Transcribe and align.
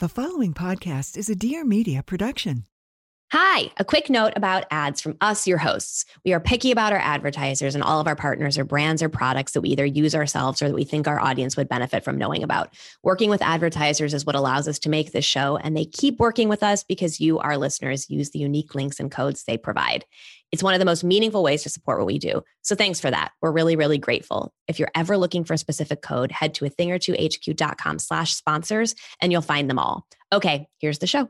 The 0.00 0.08
following 0.08 0.54
podcast 0.54 1.18
is 1.18 1.28
a 1.28 1.34
Dear 1.34 1.62
Media 1.62 2.02
production. 2.02 2.64
Hi, 3.32 3.70
a 3.76 3.84
quick 3.84 4.08
note 4.08 4.32
about 4.34 4.64
ads 4.70 4.98
from 5.02 5.18
us, 5.20 5.46
your 5.46 5.58
hosts. 5.58 6.06
We 6.24 6.32
are 6.32 6.40
picky 6.40 6.72
about 6.72 6.94
our 6.94 6.98
advertisers, 6.98 7.74
and 7.74 7.84
all 7.84 8.00
of 8.00 8.06
our 8.06 8.16
partners 8.16 8.56
or 8.56 8.64
brands 8.64 9.02
or 9.02 9.10
products 9.10 9.52
that 9.52 9.60
we 9.60 9.68
either 9.68 9.84
use 9.84 10.14
ourselves 10.14 10.62
or 10.62 10.68
that 10.68 10.74
we 10.74 10.84
think 10.84 11.06
our 11.06 11.20
audience 11.20 11.54
would 11.54 11.68
benefit 11.68 12.02
from 12.02 12.16
knowing 12.16 12.42
about. 12.42 12.72
Working 13.02 13.28
with 13.28 13.42
advertisers 13.42 14.14
is 14.14 14.24
what 14.24 14.36
allows 14.36 14.66
us 14.66 14.78
to 14.78 14.88
make 14.88 15.12
this 15.12 15.26
show, 15.26 15.58
and 15.58 15.76
they 15.76 15.84
keep 15.84 16.18
working 16.18 16.48
with 16.48 16.62
us 16.62 16.82
because 16.82 17.20
you, 17.20 17.38
our 17.38 17.58
listeners, 17.58 18.08
use 18.08 18.30
the 18.30 18.38
unique 18.38 18.74
links 18.74 19.00
and 19.00 19.10
codes 19.10 19.44
they 19.44 19.58
provide. 19.58 20.06
It's 20.52 20.62
one 20.62 20.74
of 20.74 20.78
the 20.78 20.84
most 20.84 21.04
meaningful 21.04 21.42
ways 21.42 21.62
to 21.62 21.68
support 21.68 21.98
what 21.98 22.06
we 22.06 22.18
do. 22.18 22.42
So 22.62 22.74
thanks 22.74 23.00
for 23.00 23.10
that. 23.10 23.32
We're 23.40 23.52
really, 23.52 23.76
really 23.76 23.98
grateful. 23.98 24.52
If 24.68 24.78
you're 24.78 24.90
ever 24.94 25.16
looking 25.16 25.44
for 25.44 25.54
a 25.54 25.58
specific 25.58 26.02
code, 26.02 26.32
head 26.32 26.54
to 26.54 26.64
a 26.64 26.70
thing 26.70 26.90
or 26.90 26.98
two 26.98 27.14
HQ.com 27.14 27.98
slash 27.98 28.34
sponsors 28.34 28.94
and 29.20 29.32
you'll 29.32 29.42
find 29.42 29.70
them 29.70 29.78
all. 29.78 30.06
Okay, 30.32 30.68
here's 30.78 30.98
the 30.98 31.06
show. 31.06 31.28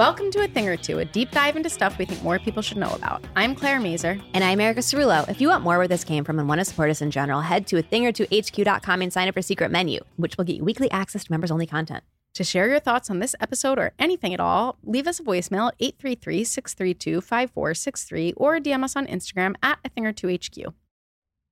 Welcome 0.00 0.30
to 0.30 0.42
A 0.42 0.48
Thing 0.48 0.66
or 0.66 0.78
Two, 0.78 1.00
a 1.00 1.04
deep 1.04 1.30
dive 1.30 1.56
into 1.56 1.68
stuff 1.68 1.98
we 1.98 2.06
think 2.06 2.22
more 2.22 2.38
people 2.38 2.62
should 2.62 2.78
know 2.78 2.88
about. 2.92 3.22
I'm 3.36 3.54
Claire 3.54 3.80
Mazur. 3.80 4.18
And 4.32 4.42
I'm 4.42 4.58
Erica 4.58 4.80
Cerullo. 4.80 5.28
If 5.28 5.42
you 5.42 5.48
want 5.48 5.62
more 5.62 5.76
where 5.76 5.86
this 5.86 6.04
came 6.04 6.24
from 6.24 6.38
and 6.38 6.48
want 6.48 6.58
to 6.58 6.64
support 6.64 6.88
us 6.88 7.02
in 7.02 7.10
general, 7.10 7.42
head 7.42 7.66
to 7.66 7.76
a 7.76 7.82
thing 7.82 8.06
or 8.06 8.10
two 8.10 8.26
HQ.com 8.32 9.02
and 9.02 9.12
sign 9.12 9.28
up 9.28 9.34
for 9.34 9.42
Secret 9.42 9.70
Menu, 9.70 10.00
which 10.16 10.38
will 10.38 10.46
get 10.46 10.56
you 10.56 10.64
weekly 10.64 10.90
access 10.90 11.24
to 11.24 11.30
members 11.30 11.50
only 11.50 11.66
content. 11.66 12.02
To 12.32 12.42
share 12.42 12.66
your 12.66 12.80
thoughts 12.80 13.10
on 13.10 13.18
this 13.18 13.34
episode 13.40 13.78
or 13.78 13.92
anything 13.98 14.32
at 14.32 14.40
all, 14.40 14.78
leave 14.82 15.06
us 15.06 15.20
a 15.20 15.22
voicemail 15.22 15.68
at 15.68 15.74
833 15.78 16.44
632 16.44 17.20
5463 17.20 18.32
or 18.38 18.58
DM 18.58 18.82
us 18.82 18.96
on 18.96 19.06
Instagram 19.06 19.54
at 19.62 19.80
A 19.84 19.90
Thing 19.90 20.06
or 20.06 20.14
Two 20.14 20.34
HQ. 20.34 20.72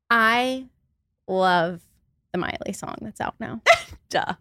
I 0.08 0.68
love 1.26 1.82
the 2.32 2.38
Miley 2.38 2.72
song 2.72 2.96
that's 3.02 3.20
out 3.20 3.34
now. 3.38 3.60
Duh. 4.08 4.36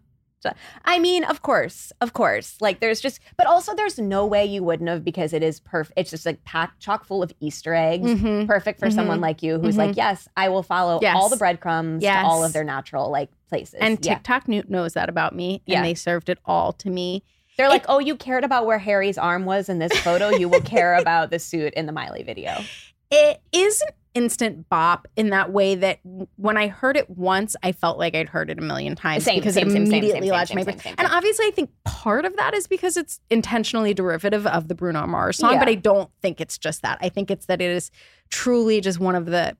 I 0.84 0.98
mean, 0.98 1.24
of 1.24 1.42
course, 1.42 1.92
of 2.00 2.12
course. 2.12 2.56
Like 2.60 2.80
there's 2.80 3.00
just, 3.00 3.20
but 3.36 3.46
also 3.46 3.74
there's 3.74 3.98
no 3.98 4.24
way 4.26 4.44
you 4.44 4.62
wouldn't 4.62 4.88
have 4.88 5.04
because 5.04 5.32
it 5.32 5.42
is 5.42 5.60
perfect. 5.60 5.98
It's 5.98 6.10
just 6.10 6.24
like 6.26 6.44
packed, 6.44 6.80
chock 6.80 7.04
full 7.04 7.22
of 7.22 7.32
Easter 7.40 7.74
eggs. 7.74 8.08
Mhm. 8.08 8.46
Perfect 8.46 8.78
for 8.80 8.86
Mhm. 8.86 8.94
someone 8.94 9.20
like 9.20 9.42
you 9.42 9.58
who's 9.58 9.76
like, 9.76 9.90
Mhm. 9.90 9.96
yes, 9.96 10.28
I 10.36 10.48
will 10.48 10.62
follow 10.62 11.00
Yes. 11.02 11.16
all 11.16 11.28
the 11.28 11.36
breadcrumbs 11.36 12.02
Yes. 12.02 12.22
to 12.22 12.26
all 12.26 12.44
of 12.44 12.52
their 12.52 12.64
natural 12.64 13.10
like 13.10 13.30
places. 13.48 13.74
And 13.80 13.98
yeah. 14.04 14.14
TikTok 14.14 14.46
knew- 14.48 14.64
knows 14.68 14.92
that 14.94 15.08
about 15.08 15.34
me, 15.34 15.54
and 15.66 15.74
Yeah. 15.74 15.82
they 15.82 15.94
served 15.94 16.28
it 16.28 16.38
all 16.44 16.72
to 16.74 16.90
me. 16.90 17.22
They're 17.56 17.68
like, 17.68 17.86
oh, 17.88 17.98
you 17.98 18.14
cared 18.14 18.44
about 18.44 18.66
where 18.66 18.78
Harry's 18.78 19.18
arm 19.18 19.44
was 19.44 19.68
in 19.68 19.80
this 19.80 19.92
photo. 20.00 20.28
You 20.28 20.48
will 20.48 20.60
care 20.60 20.94
about 21.00 21.30
the 21.30 21.40
suit 21.40 21.74
in 21.74 21.86
the 21.86 21.92
Miley 21.92 22.22
video. 22.22 22.62
It 23.10 23.40
is 23.52 23.80
an 23.82 23.88
instant 24.14 24.68
bop 24.68 25.06
in 25.16 25.30
that 25.30 25.52
way 25.52 25.74
that 25.76 26.00
when 26.36 26.56
I 26.56 26.68
heard 26.68 26.96
it 26.96 27.08
once, 27.10 27.54
I 27.62 27.72
felt 27.72 27.98
like 27.98 28.14
I'd 28.14 28.28
heard 28.28 28.50
it 28.50 28.58
a 28.58 28.62
million 28.62 28.94
times 28.96 29.24
Same, 29.24 29.38
because 29.38 29.54
same, 29.54 29.68
it 29.68 29.72
same, 29.72 29.82
immediately 29.84 30.28
same, 30.28 30.46
same, 30.46 30.56
my 30.56 30.62
brain. 30.64 30.94
And 30.98 31.06
obviously, 31.08 31.46
I 31.46 31.50
think 31.50 31.70
part 31.84 32.24
of 32.24 32.36
that 32.36 32.54
is 32.54 32.66
because 32.66 32.96
it's 32.96 33.20
intentionally 33.30 33.94
derivative 33.94 34.46
of 34.46 34.68
the 34.68 34.74
Bruno 34.74 35.06
Mars 35.06 35.38
song, 35.38 35.52
Yeah. 35.52 35.58
but 35.58 35.68
I 35.68 35.74
don't 35.74 36.10
think 36.22 36.40
it's 36.40 36.58
just 36.58 36.82
that. 36.82 36.98
I 37.00 37.08
think 37.08 37.30
it's 37.30 37.46
that 37.46 37.60
it 37.60 37.70
is 37.70 37.90
truly 38.30 38.80
just 38.80 38.98
one 39.00 39.14
of 39.14 39.26
the 39.26 39.56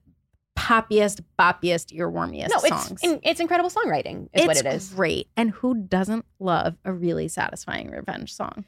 poppiest, 0.57 1.21
boppiest, 1.39 1.95
earwormiest 1.97 2.49
No, 2.49 2.57
it's 2.63 2.87
songs. 2.87 2.99
in, 3.01 3.19
it's 3.23 3.39
incredible 3.39 3.69
songwriting. 3.69 4.27
Is 4.33 4.45
what 4.45 4.57
it 4.57 4.65
is. 4.65 4.89
great. 4.89 5.29
And 5.37 5.51
who 5.51 5.73
doesn't 5.75 6.25
love 6.39 6.75
a 6.83 6.91
really 6.91 7.27
satisfying 7.29 7.89
revenge 7.89 8.33
song? 8.33 8.65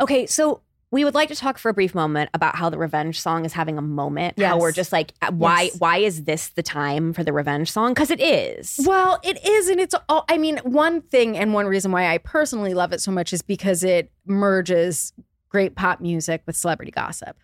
Okay, 0.00 0.26
so 0.26 0.60
we 0.94 1.04
would 1.04 1.14
like 1.14 1.28
to 1.28 1.34
talk 1.34 1.58
for 1.58 1.68
a 1.68 1.74
brief 1.74 1.92
moment 1.92 2.30
about 2.34 2.54
how 2.54 2.70
the 2.70 2.78
revenge 2.78 3.20
song 3.20 3.44
is 3.44 3.52
having 3.52 3.76
a 3.76 3.82
moment. 3.82 4.38
How 4.40 4.60
we're 4.60 4.70
just 4.70 4.92
like, 4.92 5.12
why? 5.32 5.62
Yes. 5.62 5.80
Why 5.80 5.96
is 5.96 6.22
this 6.22 6.50
the 6.50 6.62
time 6.62 7.12
for 7.12 7.24
the 7.24 7.32
revenge 7.32 7.72
song? 7.72 7.94
Because 7.94 8.12
it 8.12 8.20
is. 8.20 8.78
Well, 8.86 9.18
it 9.24 9.44
is, 9.44 9.68
and 9.68 9.80
it's 9.80 9.96
all. 10.08 10.24
I 10.28 10.38
mean, 10.38 10.58
one 10.58 11.02
thing 11.02 11.36
and 11.36 11.52
one 11.52 11.66
reason 11.66 11.90
why 11.90 12.14
I 12.14 12.18
personally 12.18 12.74
love 12.74 12.92
it 12.92 13.00
so 13.00 13.10
much 13.10 13.32
is 13.32 13.42
because 13.42 13.82
it 13.82 14.12
merges 14.24 15.12
great 15.48 15.74
pop 15.74 16.00
music 16.00 16.42
with 16.46 16.54
celebrity 16.54 16.92
gossip. 16.92 17.36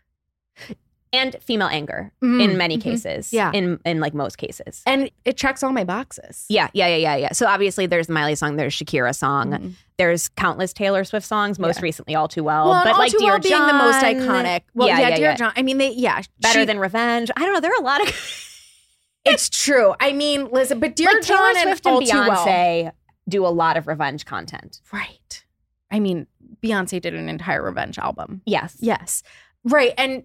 And 1.13 1.37
female 1.43 1.69
anger 1.69 2.13
Mm, 2.23 2.43
in 2.43 2.57
many 2.57 2.79
mhm. 2.79 2.83
cases. 2.83 3.33
Yeah. 3.33 3.51
in 3.53 3.79
in 3.85 3.99
like 4.01 4.15
most 4.15 4.39
cases. 4.39 4.83
And 4.87 5.11
it 5.25 5.37
checks 5.37 5.63
all 5.63 5.73
my 5.73 5.85
boxes. 5.85 6.47
Yeah, 6.49 6.69
yeah, 6.73 6.87
yeah, 6.89 6.97
yeah, 6.97 7.17
yeah. 7.17 7.33
So 7.33 7.47
obviously, 7.47 7.87
there's 7.87 8.07
the 8.07 8.13
Miley 8.13 8.35
song. 8.37 8.57
There's 8.57 8.75
Shakira 8.75 9.15
song. 9.15 9.51
Mhm. 9.51 9.73
There's 9.99 10.29
countless 10.31 10.73
Taylor 10.73 11.05
Swift 11.05 11.27
songs. 11.27 11.59
Most 11.59 11.77
Yeah. 11.79 11.83
recently, 11.83 12.15
All 12.15 12.29
Too 12.29 12.45
Well. 12.45 12.71
Well, 12.71 12.85
but 12.85 12.93
All 12.95 12.99
like 12.99 13.11
Too 13.13 13.19
Dear 13.19 13.33
Well 13.33 13.41
being 13.41 13.67
the 13.67 13.73
most 13.73 14.03
iconic. 14.05 14.63
Well, 14.75 14.89
yeah, 14.89 14.99
yeah, 15.01 15.09
yeah, 15.09 15.17
Dear. 15.17 15.35
John. 15.37 15.53
I 15.57 15.63
mean, 15.63 15.79
they 15.79 15.91
yeah, 15.93 16.23
Better 16.41 16.61
she- 16.61 16.65
than 16.65 16.79
Revenge. 16.79 17.31
I 17.37 17.41
don't 17.45 17.55
know. 17.55 17.61
There 17.61 17.73
are 17.73 17.81
a 17.81 17.85
lot 17.85 18.01
of 18.07 18.09
it's 19.25 19.49
true. 19.51 19.95
I 20.01 20.13
mean, 20.13 20.49
listen, 20.51 20.81
but 20.81 20.97
Dear 20.97 21.09
like 21.13 21.23
John 21.23 21.53
Taylor 21.55 21.63
Swift 21.63 21.87
and 21.87 21.97
and 22.03 22.11
All 22.13 22.25
Too 22.25 22.31
Well. 22.31 22.47
Beyonce 22.47 22.93
do 23.29 23.47
a 23.47 23.49
lot 23.49 23.77
of 23.77 23.87
revenge 23.87 24.25
content. 24.27 24.81
right? 24.93 25.45
I 25.91 26.01
mean, 26.01 26.27
Beyonce 26.63 27.01
did 27.01 27.15
an 27.15 27.29
entire 27.29 27.63
revenge 27.63 27.99
album. 27.99 28.43
Yes. 28.47 28.77
Yes. 28.81 29.23
Right. 29.65 29.93
And 29.99 30.23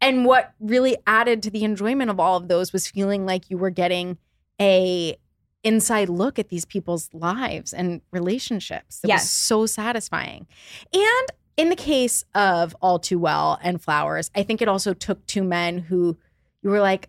and 0.00 0.24
what 0.24 0.52
really 0.60 0.96
added 1.06 1.42
to 1.44 1.50
the 1.50 1.64
enjoyment 1.64 2.10
of 2.10 2.20
all 2.20 2.36
of 2.36 2.48
those 2.48 2.72
was 2.72 2.86
feeling 2.88 3.26
like 3.26 3.50
you 3.50 3.58
were 3.58 3.70
getting 3.70 4.18
a 4.60 5.16
inside 5.64 6.08
look 6.08 6.38
at 6.38 6.48
these 6.48 6.64
people's 6.64 7.10
lives 7.12 7.72
and 7.72 8.00
relationships. 8.12 9.00
It 9.02 9.08
Yes. 9.08 9.22
was 9.22 9.30
so 9.30 9.66
satisfying. 9.66 10.46
And 10.92 11.26
in 11.56 11.70
the 11.70 11.76
case 11.76 12.24
of 12.34 12.76
All 12.80 12.98
Too 12.98 13.18
Well 13.18 13.58
and 13.62 13.82
Flowers, 13.82 14.30
I 14.34 14.42
think 14.42 14.62
it 14.62 14.68
also 14.68 14.94
took 14.94 15.26
two 15.26 15.42
men 15.42 15.78
who 15.78 16.16
you 16.62 16.70
were 16.70 16.80
like, 16.80 17.08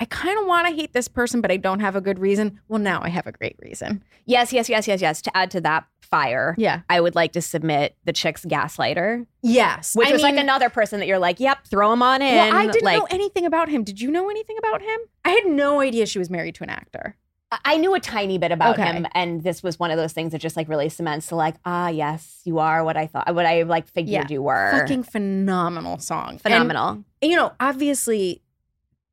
I 0.00 0.04
kind 0.04 0.38
of 0.38 0.46
want 0.46 0.68
to 0.68 0.74
hate 0.74 0.92
this 0.92 1.08
person, 1.08 1.40
but 1.40 1.50
I 1.50 1.56
don't 1.56 1.80
have 1.80 1.96
a 1.96 2.00
good 2.00 2.18
reason. 2.20 2.60
Well, 2.68 2.78
now 2.78 3.00
I 3.02 3.08
have 3.08 3.26
a 3.26 3.32
great 3.32 3.56
reason. 3.60 4.04
Yes, 4.26 4.52
yes, 4.52 4.68
yes, 4.68 4.86
yes, 4.86 5.00
yes. 5.00 5.20
To 5.22 5.36
add 5.36 5.50
to 5.52 5.60
that 5.62 5.86
fire, 6.00 6.54
Yeah. 6.56 6.80
I 6.88 7.00
would 7.00 7.14
like 7.16 7.32
to 7.32 7.42
submit 7.42 7.96
the 8.04 8.12
chick's 8.12 8.44
gaslighter, 8.44 9.26
Yes. 9.42 9.94
which 9.96 10.08
I 10.08 10.12
was 10.12 10.22
like 10.22 10.36
another 10.36 10.70
person 10.70 11.00
that 11.00 11.06
you're 11.06 11.18
like, 11.18 11.40
yep, 11.40 11.66
throw 11.66 11.92
him 11.92 12.02
on 12.02 12.22
in. 12.22 12.34
Well, 12.36 12.56
I 12.56 12.66
didn't 12.68 12.82
like, 12.84 12.98
know 12.98 13.06
anything 13.10 13.44
about 13.44 13.68
him. 13.68 13.82
Did 13.82 14.00
you 14.00 14.10
know 14.10 14.30
anything 14.30 14.56
about 14.58 14.80
him? 14.82 14.98
I 15.24 15.30
had 15.30 15.46
no 15.46 15.80
idea 15.80 16.06
she 16.06 16.18
was 16.20 16.30
married 16.30 16.54
to 16.56 16.62
an 16.64 16.70
actor. 16.70 17.16
I- 17.64 17.78
knew 17.78 17.94
a 17.94 18.00
tiny 18.00 18.36
bit 18.38 18.52
about 18.52 18.78
Okay. 18.78 18.84
him, 18.92 19.06
and 19.14 19.42
this 19.42 19.62
was 19.62 19.78
one 19.78 19.90
of 19.90 19.96
those 19.96 20.12
things 20.12 20.32
that 20.32 20.38
just 20.38 20.54
like 20.56 20.68
really 20.68 20.88
cements 20.90 21.28
to 21.28 21.34
like, 21.36 21.54
ah, 21.64 21.88
yes, 21.88 22.40
you 22.44 22.58
are 22.58 22.84
what 22.84 22.96
I 22.96 23.06
thought, 23.06 23.34
what 23.34 23.46
I 23.46 23.62
like 23.62 23.88
figured 23.88 24.12
Yeah. 24.12 24.26
you 24.34 24.42
were. 24.42 24.70
Fucking 24.80 25.02
phenomenal 25.04 25.98
song. 25.98 26.30
And, 26.32 26.40
phenomenal. 26.42 27.04
you 27.22 27.36
know, 27.36 27.52
obviously, 27.58 28.42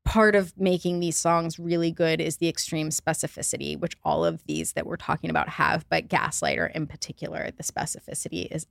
part 0.05 0.35
of 0.35 0.53
making 0.57 1.01
these 1.01 1.17
songs 1.17 1.59
really 1.59 1.91
good 1.91 2.21
is 2.21 2.37
the 2.37 2.47
extreme 2.47 2.89
specificity, 2.89 3.77
which 3.77 3.93
all 4.03 4.23
of 4.23 4.41
these 4.45 4.73
that 4.73 4.85
we're 4.85 4.95
talking 4.95 5.29
about 5.29 5.49
have, 5.49 5.85
but 5.89 6.07
Gaslighter 6.07 6.71
in 6.73 6.87
particular, 6.87 7.49
the 7.57 7.63
specificity 7.63 8.47
is 8.49 8.65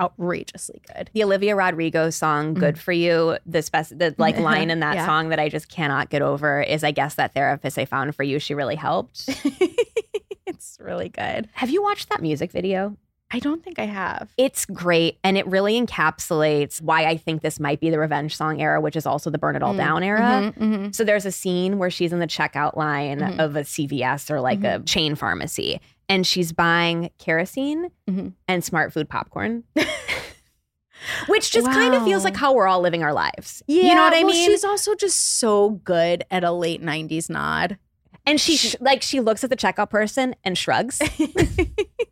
outrageously 0.00 0.82
good. 0.92 1.10
the 1.12 1.22
Olivia 1.22 1.54
Rodrigo 1.54 2.10
song 2.10 2.54
"Good 2.54 2.78
for 2.78 2.92
You," 2.92 3.38
the 3.46 3.62
spec- 3.62 3.88
the 3.90 4.14
like 4.18 4.36
line 4.38 4.68
in 4.70 4.80
that 4.80 4.90
Mm-hmm. 4.96 4.98
Yeah. 4.98 5.06
song 5.06 5.28
that 5.28 5.38
I 5.38 5.48
just 5.48 5.68
cannot 5.68 6.10
get 6.10 6.22
over 6.22 6.60
is, 6.60 6.82
I 6.82 6.90
guess 6.90 7.14
that 7.14 7.34
therapist 7.34 7.78
I 7.78 7.84
found 7.84 8.14
for 8.16 8.22
you, 8.24 8.38
she 8.40 8.54
really 8.54 8.74
helped. 8.76 9.24
it's 10.46 10.76
really 10.80 11.08
good. 11.08 11.48
Have 11.52 11.70
you 11.70 11.82
watched 11.82 12.08
that 12.08 12.20
music 12.20 12.50
video? 12.50 12.96
I 13.34 13.38
don't 13.38 13.64
think 13.64 13.78
I 13.78 13.86
have. 13.86 14.28
It's 14.36 14.66
great. 14.66 15.18
And 15.24 15.38
it 15.38 15.46
really 15.46 15.80
encapsulates 15.80 16.82
why 16.82 17.06
I 17.06 17.16
think 17.16 17.40
this 17.40 17.58
might 17.58 17.80
be 17.80 17.88
the 17.88 17.98
revenge 17.98 18.36
song 18.36 18.60
era, 18.60 18.80
which 18.80 18.94
is 18.94 19.06
also 19.06 19.30
the 19.30 19.38
burn 19.38 19.56
it 19.56 19.62
all 19.62 19.72
Mm. 19.74 19.78
down 19.78 20.02
era. 20.02 20.20
Mhm, 20.20 20.54
mhm. 20.58 20.94
So 20.94 21.02
there's 21.02 21.24
a 21.24 21.32
scene 21.32 21.78
where 21.78 21.88
she's 21.90 22.12
in 22.12 22.18
the 22.18 22.26
checkout 22.26 22.76
line 22.76 23.20
Mhm. 23.20 23.38
of 23.38 23.56
a 23.56 23.64
CVS 23.64 24.30
or 24.30 24.40
like 24.40 24.62
a 24.64 24.80
chain 24.80 25.14
pharmacy, 25.14 25.80
and 26.10 26.26
she's 26.26 26.52
buying 26.52 27.10
kerosene 27.18 27.88
Mhm. 28.08 28.34
and 28.48 28.62
smart 28.62 28.92
food 28.92 29.08
popcorn. 29.08 29.64
Which 31.26 31.50
just 31.50 31.66
kind 31.66 31.94
of 31.94 32.04
feels 32.04 32.22
like 32.24 32.36
how 32.36 32.52
we're 32.54 32.68
all 32.68 32.80
living 32.80 33.02
our 33.02 33.12
lives. 33.12 33.62
you 33.66 33.82
know 33.94 34.02
what 34.02 34.12
I 34.12 34.22
well, 34.22 34.32
mean? 34.32 34.46
She's 34.50 34.62
also 34.62 34.94
just 34.94 35.38
so 35.40 35.70
good 35.70 36.22
at 36.30 36.44
a 36.44 36.52
late 36.52 36.82
90s 36.82 37.28
nod. 37.30 37.78
and 38.24 38.40
she 38.40 38.56
sh- 38.56 38.76
like 38.80 39.02
she 39.02 39.18
looks 39.18 39.42
at 39.42 39.50
the 39.50 39.56
checkout 39.56 39.90
person 39.90 40.36
and 40.44 40.56
shrugs. 40.56 41.00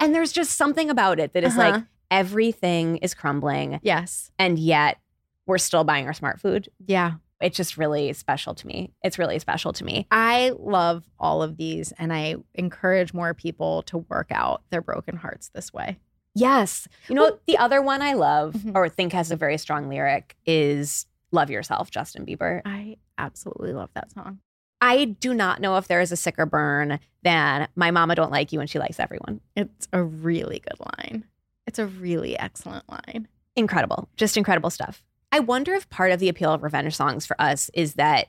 and 0.00 0.14
there's 0.14 0.32
just 0.32 0.52
something 0.56 0.90
about 0.90 1.18
it 1.18 1.32
that 1.34 1.44
is 1.44 1.56
Uh-huh. 1.56 1.70
like 1.72 1.84
everything 2.10 2.96
is 2.98 3.14
crumbling, 3.14 3.80
yes. 3.82 4.30
and 4.38 4.58
yet 4.58 4.98
we're 5.46 5.58
still 5.58 5.84
buying 5.84 6.06
our 6.06 6.12
smart 6.12 6.40
food. 6.40 6.68
Yeah. 6.86 7.14
It's 7.40 7.56
just 7.56 7.76
really 7.76 8.12
special 8.14 8.54
to 8.54 8.66
me. 8.66 8.92
It's 9.04 9.18
really 9.18 9.38
special 9.38 9.72
to 9.74 9.84
me. 9.84 10.06
I 10.10 10.52
love 10.58 11.04
all 11.18 11.42
of 11.42 11.56
these 11.58 11.92
and 11.98 12.12
I 12.12 12.36
encourage 12.54 13.12
more 13.12 13.34
people 13.34 13.82
to 13.82 13.98
work 13.98 14.28
out 14.30 14.62
their 14.70 14.80
broken 14.80 15.16
hearts 15.16 15.50
this 15.54 15.72
way. 15.72 15.98
Yes. 16.34 16.88
You 17.08 17.14
know, 17.14 17.38
the 17.46 17.58
other 17.58 17.82
one 17.82 18.00
I 18.02 18.14
love 18.14 18.54
Mhm. 18.54 18.74
or 18.74 18.88
think 18.88 19.12
has 19.12 19.30
a 19.30 19.36
very 19.36 19.58
strong 19.58 19.88
lyric 19.88 20.36
is 20.46 21.06
Love 21.30 21.50
Yourself, 21.50 21.90
Justin 21.90 22.24
Bieber. 22.24 22.62
I 22.64 22.96
absolutely 23.18 23.72
love 23.74 23.90
that 23.94 24.10
song. 24.12 24.38
I 24.86 25.04
do 25.04 25.34
not 25.34 25.60
know 25.60 25.76
if 25.78 25.88
there 25.88 26.00
is 26.00 26.12
a 26.12 26.16
sicker 26.16 26.46
burn 26.46 27.00
than 27.22 27.66
My 27.74 27.90
Mama 27.90 28.14
Don't 28.14 28.30
Like 28.30 28.52
You 28.52 28.60
and 28.60 28.70
She 28.70 28.78
Likes 28.78 29.00
Everyone. 29.00 29.40
It's 29.56 29.88
a 29.92 30.02
really 30.02 30.60
good 30.60 30.78
line. 30.98 31.24
It's 31.66 31.78
a 31.80 31.86
really 31.86 32.38
excellent 32.38 32.88
line. 32.88 33.26
Incredible. 33.56 34.08
Just 34.16 34.36
incredible 34.36 34.70
stuff. 34.70 35.02
I 35.32 35.40
wonder 35.40 35.74
if 35.74 35.88
part 35.90 36.12
of 36.12 36.20
the 36.20 36.28
appeal 36.28 36.52
of 36.52 36.62
revenge 36.62 36.94
songs 36.94 37.26
for 37.26 37.34
us 37.40 37.68
is 37.74 37.94
that 37.94 38.28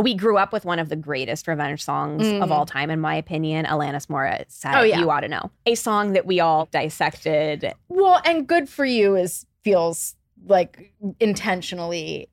we 0.00 0.14
grew 0.14 0.36
up 0.38 0.52
with 0.52 0.64
one 0.64 0.78
of 0.78 0.88
the 0.88 0.96
greatest 0.96 1.48
revenge 1.48 1.82
songs 1.82 2.22
of 2.26 2.48
Mm. 2.48 2.50
all 2.50 2.66
time, 2.66 2.90
in 2.90 3.00
my 3.00 3.14
opinion, 3.16 3.64
Alanis 3.66 4.06
Morissette. 4.06 4.74
Oh, 4.76 4.82
yeah. 4.82 5.00
You 5.00 5.10
ought 5.10 5.20
to 5.20 5.28
know. 5.28 5.50
A 5.66 5.74
song 5.74 6.12
that 6.12 6.26
we 6.26 6.38
all 6.40 6.66
dissected 6.66 7.74
Well, 7.88 8.20
and 8.24 8.46
good 8.46 8.68
for 8.68 8.84
you 8.84 9.16
is 9.16 9.44
feels 9.62 10.14
like 10.46 10.92
intentionally 11.20 12.28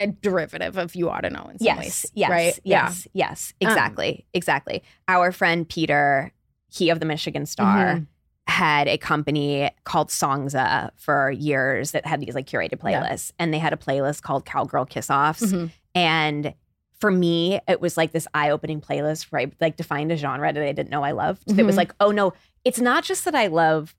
a 0.00 0.08
derivative 0.08 0.76
of 0.76 0.94
you 0.94 1.08
ought 1.08 1.22
to 1.22 1.30
know 1.30 1.44
in 1.50 1.58
some 1.58 1.64
yes, 1.66 1.78
ways. 1.78 2.06
Yes, 2.14 2.30
right? 2.30 2.60
yes, 2.64 3.08
yes, 3.12 3.52
Um, 3.62 3.68
exactly, 3.68 4.26
exactly. 4.34 4.82
Our 5.08 5.32
friend 5.32 5.68
Peter, 5.68 6.32
he 6.70 6.90
of 6.90 7.00
the 7.00 7.06
Michigan 7.06 7.46
Star, 7.46 7.94
Mhm. 7.96 8.06
had 8.46 8.88
a 8.88 8.98
company 8.98 9.70
called 9.84 10.08
Songza 10.08 10.90
for 10.96 11.30
years 11.30 11.92
that 11.92 12.06
had 12.06 12.20
these 12.20 12.34
like 12.34 12.46
curated 12.46 12.72
Yeah. 12.84 13.02
playlists, 13.02 13.32
and 13.38 13.52
they 13.52 13.58
had 13.58 13.72
a 13.72 13.76
playlist 13.76 14.22
called 14.22 14.44
Cowgirl 14.44 14.84
Kiss 14.86 15.10
Offs, 15.10 15.42
Mhm. 15.52 15.70
and 15.94 16.54
for 16.98 17.10
me, 17.10 17.60
it 17.68 17.80
was 17.80 17.96
like 17.98 18.12
this 18.12 18.26
eye-opening 18.32 18.80
playlist 18.80 19.24
where 19.30 19.42
I 19.42 19.52
like 19.60 19.76
defined 19.76 20.12
a 20.12 20.16
genre 20.16 20.50
that 20.52 20.62
I 20.62 20.72
didn't 20.72 20.88
know 20.90 21.02
I 21.02 21.10
loved. 21.12 21.42
That 21.56 21.66
was 21.66 21.74
Mhm. 21.74 21.78
like, 21.78 21.94
oh 22.00 22.10
no, 22.10 22.32
it's 22.64 22.80
not 22.80 23.04
just 23.04 23.24
that 23.26 23.34
I 23.34 23.48
love 23.48 23.94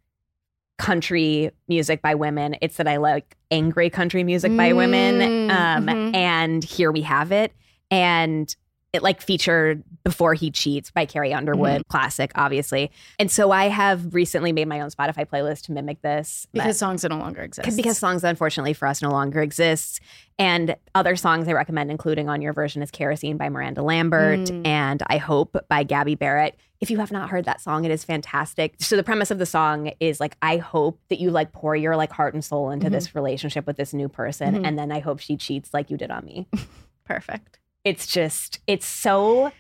country 0.78 1.52
music 1.68 2.02
by 2.02 2.16
women; 2.16 2.56
it's 2.62 2.78
that 2.78 2.88
I 2.88 2.98
like 2.98 3.36
angry 3.52 3.90
country 3.90 4.24
music 4.24 4.56
by 4.56 4.74
women. 4.74 5.16
Mm, 5.20 5.50
Um, 5.52 5.86
mhm. 5.88 6.16
And 6.16 6.64
here 6.64 6.92
we 6.92 7.02
have 7.02 7.32
it, 7.32 7.54
and 7.92 8.54
it 8.98 9.04
like 9.04 9.22
featured 9.22 9.84
"Before 10.04 10.34
He 10.34 10.52
Cheats" 10.52 10.92
by 10.92 11.06
Carrie 11.06 11.34
Underwood, 11.34 11.82
Mm-hmm. 11.82 11.90
classic, 11.90 12.32
obviously. 12.36 12.92
And 13.20 13.32
so 13.32 13.52
I 13.52 13.70
have 13.70 14.14
recently 14.14 14.52
made 14.52 14.68
my 14.68 14.82
own 14.82 14.90
Spotify 14.90 15.26
playlist 15.26 15.62
to 15.68 15.72
mimic 15.72 16.02
this 16.02 16.46
because 16.52 16.78
songs 16.78 17.04
that 17.04 17.10
no 17.10 17.18
longer 17.20 17.42
exist. 17.42 17.78
because 17.78 17.98
songs 17.98 18.24
unfortunately 18.26 18.74
for 18.74 18.88
us 18.88 19.02
no 19.02 19.10
longer 19.12 19.42
exists 19.42 20.02
and 20.40 20.76
other 20.94 21.16
songs 21.16 21.48
i 21.48 21.52
recommend 21.52 21.90
including 21.90 22.30
on 22.30 22.42
your 22.44 22.54
version 22.54 22.84
is 22.84 22.92
kerosene 22.92 23.38
by 23.38 23.50
miranda 23.50 23.82
lambert 23.82 24.40
Mm. 24.42 24.68
and 24.68 25.02
i 25.08 25.18
hope 25.18 25.56
by 25.68 25.82
gabby 25.84 26.14
barrett 26.14 26.56
if 26.80 26.92
you 26.92 27.00
have 27.00 27.12
not 27.12 27.30
heard 27.32 27.46
that 27.46 27.60
song 27.60 27.86
it 27.86 27.92
is 27.92 28.04
fantastic 28.04 28.76
so 28.80 28.96
the 28.96 29.02
premise 29.04 29.32
of 29.32 29.40
the 29.40 29.48
song 29.48 29.92
is 30.00 30.20
like 30.20 30.38
i 30.44 30.58
hope 30.58 31.00
that 31.10 31.20
you 31.20 31.32
like 31.32 31.52
pour 31.54 31.76
your 31.76 31.96
like 31.96 32.12
heart 32.12 32.36
and 32.36 32.46
soul 32.46 32.70
into 32.70 32.86
Mhm. 32.88 32.92
this 32.92 33.16
relationship 33.16 33.66
with 33.66 33.78
this 33.78 33.94
new 33.96 34.08
person 34.08 34.58
Mhm. 34.58 34.68
and 34.68 34.78
then 34.78 34.92
i 34.92 35.00
hope 35.00 35.20
she 35.20 35.36
cheats 35.38 35.74
like 35.74 35.90
you 35.90 35.98
did 35.98 36.12
on 36.12 36.24
me 36.24 36.48
perfect. 37.06 37.58
It's 37.88 38.06
just 38.08 38.60
it's 38.68 38.86
so 38.86 39.52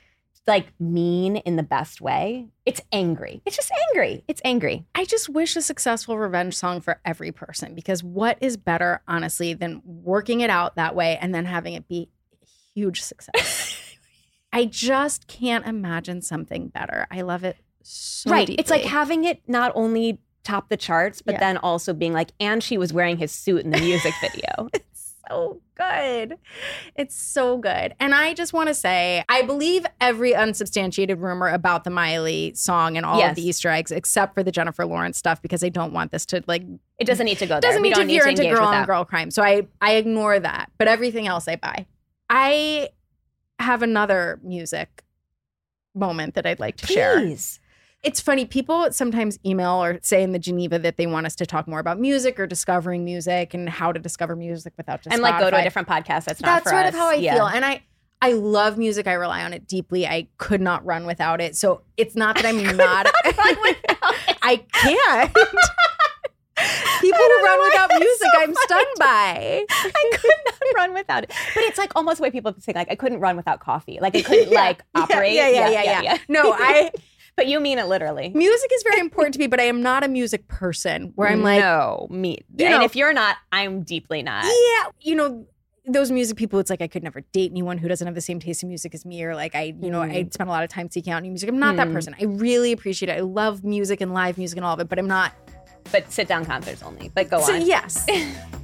like 0.47 0.68
mean 0.79 1.35
in 1.38 1.56
the 1.56 1.63
best 1.63 2.00
way 2.01 2.47
it's 2.65 2.81
angry 2.91 3.41
it's 3.45 3.56
just 3.56 3.71
angry 3.89 4.24
it's 4.27 4.41
angry 4.45 4.85
I 4.95 5.06
just 5.06 5.29
wish 5.29 5.56
a 5.56 5.62
successful 5.62 6.18
revenge 6.18 6.56
song 6.56 6.81
for 6.81 7.00
every 7.06 7.31
person 7.31 7.75
because 7.75 8.03
what 8.03 8.38
is 8.41 8.57
better, 8.57 9.01
honestly, 9.07 9.53
than 9.53 9.81
working 9.85 10.41
it 10.41 10.50
out 10.50 10.75
that 10.75 10.95
way 10.95 11.18
and 11.21 11.33
then 11.35 11.45
having 11.45 11.74
it 11.75 11.88
be 11.88 12.09
a 12.41 12.45
huge 12.74 13.01
success? 13.01 13.75
I 14.53 14.65
just 14.65 15.27
can't 15.27 15.65
imagine 15.68 16.21
something 16.21 16.69
better. 16.69 17.06
I 17.12 17.21
love 17.21 17.44
it 17.44 17.57
so 17.83 18.31
right. 18.31 18.50
It's 18.50 18.71
like 18.71 18.83
having 18.83 19.24
it 19.24 19.41
not 19.47 19.71
only 19.75 20.19
top 20.44 20.69
the 20.69 20.77
charts, 20.77 21.21
but 21.21 21.33
Yeah. 21.35 21.39
then 21.39 21.57
also 21.57 21.94
being 21.94 22.13
like, 22.13 22.31
and 22.39 22.63
she 22.63 22.77
was 22.77 22.91
wearing 22.91 23.18
his 23.18 23.31
suit 23.31 23.63
in 23.63 23.69
the 23.71 23.79
music 23.79 24.13
video. 24.21 24.69
So 25.29 25.62
good. 25.75 26.38
It's 26.95 27.15
so 27.15 27.57
good. 27.57 27.94
And 28.00 28.15
I 28.15 28.33
just 28.33 28.53
want 28.53 28.68
to 28.69 28.74
say, 28.74 29.24
I 29.29 29.41
believe 29.41 29.85
every 30.00 30.33
unsubstantiated 30.33 31.19
rumor 31.19 31.47
about 31.50 31.83
the 31.83 31.89
Miley 31.89 32.53
song 32.56 32.97
and 32.97 33.06
all 33.06 33.18
Yes. 33.19 33.31
of 33.31 33.35
the 33.35 33.47
Easter 33.47 33.69
eggs, 33.69 33.91
except 33.91 34.33
for 34.33 34.44
the 34.44 34.51
Jennifer 34.51 34.85
Lawrence 34.85 35.18
stuff, 35.18 35.41
because 35.41 35.63
I 35.63 35.69
don't 35.69 35.94
want 35.94 36.12
this 36.12 36.25
to 36.27 36.44
like 36.47 36.63
It 37.00 37.06
doesn't 37.06 37.25
need 37.25 37.39
to 37.39 37.45
go 37.45 37.56
there. 37.59 37.62
doesn't 37.71 37.81
need 37.81 37.95
to 37.95 38.06
veer 38.06 38.27
into 38.27 38.44
girl 38.44 38.65
on 38.68 38.85
girl 38.85 39.06
crime. 39.06 39.31
So 39.31 39.44
I 39.44 39.68
I 39.81 39.95
ignore 39.95 40.39
that. 40.39 40.71
But 40.77 40.88
everything 40.88 41.27
else 41.27 41.47
I 41.47 41.56
buy. 41.57 41.85
I 42.29 42.89
have 43.59 43.81
another 43.81 44.39
music 44.44 45.03
moment 45.95 46.35
that 46.35 46.45
I'd 46.45 46.59
like 46.59 46.77
to 46.77 46.88
share. 46.88 47.19
It's 48.03 48.21
funny, 48.21 48.45
people 48.45 48.91
sometimes 48.91 49.39
email 49.45 49.83
or 49.83 49.99
say 50.03 50.21
in 50.21 50.31
the 50.31 50.39
Geneva 50.39 50.77
that 50.79 50.97
they 50.97 51.07
want 51.07 51.25
us 51.25 51.35
to 51.38 51.45
talk 51.45 51.67
more 51.67 51.79
about 51.79 51.99
music 51.99 52.39
or 52.39 52.45
discovering 52.45 53.03
music 53.03 53.53
and 53.53 53.67
how 53.67 53.91
to 53.91 53.99
discover 53.99 54.35
music 54.35 54.73
without 54.77 55.01
just 55.01 55.13
And 55.13 55.21
like 55.21 55.39
go 55.39 55.49
to 55.49 55.57
a 55.57 55.63
different 55.63 55.88
podcast. 55.88 56.25
That's 56.25 56.39
not 56.41 56.63
That's 56.63 56.69
sort 56.69 56.85
us. 56.85 56.94
of 56.94 56.99
how 56.99 57.09
I 57.09 57.15
Yeah. 57.15 57.35
feel. 57.35 57.47
And 57.47 57.65
I 57.65 57.81
I 58.21 58.31
love 58.33 58.77
music. 58.79 59.05
I 59.07 59.13
rely 59.13 59.44
on 59.44 59.53
it 59.53 59.67
deeply. 59.67 60.07
I 60.07 60.27
could 60.38 60.61
not 60.61 60.83
run 60.85 61.05
without 61.05 61.39
it. 61.41 61.55
So 61.55 61.81
it's 61.97 62.15
not 62.15 62.35
that 62.35 62.45
I'm 62.45 62.63
not 62.77 63.07
I 63.25 64.63
can't. 64.71 65.33
People 67.01 67.19
who 67.19 67.43
run 67.43 67.59
without 67.69 67.89
music, 68.00 68.27
I'm 68.38 68.55
stunned 68.55 68.85
by. 69.00 69.65
I 69.69 70.11
could 70.13 70.31
not 70.45 70.55
run 70.75 70.93
without 70.93 71.23
it. 71.23 71.31
But 71.53 71.63
it's 71.65 71.77
like 71.77 71.91
almost 71.95 72.17
the 72.17 72.24
way 72.24 72.31
people 72.31 72.55
say 72.60 72.72
like 72.74 72.89
I 72.91 72.95
couldn't 72.95 73.19
run 73.19 73.38
without 73.38 73.60
coffee. 73.60 74.00
Like 74.01 74.15
I 74.15 74.22
couldn't 74.22 74.51
Yeah. 74.51 74.60
like 74.62 74.83
Yeah, 74.95 75.01
operate. 75.03 75.33
yeah, 75.33 75.48
yeah, 75.50 75.69
yeah, 75.69 76.01
yeah. 76.01 76.17
No, 76.27 76.53
I 76.57 76.91
but 77.38 77.48
you 77.48 77.62
mean 77.62 77.77
it 77.79 77.88
literally. 77.88 78.29
music 78.36 78.70
is 78.74 78.84
very 78.84 79.00
important 79.08 79.34
to 79.36 79.39
me, 79.39 79.48
but 79.48 79.62
I 79.62 79.63
am 79.63 79.82
not 79.82 80.03
a 80.03 80.10
music 80.10 80.48
person 80.50 81.13
where 81.15 81.29
I'm 81.29 81.41
like, 81.44 81.62
no, 81.62 82.08
me. 82.10 82.39
You 82.58 82.65
and 82.65 82.79
know- 82.79 82.84
if 82.84 82.96
you're 82.98 83.13
not, 83.13 83.38
I'm 83.53 83.84
deeply 83.84 84.22
not. 84.24 84.44
yeah, 84.44 84.89
you 85.00 85.15
know, 85.15 85.48
those 85.89 86.12
music 86.12 86.36
people, 86.36 86.60
it's 86.60 86.70
like 86.70 86.82
I 86.82 86.88
could 86.88 87.01
never 87.03 87.22
date 87.32 87.50
anyone 87.51 87.77
who 87.77 87.88
doesn't 87.88 88.06
have 88.06 88.15
the 88.15 88.20
same 88.20 88.41
taste 88.41 88.62
in 88.62 88.67
music 88.67 88.94
as 88.94 89.06
me, 89.06 89.24
or 89.24 89.36
like 89.36 89.56
I, 89.56 89.74
you 89.82 89.89
know, 89.89 90.01
I 90.01 90.24
Mm. 90.25 90.34
spend 90.34 90.50
a 90.50 90.51
lot 90.51 90.63
of 90.65 90.70
time 90.70 90.91
seeking 90.91 91.13
out 91.13 91.24
new 91.24 91.29
music. 91.29 91.48
I'm 91.48 91.60
not 91.60 91.77
that 91.77 91.88
Mm. 91.88 91.94
person. 91.94 92.13
I 92.20 92.25
really 92.25 92.74
appreciate 92.74 93.08
it. 93.08 93.17
I 93.17 93.22
love 93.22 93.63
music 93.63 94.01
and 94.01 94.13
live 94.13 94.38
music 94.38 94.58
and 94.58 94.65
all 94.65 94.74
of 94.74 94.82
it, 94.82 94.89
but 94.89 95.00
I'm 95.00 95.08
not. 95.08 95.32
But 95.94 96.12
sit 96.12 96.27
down 96.27 96.44
concerts 96.44 96.84
only. 96.84 97.10
But 97.15 97.29
go 97.29 97.39
So 97.39 97.53
on. 97.53 97.62
yes, 97.65 98.06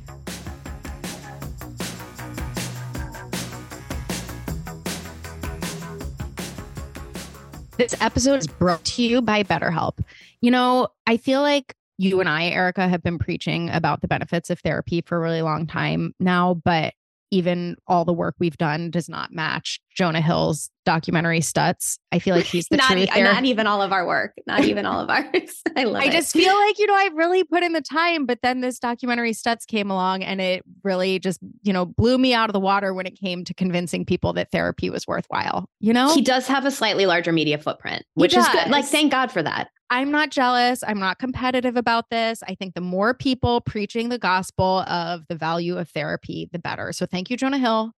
This 7.75 8.00
episode 8.00 8.39
is 8.39 8.46
brought 8.46 8.84
to 8.86 9.01
you 9.01 9.20
by 9.20 9.42
BetterHelp. 9.42 9.98
You 10.42 10.51
know, 10.51 10.89
I 11.08 11.18
feel 11.18 11.42
like 11.42 11.75
you 11.98 12.20
and 12.20 12.30
I, 12.30 12.46
Erica, 12.46 12.88
have 12.88 13.01
been 13.01 13.18
preaching 13.18 13.72
about 13.72 14.01
the 14.01 14.08
benefits 14.08 14.51
of 14.51 14.60
therapy 14.60 15.01
for 15.01 15.18
a 15.18 15.20
really 15.20 15.42
long 15.42 15.65
time 15.65 16.13
now, 16.20 16.53
but 16.53 16.94
even 17.34 17.75
all 17.88 18.06
the 18.06 18.13
work 18.13 18.36
we've 18.38 18.58
done 18.58 18.92
does 18.92 19.10
not 19.10 19.32
match 19.32 19.82
Jonah 19.96 20.22
Hill's 20.22 20.70
documentary 20.86 21.40
Stutz. 21.40 21.98
I 22.12 22.20
feel 22.20 22.36
like 22.36 22.46
he's 22.46 22.68
the 22.68 22.78
not, 22.78 22.92
truth 22.92 23.10
e- 23.10 23.12
there. 23.13 23.24
not 23.24 23.44
even 23.46 23.66
all 23.66 23.82
of 23.82 23.92
our 23.92 24.06
work. 24.06 24.34
Not 24.46 24.63
even 24.66 24.86
all 24.86 25.00
of 25.00 25.10
ours. 25.10 25.62
I 25.75 25.86
love 25.86 26.04
I 26.04 26.06
it. 26.06 26.12
just 26.12 26.32
feel 26.32 26.54
like, 26.54 26.78
you 26.78 26.86
know, 26.86 26.94
I 26.94 27.10
really 27.16 27.44
put 27.44 27.63
in 27.63 27.74
the 27.74 27.82
time, 27.82 28.28
but 28.28 28.40
then 28.44 28.62
this 28.62 28.78
documentary 28.78 29.32
Stutz 29.32 29.66
came 29.66 29.90
along 29.90 30.24
and 30.24 30.40
it 30.40 30.63
really 30.84 31.18
just, 31.18 31.40
you 31.63 31.74
know, 31.74 31.86
blew 31.86 32.18
me 32.20 32.34
out 32.36 32.50
of 32.50 32.54
the 32.54 32.60
water 32.60 32.94
when 32.94 33.08
it 33.08 33.20
came 33.20 33.44
to 33.46 33.54
convincing 33.54 34.06
people 34.06 34.34
that 34.34 34.52
therapy 34.52 34.92
was 34.92 35.08
worthwhile. 35.08 35.66
You 35.80 35.94
know? 35.94 36.13
he 36.13 36.22
does 36.22 36.48
have 36.48 36.66
a 36.66 36.72
slightly 36.72 37.08
larger 37.08 37.32
media 37.32 37.58
footprint, 37.58 38.04
which 38.13 38.36
is 38.36 38.48
good. 38.50 38.70
Like, 38.70 38.86
thank 38.86 39.12
God 39.12 39.32
for 39.32 39.42
that. 39.42 39.70
I'm 39.93 40.09
not 40.09 40.31
jealous. 40.31 40.83
I'm 40.88 41.00
not 41.00 41.19
competitive 41.19 41.77
about 41.77 42.09
this. 42.09 42.41
I 42.47 42.55
think 42.55 42.73
the 42.73 42.81
more 42.81 43.13
people 43.13 43.62
preaching 43.62 44.09
the 44.09 44.17
gospel 44.17 44.79
of 44.88 45.21
the 45.29 45.35
value 45.35 45.77
of 45.77 45.88
therapy, 45.88 46.50
the 46.51 46.57
better. 46.57 46.91
So 46.93 47.05
thank 47.05 47.29
you, 47.29 47.38
Jonah 47.38 47.59
Hill, 47.59 47.91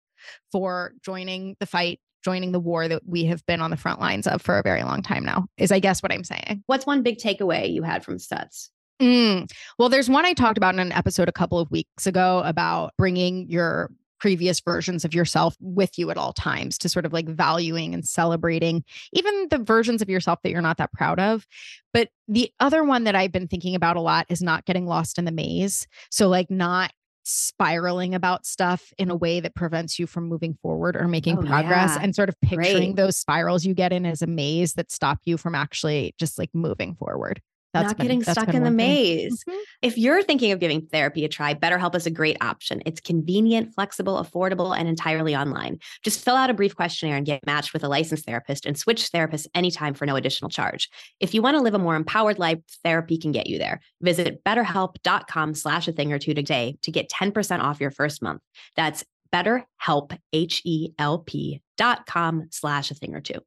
for 0.50 0.92
joining 1.04 1.54
the 1.60 1.66
fight 1.66 2.00
joining 2.24 2.52
the 2.52 2.58
war 2.58 2.88
that 2.88 3.06
we 3.06 3.26
have 3.26 3.44
been 3.46 3.60
on 3.60 3.70
the 3.70 3.76
front 3.76 4.00
lines 4.00 4.26
of 4.26 4.40
for 4.40 4.58
a 4.58 4.62
very 4.62 4.82
long 4.82 5.02
time 5.02 5.24
now, 5.24 5.46
is 5.58 5.70
I 5.70 5.78
guess 5.78 6.02
what 6.02 6.10
I'm 6.10 6.24
saying. 6.24 6.64
What's 6.66 6.86
one 6.86 7.02
big 7.02 7.18
takeaway 7.18 7.70
you 7.70 7.82
had 7.82 8.02
from 8.02 8.16
Stutz? 8.16 8.70
Mm. 9.00 9.48
Well, 9.78 9.88
there's 9.88 10.08
one 10.08 10.24
I 10.24 10.32
talked 10.32 10.56
about 10.56 10.74
in 10.74 10.80
an 10.80 10.90
episode 10.90 11.28
a 11.28 11.32
couple 11.32 11.58
of 11.58 11.70
weeks 11.70 12.06
ago 12.06 12.42
about 12.44 12.92
bringing 12.96 13.48
your 13.50 13.90
previous 14.24 14.58
versions 14.60 15.04
of 15.04 15.12
yourself 15.12 15.54
with 15.60 15.98
you 15.98 16.10
at 16.10 16.16
all 16.16 16.32
times 16.32 16.78
to 16.78 16.88
sort 16.88 17.04
of 17.04 17.12
like 17.12 17.28
valuing 17.28 17.92
and 17.92 18.06
celebrating 18.06 18.82
even 19.12 19.48
the 19.50 19.58
versions 19.58 20.00
of 20.00 20.08
yourself 20.08 20.38
that 20.42 20.48
you're 20.48 20.62
not 20.62 20.78
that 20.78 20.90
proud 20.94 21.20
of. 21.20 21.46
But 21.92 22.08
the 22.26 22.50
other 22.58 22.82
one 22.84 23.04
that 23.04 23.14
I've 23.14 23.32
been 23.32 23.48
thinking 23.48 23.74
about 23.74 23.96
a 23.96 24.00
lot 24.00 24.24
is 24.30 24.40
not 24.40 24.64
getting 24.64 24.86
lost 24.86 25.18
in 25.18 25.26
the 25.26 25.30
maze. 25.30 25.86
So, 26.10 26.28
like, 26.28 26.50
not 26.50 26.90
spiraling 27.24 28.14
about 28.14 28.46
stuff 28.46 28.94
in 28.96 29.10
a 29.10 29.14
way 29.14 29.40
that 29.40 29.54
prevents 29.54 29.98
you 29.98 30.06
from 30.06 30.26
moving 30.26 30.54
forward 30.62 30.96
or 30.96 31.06
making 31.06 31.36
Oh, 31.36 31.42
progress 31.42 31.96
yeah. 31.96 32.02
and 32.02 32.16
sort 32.16 32.30
of 32.30 32.40
picturing 32.40 32.94
Great. 32.94 32.96
those 32.96 33.18
spirals 33.18 33.66
you 33.66 33.74
get 33.74 33.92
in 33.92 34.06
as 34.06 34.22
a 34.22 34.26
maze 34.26 34.72
that 34.74 34.90
stop 34.90 35.18
you 35.26 35.36
from 35.36 35.54
actually 35.54 36.14
just 36.18 36.38
like 36.38 36.48
moving 36.54 36.94
forward. 36.94 37.42
Not 37.82 37.96
been- 37.96 38.06
getting 38.06 38.22
stuck 38.22 38.54
in 38.54 38.62
the 38.62 38.70
maze. 38.70 39.44
Mhm. 39.48 39.58
If 39.82 39.98
you're 39.98 40.22
thinking 40.22 40.52
of 40.52 40.60
giving 40.60 40.86
therapy 40.86 41.24
a 41.24 41.28
try, 41.28 41.54
BetterHelp 41.54 41.94
is 41.94 42.06
a 42.06 42.10
great 42.10 42.36
option. 42.40 42.82
It's 42.86 43.00
convenient, 43.00 43.74
flexible, 43.74 44.22
affordable, 44.24 44.76
and 44.76 44.88
entirely 44.88 45.34
online. 45.34 45.78
Just 46.02 46.24
fill 46.24 46.36
out 46.36 46.50
a 46.50 46.54
brief 46.54 46.74
questionnaire 46.76 47.16
and 47.16 47.26
get 47.26 47.44
matched 47.46 47.72
with 47.72 47.84
a 47.84 47.88
licensed 47.88 48.24
therapist 48.26 48.64
and 48.66 48.78
switch 48.78 49.10
therapists 49.10 49.46
anytime 49.54 49.94
for 49.94 50.06
no 50.06 50.16
additional 50.16 50.48
charge. 50.50 50.88
If 51.20 51.34
you 51.34 51.42
want 51.42 51.56
to 51.56 51.60
live 51.62 51.74
a 51.74 51.78
more 51.78 51.96
empowered 51.96 52.38
life, 52.38 52.58
therapy 52.84 53.18
can 53.18 53.32
get 53.32 53.46
you 53.46 53.58
there. 53.58 53.80
Visit 54.00 54.42
betterhelp.com 54.44 55.54
slash 55.54 55.88
a 55.88 55.92
thing 55.92 56.12
or 56.12 56.18
two 56.18 56.34
today 56.34 56.76
to 56.82 56.90
get 56.90 57.08
10% 57.08 57.60
off 57.62 57.80
your 57.80 57.90
first 57.90 58.22
month. 58.22 58.40
That's 58.76 59.04
betterhelp, 59.32 60.16
H-E-L-P 60.32 61.60
dot 61.76 62.06
com 62.06 62.46
slash 62.50 62.90
a 62.90 62.94
thing 62.94 63.14
or 63.14 63.20
two. 63.20 63.40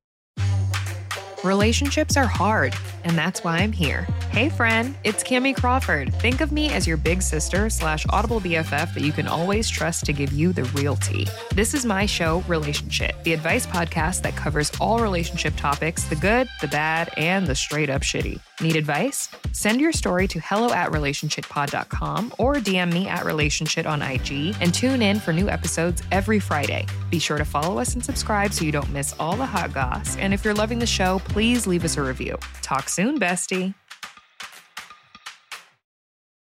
Relationships 1.44 2.18
are 2.18 2.26
hard, 2.26 2.76
and 3.04 3.16
that's 3.16 3.44
why 3.44 3.58
I'm 3.58 3.72
here. 3.72 4.08
Hey, 4.32 4.50
friend, 4.50 4.96
it's 5.04 5.24
Cami 5.24 5.56
Crawford. 5.56 6.12
Think 6.16 6.42
of 6.42 6.52
me 6.52 6.70
as 6.70 6.88
your 6.88 6.98
big 6.98 7.22
sister 7.22 7.70
slash 7.70 8.08
audible 8.10 8.42
BFF 8.42 8.96
that 8.96 9.04
you 9.04 9.12
can 9.12 9.28
always 9.28 9.70
trust 9.70 10.06
to 10.06 10.14
give 10.14 10.34
you 10.34 10.52
the 10.52 10.64
real 10.64 10.96
tea. 10.96 11.28
This 11.54 11.76
is 11.76 11.86
my 11.86 12.08
show, 12.08 12.44
Relationship, 12.48 13.24
the 13.24 13.34
advice 13.34 13.68
podcast 13.68 14.24
that 14.24 14.36
covers 14.36 14.72
all 14.82 15.00
relationship 15.00 15.54
topics 15.56 16.06
the 16.06 16.16
good, 16.16 16.50
the 16.60 16.70
bad, 16.70 17.12
and 17.18 17.46
the 17.46 17.56
straight 17.56 17.92
up 17.92 18.02
shitty. 18.02 18.40
Need 18.60 18.76
advice? 18.76 19.30
Send 19.52 19.80
your 19.80 19.92
story 19.92 20.28
to 20.30 20.40
hello 20.40 20.74
at 20.74 20.92
relationshippod.com 20.92 22.34
or 22.40 22.56
DM 22.56 22.92
me 22.92 23.08
at 23.08 23.24
relationship 23.24 23.86
on 23.86 24.02
IG 24.02 24.56
and 24.60 24.74
tune 24.74 25.04
in 25.04 25.20
for 25.20 25.32
new 25.32 25.48
episodes 25.48 26.02
every 26.12 26.40
Friday. 26.40 26.88
Be 27.12 27.20
sure 27.20 27.38
to 27.38 27.46
follow 27.46 27.78
us 27.78 27.94
and 27.94 28.04
subscribe 28.04 28.52
so 28.52 28.66
you 28.66 28.72
don't 28.72 28.90
miss 28.92 29.14
all 29.20 29.36
the 29.36 29.46
hot 29.46 29.74
goss. 29.74 30.18
And 30.18 30.34
if 30.34 30.44
you're 30.44 30.56
loving 30.56 30.80
the 30.80 30.88
show, 30.88 31.20
please 31.26 31.68
leave 31.68 31.86
us 31.86 31.98
a 31.98 32.02
review. 32.02 32.36
Talk 32.64 32.90
soon, 32.90 33.20
bestie. 33.20 33.76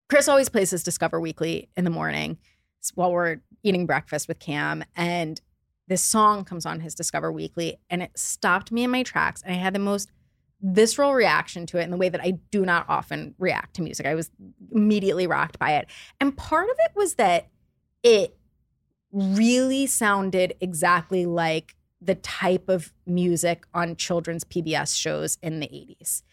Chris 0.09 0.27
always 0.27 0.49
plays 0.49 0.71
his 0.71 0.81
Discover 0.83 1.19
Weekly 1.19 1.69
in 1.77 1.83
the 1.83 1.91
morning 1.91 2.39
while 2.95 3.11
we're 3.11 3.37
eating 3.61 3.85
breakfast 3.85 4.27
with 4.27 4.39
Cam. 4.39 4.83
And 4.95 5.39
this 5.87 6.01
song 6.01 6.45
comes 6.45 6.65
on 6.65 6.79
his 6.79 6.95
Discover 6.95 7.31
Weekly, 7.31 7.77
and 7.89 8.01
it 8.01 8.17
stopped 8.17 8.71
me 8.71 8.83
in 8.83 8.89
my 8.89 9.03
tracks. 9.03 9.41
And 9.43 9.53
I 9.53 9.57
had 9.57 9.75
the 9.75 9.79
most 9.79 10.09
visceral 10.61 11.13
reaction 11.13 11.65
to 11.67 11.77
it 11.77 11.83
in 11.83 11.91
the 11.91 11.97
way 11.97 12.09
that 12.09 12.21
I 12.21 12.31
do 12.51 12.65
not 12.65 12.85
often 12.89 13.35
react 13.37 13.75
to 13.75 13.81
music. 13.81 14.05
I 14.05 14.15
was 14.15 14.31
immediately 14.71 15.27
rocked 15.27 15.59
by 15.59 15.73
it. 15.75 15.87
And 16.19 16.35
part 16.35 16.69
of 16.69 16.75
it 16.79 16.91
was 16.95 17.15
that 17.15 17.47
it 18.03 18.37
really 19.11 19.85
sounded 19.85 20.55
exactly 20.59 21.25
like 21.25 21.75
the 22.01 22.15
type 22.15 22.69
of 22.69 22.93
music 23.05 23.65
on 23.73 23.95
children's 23.95 24.43
PBS 24.43 24.95
shows 24.95 25.37
in 25.41 25.59
the 25.59 25.67
80s. 25.67 26.23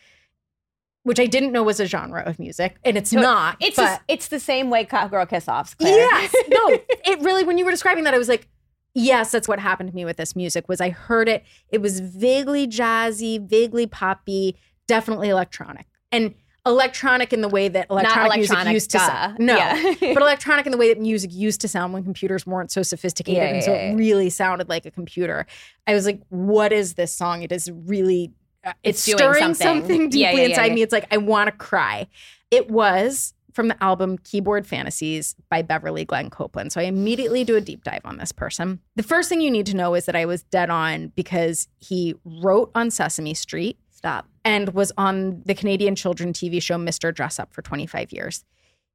Which 1.05 1.21
I 1.21 1.27
didn't 1.27 1.53
know 1.53 1.63
was 1.63 1.81
a 1.81 1.87
genre 1.87 2.23
of 2.25 2.39
music, 2.39 2.77
and 2.83 2.97
it's 2.97 3.11
So 3.11 3.21
not. 3.21 3.59
It's 3.61 3.77
but 3.77 3.83
just- 3.85 4.01
it's 4.09 4.29
the 4.29 4.41
same 4.41 4.71
way 4.71 4.87
Cowgirl 4.87 5.27
Kiss 5.27 5.49
Offs. 5.49 5.75
Claire. 5.75 5.99
Yes. 5.99 6.35
No, 6.49 6.69
it 7.05 7.21
really, 7.21 7.45
when 7.45 7.59
you 7.59 7.67
were 7.67 7.71
describing 7.71 8.05
that, 8.05 8.15
I 8.15 8.19
was 8.19 8.29
like, 8.29 8.49
yes, 8.95 9.31
that's 9.33 9.49
what 9.49 9.59
happened 9.59 9.91
to 9.91 9.95
me 9.95 10.05
with 10.05 10.17
this 10.17 10.35
music 10.35 10.69
was 10.69 10.81
I 10.81 10.91
heard 10.91 11.29
it. 11.29 11.45
It 11.69 11.81
was 11.81 12.01
vaguely 12.01 12.67
jazzy, 12.67 13.45
vaguely 13.45 13.87
poppy, 13.87 14.57
definitely 14.87 15.29
electronic. 15.29 15.87
And 16.13 16.35
electronic 16.67 17.33
in 17.33 17.43
the 17.43 17.49
way 17.49 17.69
that 17.69 17.89
electronic, 17.91 18.37
music 18.37 18.51
electronic, 18.53 18.73
used 18.75 18.91
to 18.93 18.99
duh. 18.99 19.07
sound. 19.07 19.39
No. 19.39 19.57
Yeah. 19.57 19.95
but 20.01 20.23
electronic 20.23 20.67
in 20.67 20.73
the 20.73 20.79
way 20.79 20.89
that 20.89 21.01
music 21.01 21.33
used 21.33 21.61
to 21.61 21.69
sound 21.69 21.93
when 21.93 22.05
computers 22.05 22.47
weren't 22.47 22.71
so 22.71 22.83
sophisticated. 22.83 23.43
Yeah, 23.43 23.49
and 23.49 23.65
so 23.65 23.73
yeah, 23.73 23.91
it 23.91 23.97
really 23.97 24.31
sounded 24.31 24.69
like 24.69 24.87
a 24.87 24.91
computer. 24.91 25.47
I 25.87 25.95
was 25.95 26.07
like, 26.07 26.21
what 26.31 26.73
is 26.73 26.95
this 26.95 27.13
song? 27.15 27.43
It 27.43 27.53
is 27.53 27.71
really, 27.71 28.33
uh, 28.65 28.73
it's, 28.83 29.01
It's 29.01 29.05
doing 29.05 29.19
stirring 29.19 29.55
something. 29.55 29.81
something, 29.81 30.09
deeply 30.09 30.21
Yeah, 30.21 30.31
yeah, 30.31 30.41
yeah, 30.41 30.49
inside 30.49 30.67
yeah. 30.67 30.75
me. 30.75 30.83
It's 30.83 30.93
like, 30.93 31.07
I 31.11 31.19
want 31.19 31.49
to 31.49 31.53
cry. 31.53 32.07
It 32.51 32.71
was 32.71 33.34
from 33.55 33.69
the 33.69 33.83
album 33.83 34.19
Keyboard 34.19 34.67
Fantasies 34.67 35.37
by 35.49 35.63
Beverly 35.63 36.05
Glenn 36.05 36.29
Copeland. 36.29 36.73
So 36.73 36.81
I 36.81 36.85
immediately 36.85 37.45
do 37.45 37.57
a 37.57 37.61
deep 37.61 37.85
dive 37.85 38.03
on 38.05 38.19
this 38.19 38.33
person. 38.33 38.81
The 38.97 39.03
first 39.03 39.29
thing 39.29 39.41
you 39.41 39.51
need 39.51 39.67
to 39.67 39.77
know 39.77 39.95
is 39.95 40.07
that 40.07 40.17
I 40.17 40.27
was 40.27 40.43
dead 40.43 40.71
on 40.71 41.09
because 41.15 41.69
he 41.79 42.17
wrote 42.25 42.71
on 42.75 42.91
Sesame 42.91 43.33
Street 43.33 43.79
Stop. 43.91 44.29
and 44.45 44.75
was 44.75 44.93
on 44.99 45.43
the 45.47 45.55
Canadian 45.55 45.95
children 45.95 46.33
TV 46.33 46.61
show 46.61 46.77
Mr. 46.77 47.13
Dressup 47.13 47.53
for 47.53 47.63
25 47.63 48.13
years. 48.13 48.45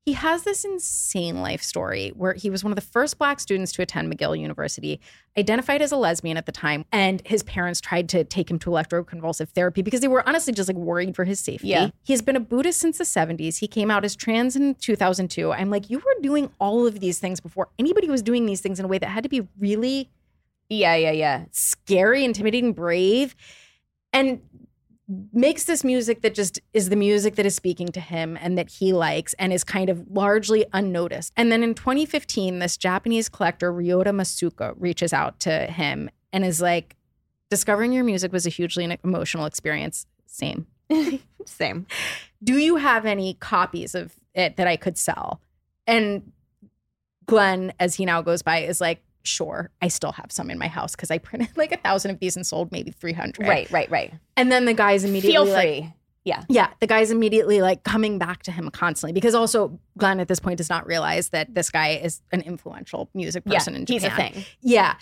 He 0.06 0.14
has 0.14 0.44
this 0.44 0.66
insane 0.66 1.42
life 1.42 1.62
story 1.62 2.10
where 2.16 2.34
he 2.34 2.50
was 2.50 2.64
one 2.64 2.72
of 2.72 2.76
the 2.76 2.82
first 2.82 3.20
black 3.20 3.40
students 3.40 3.72
to 3.74 3.84
attend 3.84 4.12
McGill 4.12 4.40
University, 4.40 5.00
identified 5.38 5.84
as 5.84 5.92
a 5.92 5.98
lesbian 5.98 6.36
at 6.36 6.48
the 6.48 6.52
time, 6.52 6.86
and 6.92 7.22
his 7.26 7.44
parents 7.44 7.80
tried 7.80 8.10
to 8.10 8.24
take 8.24 8.50
him 8.50 8.58
to 8.60 8.72
electroconvulsive 8.72 9.50
therapy 9.50 9.84
because 9.84 10.00
they 10.00 10.08
were 10.08 10.28
honestly 10.28 10.52
just 10.52 10.68
like 10.68 10.78
worried 10.78 11.16
for 11.16 11.26
his 11.26 11.40
safety. 11.40 11.68
Yeah. 11.68 11.90
He's 12.04 12.24
been 12.24 12.36
a 12.36 12.40
Buddhist 12.40 12.80
since 12.80 12.98
the 12.98 13.04
70s. 13.04 13.60
He 13.60 13.68
came 13.68 13.92
out 13.92 14.04
as 14.04 14.16
trans 14.16 14.56
in 14.56 14.74
2002. 14.76 15.52
I'm 15.52 15.70
like, 15.70 15.90
you 15.92 16.00
were 16.00 16.22
doing 16.22 16.50
all 16.60 16.88
of 16.88 17.02
these 17.02 17.20
things 17.20 17.40
before 17.40 17.70
anybody 17.78 18.10
was 18.10 18.24
doing 18.24 18.48
these 18.48 18.62
things 18.62 18.80
in 18.80 18.86
a 18.86 18.88
way 18.88 18.98
that 18.98 19.08
had 19.10 19.24
to 19.24 19.30
be 19.30 19.48
really 19.60 20.10
Yeah, 20.70 20.96
yeah, 20.96 21.12
yeah. 21.12 21.46
scary, 21.52 22.24
intimidating, 22.24 22.74
brave, 22.74 23.36
and 24.12 24.42
makes 25.34 25.64
this 25.64 25.84
music 25.84 26.22
that 26.22 26.36
just 26.36 26.60
is 26.74 26.90
the 26.90 26.96
music 26.96 27.36
that 27.36 27.46
is 27.46 27.56
speaking 27.56 27.88
to 27.88 28.00
him 28.00 28.38
and 28.42 28.58
that 28.58 28.70
he 28.70 28.94
likes 28.94 29.34
and 29.40 29.52
is 29.52 29.64
kind 29.64 29.90
of 29.90 30.06
largely 30.10 30.66
unnoticed. 30.72 31.34
And 31.36 31.52
then 31.52 31.64
in 31.64 31.74
2015, 31.74 32.60
this 32.60 32.78
Japanese 32.78 33.28
collector, 33.28 33.74
Ryota 33.74 34.14
Masuko, 34.14 34.76
reaches 34.78 35.12
out 35.12 35.40
to 35.42 35.66
him 35.66 36.10
and 36.32 36.46
is 36.46 36.62
like, 36.62 36.96
discovering 37.50 37.92
your 37.92 38.04
music 38.04 38.32
was 38.32 38.46
a 38.46 38.50
hugely 38.50 38.98
emotional 39.04 39.46
experience. 39.46 40.06
Same. 40.28 40.68
Same. 41.46 41.88
Do 42.44 42.58
you 42.58 42.76
have 42.76 43.06
any 43.06 43.34
copies 43.34 43.96
of 43.96 44.14
it 44.36 44.58
that 44.58 44.68
I 44.68 44.78
could 44.78 44.98
sell? 44.98 45.42
And 45.88 46.32
Glenn, 47.26 47.74
as 47.80 47.96
he 47.96 48.06
now 48.06 48.22
goes 48.22 48.44
by, 48.44 48.60
is 48.60 48.80
like, 48.80 49.02
sure, 49.24 49.70
I 49.82 49.88
still 49.88 50.12
have 50.14 50.32
some 50.32 50.50
in 50.50 50.58
my 50.58 50.68
house 50.68 50.96
because 50.96 51.12
I 51.12 51.18
printed 51.18 51.50
like 51.58 51.72
a 51.72 51.78
thousand 51.78 52.12
of 52.12 52.20
these 52.20 52.36
and 52.36 52.46
sold 52.46 52.72
maybe 52.72 52.92
300. 52.92 53.48
Right, 53.48 53.70
right, 53.72 53.90
right. 53.90 54.14
And 54.38 54.52
then 54.52 54.66
the 54.66 54.74
guy's 54.74 55.04
immediately 55.04 55.32
Feel 55.34 55.46
like, 55.46 55.68
free. 55.84 55.94
yeah. 56.24 56.44
yeah, 56.50 56.70
the 56.80 56.88
guy's 56.88 57.12
immediately 57.12 57.62
like 57.62 57.84
coming 57.84 58.18
back 58.18 58.44
to 58.44 58.52
him 58.52 58.70
constantly 58.72 59.14
because 59.14 59.36
also 59.36 59.80
Glenn 59.98 60.20
at 60.20 60.28
this 60.28 60.40
point 60.40 60.58
does 60.58 60.70
not 60.70 60.86
realize 60.88 61.30
that 61.30 61.54
this 61.54 61.70
guy 61.70 61.90
is 61.90 62.22
an 62.32 62.42
influential 62.42 63.10
music 63.14 63.46
person 63.46 63.74
yeah. 63.74 63.80
in 63.80 63.86
Japan. 63.86 64.02
He's 64.02 64.12
a 64.12 64.16
thing. 64.16 64.46
Yeah. 64.62 64.96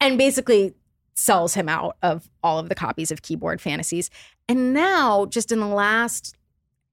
And 0.00 0.16
basically 0.16 0.74
sells 1.14 1.54
him 1.54 1.68
out 1.68 1.96
of 2.02 2.30
all 2.42 2.58
of 2.58 2.68
the 2.68 2.74
copies 2.74 3.10
of 3.10 3.22
Keyboard 3.22 3.60
Fantasies. 3.60 4.08
And 4.48 4.72
now, 4.72 5.26
just 5.26 5.50
in 5.50 5.58
the 5.58 5.66
last, 5.66 6.36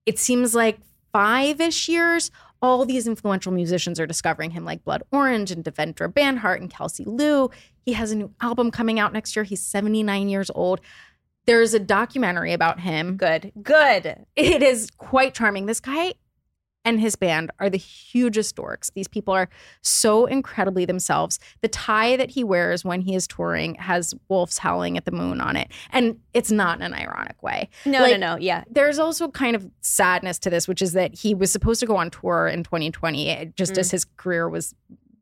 it 0.05 0.17
seems 0.17 0.55
like 0.55 0.79
five 1.13 1.61
ish 1.61 1.87
years, 1.87 2.31
all 2.61 2.85
these 2.85 3.07
influential 3.07 3.51
musicians 3.51 3.99
are 3.99 4.07
discovering 4.07 4.51
him, 4.51 4.65
like 4.65 4.83
Blood 4.83 5.03
Orange 5.11 5.51
and 5.51 5.63
Devendra 5.63 6.11
Banhart 6.11 6.57
and 6.57 6.69
Kelsey 6.69 7.03
Lu. 7.05 7.49
He 7.85 7.93
has 7.93 8.11
a 8.11 8.15
new 8.15 8.31
album 8.41 8.71
coming 8.71 8.99
out 8.99 9.13
next 9.13 9.35
year. 9.35 9.43
He's 9.43 9.61
79 9.61 10.29
years 10.29 10.49
old. 10.53 10.81
There's 11.45 11.73
a 11.73 11.79
documentary 11.79 12.53
about 12.53 12.79
him. 12.79 13.17
Good. 13.17 13.51
Good. 13.61 14.25
It 14.35 14.63
is 14.63 14.89
quite 14.97 15.35
charming. 15.35 15.67
This 15.67 15.79
guy 15.79 16.13
and 16.85 16.99
his 16.99 17.15
band 17.15 17.51
are 17.59 17.69
the 17.69 17.77
hugest 17.77 18.55
dorks. 18.55 18.91
These 18.93 19.07
people 19.07 19.33
are 19.33 19.49
so 19.81 20.25
incredibly 20.27 20.85
themselves. 20.85 21.39
The 21.61 21.67
tie 21.67 22.15
that 22.15 22.29
he 22.29 22.43
wears 22.43 22.85
when 22.85 23.01
he 23.01 23.15
is 23.15 23.27
touring 23.27 23.75
has 23.75 24.13
wolves 24.29 24.59
howling 24.59 24.95
at 24.95 25.05
the 25.05 25.11
moon 25.11 25.41
on 25.41 25.57
it. 25.57 25.69
And 25.91 26.19
it's 26.33 26.51
not 26.51 26.77
in 26.77 26.83
an 26.83 26.93
ironic 26.93 27.41
way. 27.43 27.69
No, 27.85 28.01
Like, 28.01 28.19
no, 28.19 28.35
no. 28.35 28.39
Yeah. 28.39 28.63
There's 28.69 28.99
also 28.99 29.27
kind 29.29 29.55
of 29.55 29.69
sadness 29.81 30.39
to 30.39 30.49
this, 30.49 30.67
which 30.67 30.81
is 30.81 30.93
that 30.93 31.15
he 31.15 31.33
was 31.33 31.51
supposed 31.51 31.79
to 31.81 31.85
go 31.85 31.97
on 31.97 32.11
tour 32.11 32.47
in 32.47 32.63
2020, 32.63 33.29
eh, 33.29 33.45
just 33.55 33.73
Mm. 33.73 33.79
as 33.79 33.91
his 33.91 34.05
career 34.05 34.47
was 34.47 34.73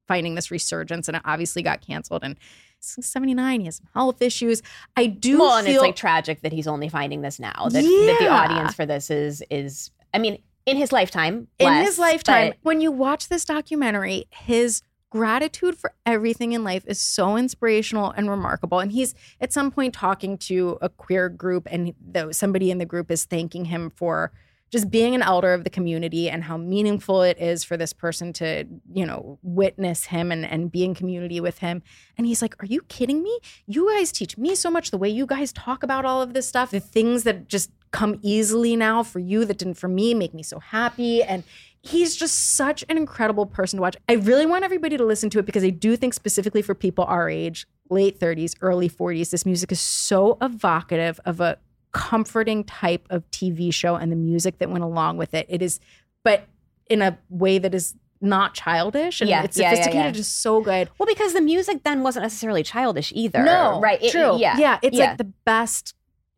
finding 0.07 0.35
this 0.35 0.51
resurgence, 0.51 1.07
and 1.07 1.15
it 1.15 1.23
obviously 1.25 1.63
got 1.63 1.79
canceled. 1.79 2.23
And 2.25 2.35
he's 2.81 3.05
79, 3.07 3.61
he 3.61 3.65
has 3.67 3.77
some 3.77 3.87
health 3.93 4.21
issues. 4.21 4.61
I 4.97 5.05
do 5.07 5.39
Well, 5.39 5.55
and 5.57 5.65
feel 5.65 5.75
it's 5.75 5.81
like 5.81 5.95
tragic 5.95 6.41
that 6.41 6.51
he's 6.51 6.67
only 6.67 6.89
finding 6.89 7.21
this 7.21 7.39
now. 7.39 7.69
That, 7.69 7.81
that 7.83 8.17
the 8.19 8.27
audience 8.27 8.73
for 8.73 8.85
this 8.85 9.09
is 9.09 9.41
is 9.49 9.91
I 10.13 10.19
mean, 10.19 10.37
in 10.65 10.77
his 10.77 10.91
lifetime. 10.91 11.47
in 11.59 11.67
less, 11.67 11.87
his 11.87 11.99
lifetime 11.99 12.49
but- 12.49 12.57
when 12.63 12.81
you 12.81 12.91
watch 12.91 13.29
this 13.29 13.45
documentary 13.45 14.25
his 14.31 14.83
gratitude 15.09 15.77
for 15.77 15.93
everything 16.07 16.53
in 16.53 16.63
life 16.63 16.83
is 16.87 16.99
so 16.99 17.37
inspirational 17.37 18.09
and 18.09 18.31
remarkable. 18.31 18.79
And 18.79 18.91
he's 18.91 19.13
at 19.39 19.53
some 19.53 19.69
point 19.69 19.93
talking 19.93 20.39
to 20.39 20.79
a 20.81 20.89
queer 20.89 21.29
group, 21.29 21.67
and 21.69 21.93
the, 22.03 22.33
somebody 22.33 22.71
in 22.71 22.79
the 22.79 22.85
group 22.85 23.11
is 23.11 23.23
thanking 23.23 23.65
him 23.65 23.91
for 23.95 24.31
just 24.73 24.89
being 24.89 25.13
an 25.13 25.21
elder 25.21 25.53
of 25.53 25.63
the 25.63 25.69
community 25.69 26.27
and 26.27 26.43
how 26.43 26.57
meaningful 26.57 27.21
it 27.21 27.37
is 27.39 27.63
for 27.63 27.77
this 27.77 27.93
person 27.93 28.33
to, 28.33 28.65
you 28.91 29.05
know, 29.05 29.37
witness 29.43 30.05
him 30.05 30.31
and, 30.31 30.43
and 30.43 30.71
be 30.71 30.83
in 30.83 30.95
community 30.95 31.39
with 31.39 31.59
him. 31.59 31.83
And 32.17 32.25
he's 32.25 32.41
like, 32.41 32.61
Are 32.61 32.65
you 32.65 32.81
kidding 32.89 33.21
me? 33.21 33.39
You 33.67 33.87
guys 33.95 34.11
teach 34.11 34.35
me 34.35 34.55
so 34.55 34.71
much 34.71 34.89
the 34.89 34.97
way 34.97 35.09
you 35.09 35.27
guys 35.27 35.53
talk 35.53 35.83
about 35.83 36.05
all 36.05 36.23
of 36.23 36.33
this 36.33 36.47
stuff, 36.47 36.71
the 36.71 36.79
things 36.79 37.21
that 37.21 37.47
just 37.47 37.69
come 37.91 38.17
easily 38.23 38.75
now 38.75 39.03
for 39.03 39.19
you 39.19 39.45
that 39.45 39.59
didn't 39.59 39.75
for 39.75 39.87
me 39.87 40.15
make 40.15 40.33
me 40.33 40.41
so 40.41 40.57
happy. 40.57 41.21
And 41.21 41.43
he's 41.83 42.15
just 42.15 42.55
such 42.55 42.83
an 42.89 42.97
incredible 42.97 43.45
person 43.45 43.77
to 43.77 43.81
watch. 43.81 43.95
I 44.09 44.13
really 44.13 44.47
want 44.47 44.63
everybody 44.63 44.97
to 44.97 45.05
listen 45.05 45.29
to 45.29 45.39
it 45.39 45.45
because 45.45 45.63
I 45.63 45.69
do 45.69 45.95
think 45.95 46.15
specifically 46.15 46.63
for 46.63 46.73
people 46.73 47.03
our 47.03 47.29
age, 47.29 47.67
late 47.91 48.19
30s, 48.19 48.55
early 48.61 48.89
40s, 48.89 49.29
this 49.29 49.45
music 49.45 49.71
is 49.71 49.79
so 49.79 50.39
evocative 50.41 51.19
of 51.25 51.39
a 51.39 51.59
comforting 51.93 52.63
type 52.63 53.05
of 53.09 53.29
TV 53.31 53.73
show 53.73 53.95
and 53.95 54.11
the 54.11 54.15
music 54.15 54.57
that 54.59 54.69
went 54.69 54.83
along 54.83 55.17
with 55.17 55.33
it. 55.33 55.45
It 55.49 55.61
is, 55.61 55.79
but 56.23 56.47
in 56.89 57.01
a 57.01 57.17
way 57.29 57.59
that 57.59 57.73
is 57.73 57.95
not 58.19 58.53
childish 58.53 59.21
and 59.21 59.29
Yeah, 59.29 59.43
it's 59.43 59.57
yeah, 59.57 59.63
yeah, 59.63 59.69
sophisticated, 59.71 60.05
yeah. 60.05 60.11
just 60.11 60.41
so 60.41 60.61
good. 60.61 60.89
Well, 60.97 61.07
because 61.07 61.33
the 61.33 61.41
music 61.41 61.83
then 61.83 62.03
wasn't 62.03 62.23
necessarily 62.23 62.63
childish 62.63 63.11
either. 63.15 63.43
No, 63.43 63.79
right? 63.81 64.01
It- 64.01 64.11
true. 64.11 64.37
yeah, 64.39 64.57
yeah. 64.57 64.79
It's 64.81 64.97
yeah. 64.97 65.09
like 65.09 65.17
the 65.17 65.31
best 65.45 65.93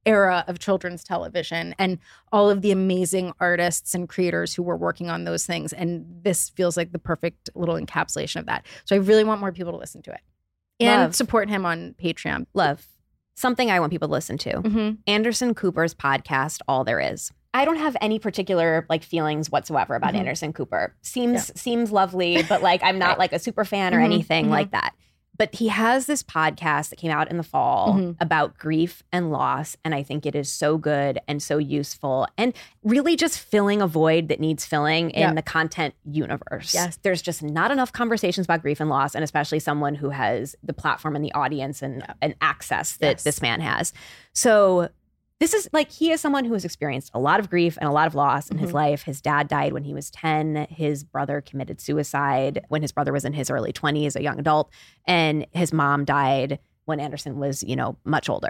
era 0.05 0.43
of 0.47 0.59
children's 0.59 1.03
television 1.03 1.73
and 1.79 1.97
all 2.31 2.49
of 2.49 2.61
the 2.61 2.71
amazing 2.71 3.33
artists 3.39 3.95
and 3.95 4.07
creators 4.07 4.53
who 4.53 4.61
were 4.61 4.77
working 4.77 5.09
on 5.09 5.23
those 5.23 5.45
things. 5.47 5.73
And 5.73 6.05
this 6.21 6.49
feels 6.49 6.77
like 6.77 6.91
the 6.91 6.99
perfect 6.99 7.49
little 7.55 7.75
encapsulation 7.75 8.35
of 8.41 8.45
that. 8.45 8.65
So 8.85 8.95
I 8.95 8.99
really 8.99 9.23
want 9.23 9.39
more 9.41 9.51
people 9.51 9.71
to 9.71 9.79
listen 9.79 10.03
to 10.03 10.11
it 10.11 10.21
and 10.79 11.01
Love. 11.03 11.15
support 11.15 11.49
him 11.49 11.65
on 11.65 11.95
Patreon. 12.01 12.45
love 12.53 12.85
something 13.35 13.69
I 13.69 13.79
want 13.79 13.91
people 13.91 14.07
to 14.07 14.11
listen 14.13 14.37
to. 14.39 14.53
Mm-hmm. 14.61 14.91
Anderson 15.07 15.53
Cooper's 15.53 15.93
podcast, 15.93 16.61
All 16.67 16.83
There 16.83 16.99
Is. 16.99 17.31
I 17.53 17.63
don't 17.63 17.77
have 17.77 17.95
any 18.01 18.19
particular 18.19 18.85
like 18.89 19.03
feelings 19.03 19.49
whatsoever 19.49 19.95
about 19.95 20.13
Mhm. 20.13 20.19
Anderson 20.19 20.51
Cooper. 20.53 20.93
Seems 21.01 21.57
seems 21.59 21.91
lovely, 21.91 22.43
but 22.49 22.61
like 22.61 22.81
I'm 22.83 22.99
not 22.99 23.11
Right. 23.11 23.19
like 23.19 23.33
a 23.33 23.39
super 23.39 23.63
fan 23.63 23.93
or 23.93 23.99
Mhm, 23.99 24.05
anything 24.05 24.45
mhm. 24.47 24.49
like 24.49 24.71
that. 24.71 24.93
But 25.37 25.53
he 25.55 25.67
has 25.67 26.05
this 26.05 26.23
podcast 26.23 26.89
that 26.89 26.97
came 26.97 27.11
out 27.11 27.29
in 27.29 27.37
the 27.37 27.43
fall 27.43 27.93
Mhm. 27.93 28.15
about 28.19 28.57
grief 28.57 29.03
and 29.11 29.31
loss. 29.31 29.75
And 29.83 29.93
I 29.93 30.01
think 30.03 30.25
it 30.25 30.35
is 30.35 30.51
so 30.51 30.77
good 30.77 31.19
and 31.27 31.41
so 31.43 31.57
useful 31.57 32.27
and 32.37 32.53
really 32.83 33.15
just 33.15 33.39
filling 33.39 33.81
a 33.81 33.87
void 33.87 34.27
that 34.29 34.39
needs 34.39 34.65
filling 34.65 35.09
in 35.11 35.21
Yep. 35.21 35.35
the 35.35 35.41
content 35.41 35.93
universe. 36.09 36.73
Yes. 36.73 36.97
There's 37.01 37.21
just 37.21 37.43
not 37.43 37.71
enough 37.71 37.91
conversations 37.91 38.45
about 38.45 38.61
grief 38.61 38.79
and 38.79 38.89
loss, 38.89 39.15
and 39.15 39.23
especially 39.23 39.59
someone 39.59 39.95
who 39.95 40.09
has 40.11 40.55
the 40.63 40.73
platform 40.73 41.15
and 41.15 41.23
the 41.25 41.33
audience 41.33 41.81
and, 41.81 42.05
and 42.21 42.35
access 42.41 42.97
that 42.97 43.07
Yes. 43.15 43.23
this 43.23 43.41
man 43.41 43.61
has. 43.61 43.93
So 44.33 44.89
this 45.39 45.53
is 45.53 45.67
like 45.73 45.91
he 45.91 46.11
is 46.11 46.21
someone 46.21 46.45
who 46.45 46.53
has 46.53 46.63
experienced 46.65 47.11
a 47.13 47.19
lot 47.19 47.39
of 47.39 47.49
grief 47.49 47.77
and 47.79 47.89
a 47.89 47.91
lot 47.91 48.07
of 48.07 48.15
loss 48.15 48.49
in 48.49 48.57
his 48.57 48.71
Mhm. 48.71 48.75
life. 48.75 49.03
His 49.03 49.21
dad 49.21 49.47
died 49.47 49.73
when 49.73 49.83
he 49.83 49.93
was 49.93 50.09
10. 50.09 50.67
His 50.69 51.03
brother 51.03 51.41
committed 51.41 51.81
suicide 51.81 52.63
when 52.69 52.81
his 52.81 52.91
brother 52.91 53.11
was 53.11 53.25
in 53.25 53.33
his 53.33 53.49
early 53.49 53.73
20s, 53.73 54.15
a 54.15 54.23
young 54.23 54.39
adult. 54.39 54.71
And 55.05 55.45
his 55.51 55.73
mom 55.73 56.05
died 56.05 56.59
when 56.85 56.99
Anderson 56.99 57.37
was, 57.37 57.63
you 57.63 57.75
know, 57.75 57.97
much 58.05 58.29
older. 58.29 58.49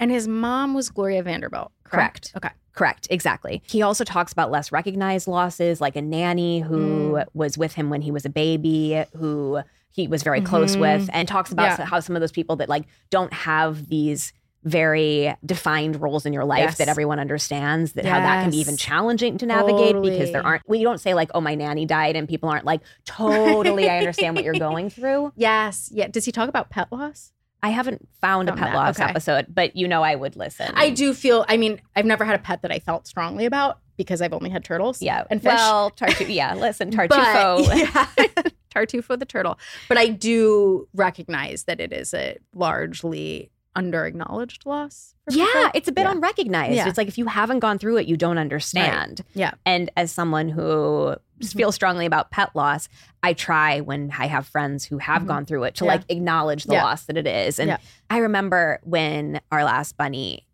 And 0.00 0.10
his 0.10 0.26
mom 0.28 0.74
was 0.74 0.90
Gloria 0.90 1.22
Vanderbilt, 1.22 1.72
correct? 1.84 2.32
Correct. 2.32 2.36
Okay. 2.36 2.54
Correct, 2.72 3.08
exactly. 3.10 3.60
He 3.66 3.82
also 3.82 4.04
talks 4.04 4.32
about 4.32 4.52
less 4.52 4.70
recognized 4.70 5.26
losses, 5.26 5.80
like 5.80 5.96
a 5.96 6.02
nanny 6.02 6.60
who 6.60 7.12
Mm. 7.14 7.24
was 7.34 7.58
with 7.58 7.74
him 7.74 7.90
when 7.90 8.02
he 8.02 8.12
was 8.12 8.24
a 8.24 8.30
baby, 8.30 9.04
who 9.16 9.60
he 9.90 10.06
was 10.06 10.22
very 10.22 10.40
close 10.40 10.76
Mhm. 10.76 10.80
with, 10.80 11.10
and 11.12 11.26
talks 11.26 11.50
about 11.50 11.76
Yeah. 11.78 11.86
how 11.86 11.98
some 11.98 12.14
of 12.14 12.20
those 12.20 12.30
people 12.30 12.54
that 12.56 12.68
like 12.68 12.84
don't 13.10 13.32
have 13.32 13.88
these 13.88 14.32
very 14.64 15.34
defined 15.46 16.00
roles 16.00 16.26
in 16.26 16.32
your 16.32 16.44
life 16.44 16.58
Yes. 16.60 16.78
that 16.78 16.88
everyone 16.88 17.18
understands 17.20 17.92
that 17.92 18.04
how 18.04 18.18
that 18.18 18.42
can 18.42 18.50
be 18.50 18.58
even 18.58 18.76
challenging 18.76 19.38
to 19.38 19.46
navigate 19.46 20.00
because 20.02 20.32
there 20.32 20.44
aren't 20.44 20.62
well 20.68 20.78
you 20.78 20.84
don't 20.84 21.00
say 21.00 21.14
like 21.14 21.30
oh 21.34 21.40
my 21.40 21.54
nanny 21.54 21.86
died 21.86 22.16
and 22.16 22.28
people 22.28 22.48
aren't 22.48 22.64
like 22.64 22.80
totally 23.04 23.88
i 23.88 23.98
understand 23.98 24.34
what 24.34 24.44
you're 24.44 24.54
going 24.54 24.90
through 24.90 25.32
Yes. 25.36 25.88
Yeah. 25.92 26.08
Does 26.08 26.24
he 26.24 26.32
talk 26.32 26.48
about 26.48 26.70
pet 26.70 26.88
loss? 26.92 27.32
i 27.62 27.70
haven't 27.70 28.08
found 28.20 28.48
a 28.48 28.52
pet 28.52 28.66
that, 28.66 28.74
loss 28.74 29.00
okay. 29.00 29.08
episode 29.10 29.46
but 29.48 29.74
you 29.74 29.88
know 29.88 30.02
i 30.02 30.14
would 30.14 30.36
listen 30.36 30.70
I 30.76 30.90
do 30.90 31.12
feel, 31.14 31.44
I 31.48 31.56
mean, 31.56 31.80
I've 31.96 32.04
never 32.04 32.24
had 32.24 32.34
a 32.36 32.42
pet 32.42 32.62
that 32.62 32.70
I 32.70 32.78
felt 32.78 33.08
strongly 33.08 33.46
about 33.46 33.80
because 33.96 34.22
I've 34.22 34.32
only 34.32 34.50
had 34.50 34.64
turtles 34.64 35.02
yeah 35.02 35.24
and 35.30 35.42
fish. 35.42 35.52
well 35.54 35.90
tartufo 35.90 36.32
yeah 36.34 36.54
listen 36.54 36.90
But- 36.96 37.10
tartufo 37.10 37.76
yeah. 37.76 38.42
Tartufo 38.74 39.18
the 39.18 39.24
turtle. 39.24 39.58
But 39.88 39.96
I 39.96 40.08
do 40.08 40.86
recognize 40.94 41.64
that 41.64 41.80
it 41.80 41.90
is 41.92 42.12
a 42.12 42.36
largely 42.54 43.50
under 43.78 44.04
acknowledged 44.04 44.66
loss. 44.66 45.14
Yeah, 45.30 45.46
people. 45.46 45.70
it's 45.74 45.88
a 45.88 45.92
bit 45.92 46.02
Yeah. 46.02 46.10
unrecognized. 46.12 46.74
Yeah. 46.74 46.88
It's 46.88 46.98
like 46.98 47.06
if 47.08 47.16
you 47.16 47.26
haven't 47.26 47.60
gone 47.60 47.78
through 47.78 47.98
it, 47.98 48.06
you 48.08 48.16
don't 48.16 48.38
understand. 48.38 49.22
Yeah. 49.34 49.52
And 49.64 49.90
as 49.96 50.10
someone 50.10 50.48
who 50.48 51.14
Mhm. 51.40 51.56
feels 51.56 51.74
strongly 51.76 52.04
about 52.06 52.30
pet 52.30 52.50
loss, 52.54 52.88
I 53.22 53.32
try 53.34 53.80
when 53.80 54.12
I 54.18 54.26
have 54.26 54.46
friends 54.46 54.84
who 54.84 54.98
have 54.98 55.22
Mhm. 55.22 55.26
gone 55.28 55.44
through 55.46 55.64
it 55.64 55.74
to 55.76 55.84
Yeah. 55.84 55.92
like 55.92 56.02
acknowledge 56.08 56.64
the 56.64 56.74
Yeah. 56.74 56.84
loss 56.84 57.04
that 57.04 57.16
it 57.16 57.26
is. 57.26 57.58
And 57.60 57.68
Yeah. 57.68 57.76
I 58.10 58.18
remember 58.18 58.80
when 58.82 59.40
our 59.52 59.64
last 59.64 59.96
bunny, 59.96 60.46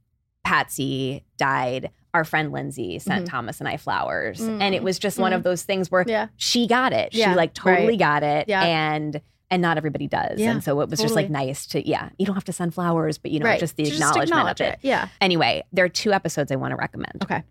Patsy, 0.45 1.25
died. 1.39 1.91
Our 2.13 2.25
friend 2.25 2.53
Lindsay 2.53 2.99
sent 2.99 3.25
Mhm. 3.25 3.31
Thomas 3.31 3.61
and 3.61 3.69
I 3.69 3.77
flowers. 3.79 4.41
And 4.41 4.75
it 4.75 4.83
Mm. 4.83 4.85
was 4.85 4.99
just 4.99 5.19
one 5.19 5.33
Mm. 5.33 5.37
of 5.37 5.43
those 5.43 5.63
things 5.63 5.91
where 5.91 6.05
Yeah. 6.07 6.27
she 6.37 6.67
got 6.67 6.93
it. 6.93 7.15
Yeah, 7.15 7.31
She 7.31 7.37
like 7.37 7.55
totally 7.55 7.89
right. 7.89 7.99
got 7.99 8.23
it. 8.23 8.49
Yeah. 8.49 8.63
And 8.63 9.21
and 9.55 9.63
not 9.63 9.77
everybody 9.77 10.07
does. 10.09 10.39
Yeah, 10.41 10.51
and 10.51 10.63
so 10.63 10.81
it 10.81 10.91
was 10.91 11.01
just 11.01 11.15
like 11.15 11.31
nice 11.31 11.67
to, 11.69 11.87
yeah, 11.89 12.11
you 12.19 12.27
don't 12.27 12.35
have 12.35 12.45
to 12.45 12.53
send 12.53 12.75
flowers, 12.75 13.17
but 13.19 13.31
you 13.31 13.39
know, 13.41 13.47
right. 13.47 13.61
just 13.61 13.77
the 13.77 13.85
Just 13.85 13.95
acknowledgement 13.95 14.29
acknowledge 14.31 14.61
of 14.61 14.67
it. 14.67 14.79
Yeah. 14.83 15.09
Anyway, 15.21 15.63
there 15.73 15.85
are 15.85 15.89
two 15.89 16.13
episodes 16.13 16.51
I 16.53 16.57
want 16.57 16.73
to 16.73 16.77
recommend. 16.77 17.23
Okay. 17.23 17.43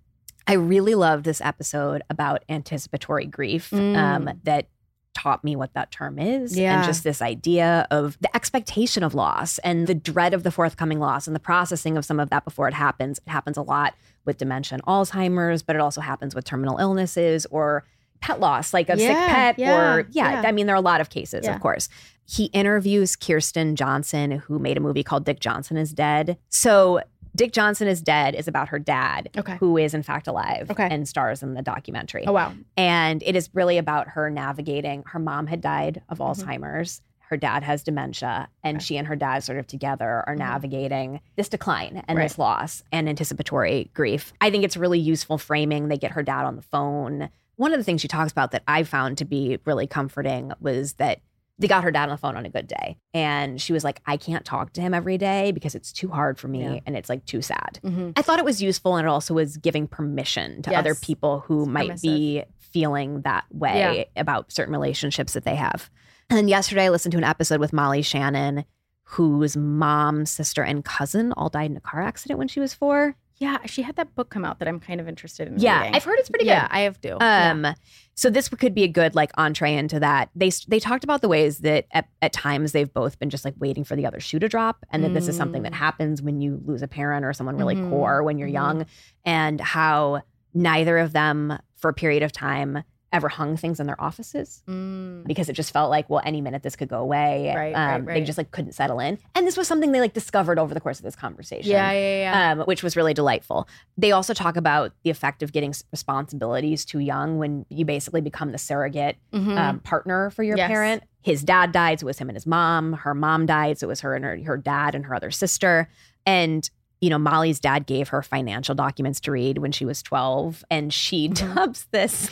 I 0.46 0.54
really 0.54 0.94
love 0.94 1.24
this 1.24 1.40
episode 1.40 2.02
about 2.10 2.44
anticipatory 2.50 3.26
grief 3.26 3.72
um, 3.74 3.80
Mm. 3.80 4.38
that 4.44 4.68
taught 5.16 5.44
me 5.44 5.56
what 5.56 5.74
that 5.76 5.92
term 5.92 6.18
is 6.20 6.58
Yeah. 6.58 6.78
and 6.78 6.86
just 6.86 7.04
this 7.04 7.22
idea 7.22 7.88
of 7.92 8.18
the 8.20 8.36
expectation 8.36 9.04
of 9.04 9.14
loss 9.14 9.60
and 9.60 9.88
the 9.88 9.94
dread 9.96 10.34
of 10.34 10.44
the 10.44 10.52
forthcoming 10.52 11.00
loss 11.00 11.28
and 11.28 11.36
the 11.36 11.40
processing 11.40 11.98
of 11.98 12.04
some 12.04 12.20
of 12.20 12.30
that 12.32 12.44
before 12.44 12.68
it 12.68 12.74
happens. 12.74 13.20
It 13.20 13.30
happens 13.30 13.56
a 13.56 13.62
lot 13.62 13.94
with 14.26 14.38
dementia 14.38 14.76
and 14.76 14.84
Alzheimer's, 14.86 15.62
but 15.64 15.76
it 15.76 15.80
also 15.82 16.02
happens 16.02 16.34
with 16.36 16.46
terminal 16.46 16.78
illnesses 16.80 17.46
or 17.52 17.86
pet 18.24 18.40
loss, 18.40 18.74
like 18.74 18.90
a 18.90 18.98
sick 18.98 19.16
pet, 19.16 19.60
yeah, 19.60 19.96
or 19.96 20.08
yeah, 20.12 20.42
yeah. 20.42 20.48
I 20.48 20.52
mean, 20.54 20.66
there 20.66 20.76
are 20.76 20.78
a 20.78 20.82
lot 20.82 21.02
of 21.02 21.10
cases, 21.10 21.42
Yeah. 21.44 21.56
of 21.56 21.62
course. 21.62 21.90
He 22.26 22.46
interviews 22.46 23.18
Kirsten 23.18 23.76
Johnson, 23.76 24.32
who 24.32 24.58
made 24.60 24.78
a 24.78 24.80
movie 24.80 25.04
called 25.04 25.26
Dick 25.26 25.42
Johnson 25.42 25.76
is 25.76 25.92
Dead. 25.92 26.38
So 26.50 27.02
Dick 27.36 27.52
Johnson 27.52 27.88
is 27.88 28.02
Dead 28.02 28.34
is 28.34 28.48
about 28.48 28.70
her 28.70 28.80
dad, 28.80 29.30
Okay. 29.38 29.58
who 29.60 29.78
is 29.78 29.94
in 29.94 30.04
fact 30.04 30.28
alive 30.28 30.72
Okay. 30.72 30.88
and 30.90 31.06
stars 31.08 31.44
in 31.44 31.54
the 31.54 31.62
documentary. 31.62 32.24
Oh 32.26 32.32
wow. 32.32 32.54
And 32.78 33.22
it 33.26 33.36
is 33.36 33.50
really 33.54 33.78
about 33.78 34.08
her 34.10 34.30
navigating. 34.30 35.04
Her 35.08 35.20
mom 35.20 35.48
had 35.48 35.60
died 35.60 36.02
of 36.08 36.20
Mhm. 36.20 36.28
Alzheimer's. 36.36 37.02
Her 37.30 37.36
dad 37.38 37.64
has 37.64 37.84
dementia, 37.84 38.48
and 38.64 38.78
Okay. 38.78 38.84
she 38.86 38.98
and 38.98 39.08
her 39.08 39.16
dad 39.16 39.44
sort 39.44 39.58
of 39.58 39.66
together 39.66 40.24
are 40.28 40.36
Mhm. 40.36 40.40
navigating 40.40 41.20
this 41.36 41.50
decline 41.50 42.04
and 42.08 42.18
Right. 42.18 42.26
this 42.26 42.38
loss 42.38 42.84
and 42.92 43.10
anticipatory 43.10 43.90
grief. 43.94 44.32
I 44.40 44.50
think 44.52 44.64
it's 44.64 44.78
really 44.78 45.00
useful 45.00 45.38
framing. 45.38 45.88
They 45.88 45.98
get 45.98 46.12
her 46.12 46.22
dad 46.24 46.46
on 46.46 46.56
the 46.56 46.62
phone. 46.62 47.30
One 47.56 47.72
of 47.74 47.80
the 47.80 47.84
things 47.84 48.02
she 48.02 48.08
talks 48.08 48.32
about 48.32 48.52
that 48.52 48.64
I 48.68 48.84
found 48.84 49.18
to 49.20 49.26
be 49.26 49.60
really 49.66 49.88
comforting 49.88 50.52
was 50.60 50.94
that 50.94 51.20
they 51.60 51.68
got 51.68 51.84
her 51.84 51.92
dad 51.92 52.04
on 52.06 52.10
the 52.10 52.18
phone 52.18 52.36
on 52.36 52.46
a 52.48 52.50
good 52.50 52.68
day. 52.68 52.98
And 53.14 53.62
she 53.62 53.74
was 53.74 53.84
like, 53.84 54.02
I 54.08 54.18
can't 54.18 54.44
talk 54.44 54.74
to 54.74 54.82
him 54.82 54.94
every 54.94 55.20
day 55.20 55.52
because 55.52 55.76
it's 55.76 55.94
too 55.94 56.08
hard 56.10 56.40
for 56.40 56.48
me 56.48 56.64
Yeah. 56.64 56.80
and 56.88 56.98
it's 56.98 57.10
like 57.10 57.26
too 57.26 57.44
sad. 57.44 57.80
Mm-hmm. 57.84 58.12
I 58.18 58.24
thought 58.24 58.40
it 58.40 58.46
was 58.46 58.62
useful 58.62 58.96
and 58.98 59.06
it 59.08 59.10
also 59.10 59.36
was 59.36 59.58
giving 59.58 59.88
permission 59.88 60.64
to 60.64 60.74
other 60.76 60.96
people 60.96 61.42
who 61.42 61.62
It's 61.62 61.70
might 61.72 62.02
be 62.02 62.44
feeling 62.58 63.22
that 63.22 63.46
way 63.52 64.10
about 64.16 64.52
certain 64.52 64.74
relationships 64.74 65.34
that 65.34 65.44
they 65.46 65.56
have. 65.56 65.92
And 66.30 66.38
then 66.38 66.48
yesterday 66.48 66.86
I 66.86 66.90
listened 66.90 67.12
to 67.12 67.20
an 67.20 67.24
episode 67.24 67.60
with 67.60 67.72
Molly 67.72 68.02
Shannon, 68.02 68.66
whose 69.04 69.56
mom, 69.56 70.26
sister, 70.26 70.64
and 70.64 70.84
cousin 70.84 71.34
all 71.34 71.50
died 71.50 71.70
in 71.70 71.78
a 71.78 71.82
car 71.82 72.02
accident 72.02 72.40
when 72.40 72.48
she 72.48 72.60
was 72.60 72.74
four. 72.74 73.16
Yeah, 73.38 73.58
she 73.66 73.82
had 73.82 73.96
that 73.96 74.14
book 74.16 74.30
come 74.30 74.46
out 74.46 74.60
that 74.60 74.68
I'm 74.68 74.80
kind 74.80 75.02
of 75.02 75.08
interested 75.08 75.48
in. 75.48 75.60
Yeah, 75.60 75.80
reading. 75.80 75.96
I've 75.96 76.04
heard 76.04 76.20
it's 76.20 76.30
pretty 76.30 76.46
Yeah, 76.46 76.62
good. 76.68 76.72
Yeah, 76.74 76.78
I 76.78 76.82
have 76.82 77.02
to. 77.02 77.18
Yeah. 77.20 77.52
Um, 77.52 77.76
so 78.16 78.30
this 78.30 78.48
could 78.48 78.76
be 78.76 78.84
a 78.84 78.88
good 78.88 79.16
like 79.16 79.32
entree 79.38 79.74
into 79.76 80.00
that. 80.00 80.30
They 80.36 80.52
they 80.68 80.80
talked 80.80 81.04
about 81.04 81.22
the 81.22 81.28
ways 81.28 81.60
that 81.60 81.86
at, 81.92 82.08
at 82.22 82.32
times 82.32 82.72
they've 82.74 82.94
both 82.94 83.18
been 83.20 83.30
just 83.32 83.44
like 83.44 83.56
waiting 83.58 83.84
for 83.84 83.96
the 83.96 84.06
other 84.06 84.20
shoe 84.20 84.40
to 84.40 84.48
drop, 84.48 84.86
and 84.92 85.04
that 85.04 85.14
this 85.14 85.28
is 85.28 85.36
something 85.36 85.64
that 85.64 85.72
Mm. 85.74 85.78
happens 85.78 86.22
when 86.22 86.42
you 86.42 86.62
lose 86.64 86.84
a 86.84 86.88
parent 86.88 87.26
or 87.26 87.34
someone 87.34 87.58
really 87.58 87.76
Mhm. 87.76 87.90
core 87.90 88.22
when 88.24 88.38
you're 88.38 88.48
young, 88.48 88.86
and 89.26 89.60
how 89.60 90.22
neither 90.54 91.00
of 91.00 91.12
them 91.14 91.58
for 91.76 91.90
a 91.90 91.94
period 91.94 92.22
of 92.24 92.32
time 92.32 92.84
ever 93.14 93.30
hung 93.30 93.56
things 93.56 93.80
in 93.80 93.86
their 93.88 94.02
offices 94.02 94.64
Mm. 94.68 95.26
because 95.26 95.48
it 95.48 95.54
just 95.54 95.72
felt 95.72 95.90
like, 95.90 96.10
well, 96.10 96.22
any 96.26 96.42
minute 96.42 96.64
this 96.64 96.76
could 96.76 96.90
go 96.90 97.00
away. 97.00 97.50
Um, 97.52 97.56
Right, 97.56 97.74
right, 98.06 98.06
They 98.16 98.22
just 98.24 98.38
like 98.38 98.52
couldn't 98.52 98.74
settle 98.74 99.00
in. 99.00 99.20
And 99.36 99.46
this 99.48 99.56
was 99.56 99.68
something 99.68 99.92
they 99.92 100.00
like 100.00 100.14
discovered 100.14 100.58
over 100.60 100.74
the 100.74 100.82
course 100.82 100.98
of 101.00 101.04
this 101.06 101.16
conversation. 101.16 101.72
Yeah, 101.72 101.92
yeah, 101.92 102.20
yeah. 102.20 102.52
Um, 102.54 102.60
which 102.66 102.82
was 102.84 102.98
really 102.98 103.14
delightful. 103.14 103.68
They 103.98 104.12
also 104.12 104.34
talk 104.34 104.58
about 104.58 104.92
the 105.04 105.12
effect 105.12 105.44
of 105.44 105.54
getting 105.54 105.74
responsibilities 105.92 106.86
too 106.86 107.00
young 107.00 107.38
when 107.38 107.66
you 107.70 107.86
basically 107.86 108.22
become 108.22 108.52
the 108.52 108.58
surrogate 108.58 109.18
Mhm. 109.34 109.58
um, 109.58 109.80
partner 109.80 110.30
for 110.32 110.44
your 110.44 110.58
Yes. 110.58 110.68
parent. 110.68 111.04
His 111.22 111.44
dad 111.44 111.72
died, 111.72 112.00
so 112.00 112.06
it 112.06 112.08
was 112.08 112.18
him 112.20 112.30
and 112.30 112.36
his 112.36 112.46
mom. 112.46 112.94
Her 112.94 113.14
mom 113.14 113.46
died, 113.46 113.78
so 113.78 113.88
it 113.88 113.90
was 113.90 114.02
her 114.02 114.16
and 114.16 114.26
her, 114.26 114.38
her 114.44 114.58
dad 114.58 114.96
and 114.96 115.06
her 115.06 115.16
other 115.16 115.32
sister. 115.32 115.88
And 116.26 116.70
you 117.02 117.10
know, 117.10 117.18
Molly's 117.18 117.60
dad 117.60 117.86
gave 117.86 118.08
her 118.10 118.22
financial 118.24 118.74
documents 118.74 119.20
to 119.20 119.32
read 119.32 119.58
when 119.58 119.74
she 119.74 119.84
was 119.84 120.02
12, 120.02 120.64
and 120.72 120.94
she 120.94 121.28
Mhm. 121.28 121.34
dubs 121.56 121.86
this 121.92 122.30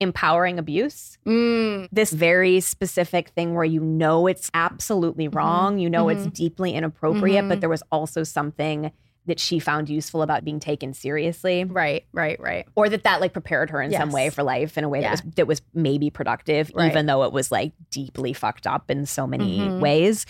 empowering 0.00 0.58
abuse. 0.58 1.18
Mm. 1.26 1.88
This 1.92 2.10
very 2.12 2.60
specific 2.60 3.28
thing 3.30 3.54
where 3.54 3.64
you 3.64 3.80
know 3.80 4.26
it's 4.26 4.50
absolutely 4.54 5.28
wrong, 5.28 5.78
you 5.78 5.90
know 5.90 6.08
it's 6.08 6.26
Mhm. 6.26 6.32
deeply 6.32 6.72
inappropriate, 6.72 7.44
Mhm. 7.44 7.48
but 7.48 7.60
there 7.60 7.68
was 7.68 7.82
also 7.92 8.22
something 8.24 8.90
that 9.26 9.38
she 9.38 9.58
found 9.58 9.90
useful 9.90 10.22
about 10.22 10.44
being 10.44 10.58
taken 10.58 10.94
seriously 10.94 11.64
Right, 11.64 12.04
right, 12.12 12.40
right. 12.40 12.66
or 12.74 12.88
that 12.88 13.04
that 13.04 13.20
like 13.20 13.34
prepared 13.34 13.68
her 13.70 13.82
in 13.82 13.92
some 13.92 14.10
way 14.10 14.30
for 14.30 14.42
life 14.42 14.78
in 14.78 14.82
a 14.84 14.88
way 14.88 15.02
Yeah. 15.02 15.14
that 15.14 15.24
was 15.24 15.34
that 15.36 15.46
was 15.46 15.62
maybe 15.74 16.08
productive 16.10 16.72
Right. 16.74 16.90
even 16.90 17.04
though 17.06 17.22
it 17.24 17.32
was 17.32 17.52
like 17.52 17.72
deeply 17.90 18.32
fucked 18.32 18.66
up 18.66 18.90
in 18.90 19.04
so 19.04 19.26
many 19.26 19.58
Mhm. 19.60 19.78
ways 19.80 20.24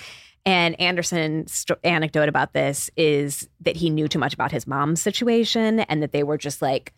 and 0.44 0.78
anderson's 0.80 1.52
st- 1.52 1.78
anecdote 1.84 2.28
about 2.28 2.52
this 2.52 2.90
is 2.96 3.48
that 3.60 3.76
he 3.76 3.90
knew 3.90 4.08
too 4.08 4.18
much 4.18 4.34
about 4.34 4.50
his 4.50 4.66
mom's 4.66 5.00
situation 5.00 5.80
and 5.80 6.02
that 6.02 6.10
they 6.12 6.24
were 6.24 6.36
just 6.36 6.60
like 6.60 6.92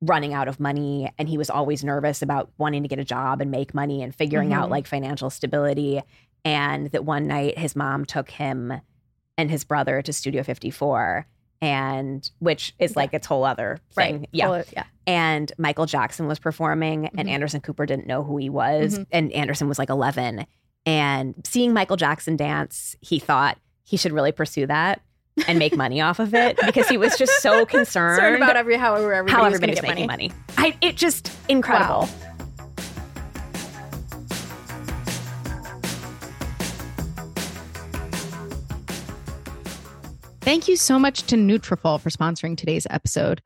running 0.00 0.34
out 0.34 0.48
of 0.48 0.60
money 0.60 1.10
and 1.18 1.28
he 1.28 1.38
was 1.38 1.48
always 1.50 1.82
nervous 1.82 2.20
about 2.22 2.50
wanting 2.58 2.82
to 2.82 2.88
get 2.88 2.98
a 2.98 3.04
job 3.04 3.40
and 3.40 3.50
make 3.50 3.74
money 3.74 4.02
and 4.02 4.14
figuring 4.14 4.52
out 4.52 4.68
Mhm. 4.68 4.72
like 4.72 4.86
financial 4.86 5.30
stability 5.30 6.02
and 6.44 6.90
that 6.90 7.04
one 7.04 7.26
night 7.26 7.58
his 7.58 7.74
mom 7.74 8.04
took 8.04 8.30
him 8.30 8.80
and 9.38 9.50
his 9.50 9.64
brother 9.64 10.02
to 10.02 10.12
studio 10.12 10.42
54 10.42 11.26
and 11.62 12.30
which 12.40 12.74
is 12.78 12.94
like 12.94 13.14
its 13.14 13.26
whole 13.26 13.44
other 13.44 13.78
thing 13.94 14.20
Right. 14.20 14.28
yeah 14.32 14.62
yeah. 14.74 14.84
and 15.06 15.50
Michael 15.56 15.86
Jackson 15.86 16.26
was 16.26 16.38
performing, 16.38 17.06
and 17.16 17.28
Mhm. 17.28 17.32
Anderson 17.32 17.60
Cooper 17.62 17.86
didn't 17.86 18.06
know 18.06 18.22
who 18.22 18.36
he 18.36 18.50
was, 18.50 18.98
Mhm. 18.98 19.06
and 19.12 19.32
Anderson 19.32 19.66
was 19.68 19.78
like 19.78 19.88
11. 19.88 20.44
And 20.84 21.34
seeing 21.46 21.72
Michael 21.72 21.96
Jackson 21.96 22.36
dance, 22.36 22.94
he 23.00 23.18
thought 23.18 23.58
he 23.84 23.96
should 23.96 24.12
really 24.12 24.32
pursue 24.32 24.66
that 24.66 25.00
and 25.46 25.58
make 25.58 25.76
money 25.76 26.00
off 26.00 26.18
of 26.18 26.34
it 26.34 26.58
because 26.64 26.88
he 26.88 26.96
was 26.96 27.16
just 27.18 27.42
so 27.42 27.66
concerned 27.66 28.16
Concerned 28.16 28.42
about 28.42 28.56
every 28.56 28.76
how 28.76 28.94
everybody 28.94 29.32
how 29.32 29.44
was 29.44 29.58
gonna 29.60 29.72
everybody's 29.72 29.80
get 29.80 29.88
making 29.88 30.06
money. 30.06 30.32
I, 30.56 30.76
it 30.80 30.96
just 30.96 31.30
incredible. 31.48 32.02
Wow. 32.02 32.08
Thank 40.40 40.68
you 40.68 40.76
so 40.76 40.98
much 40.98 41.24
to 41.24 41.36
Nutrafol 41.36 42.00
for 42.00 42.08
sponsoring 42.08 42.56
today's 42.56 42.86
episode. 42.88 43.42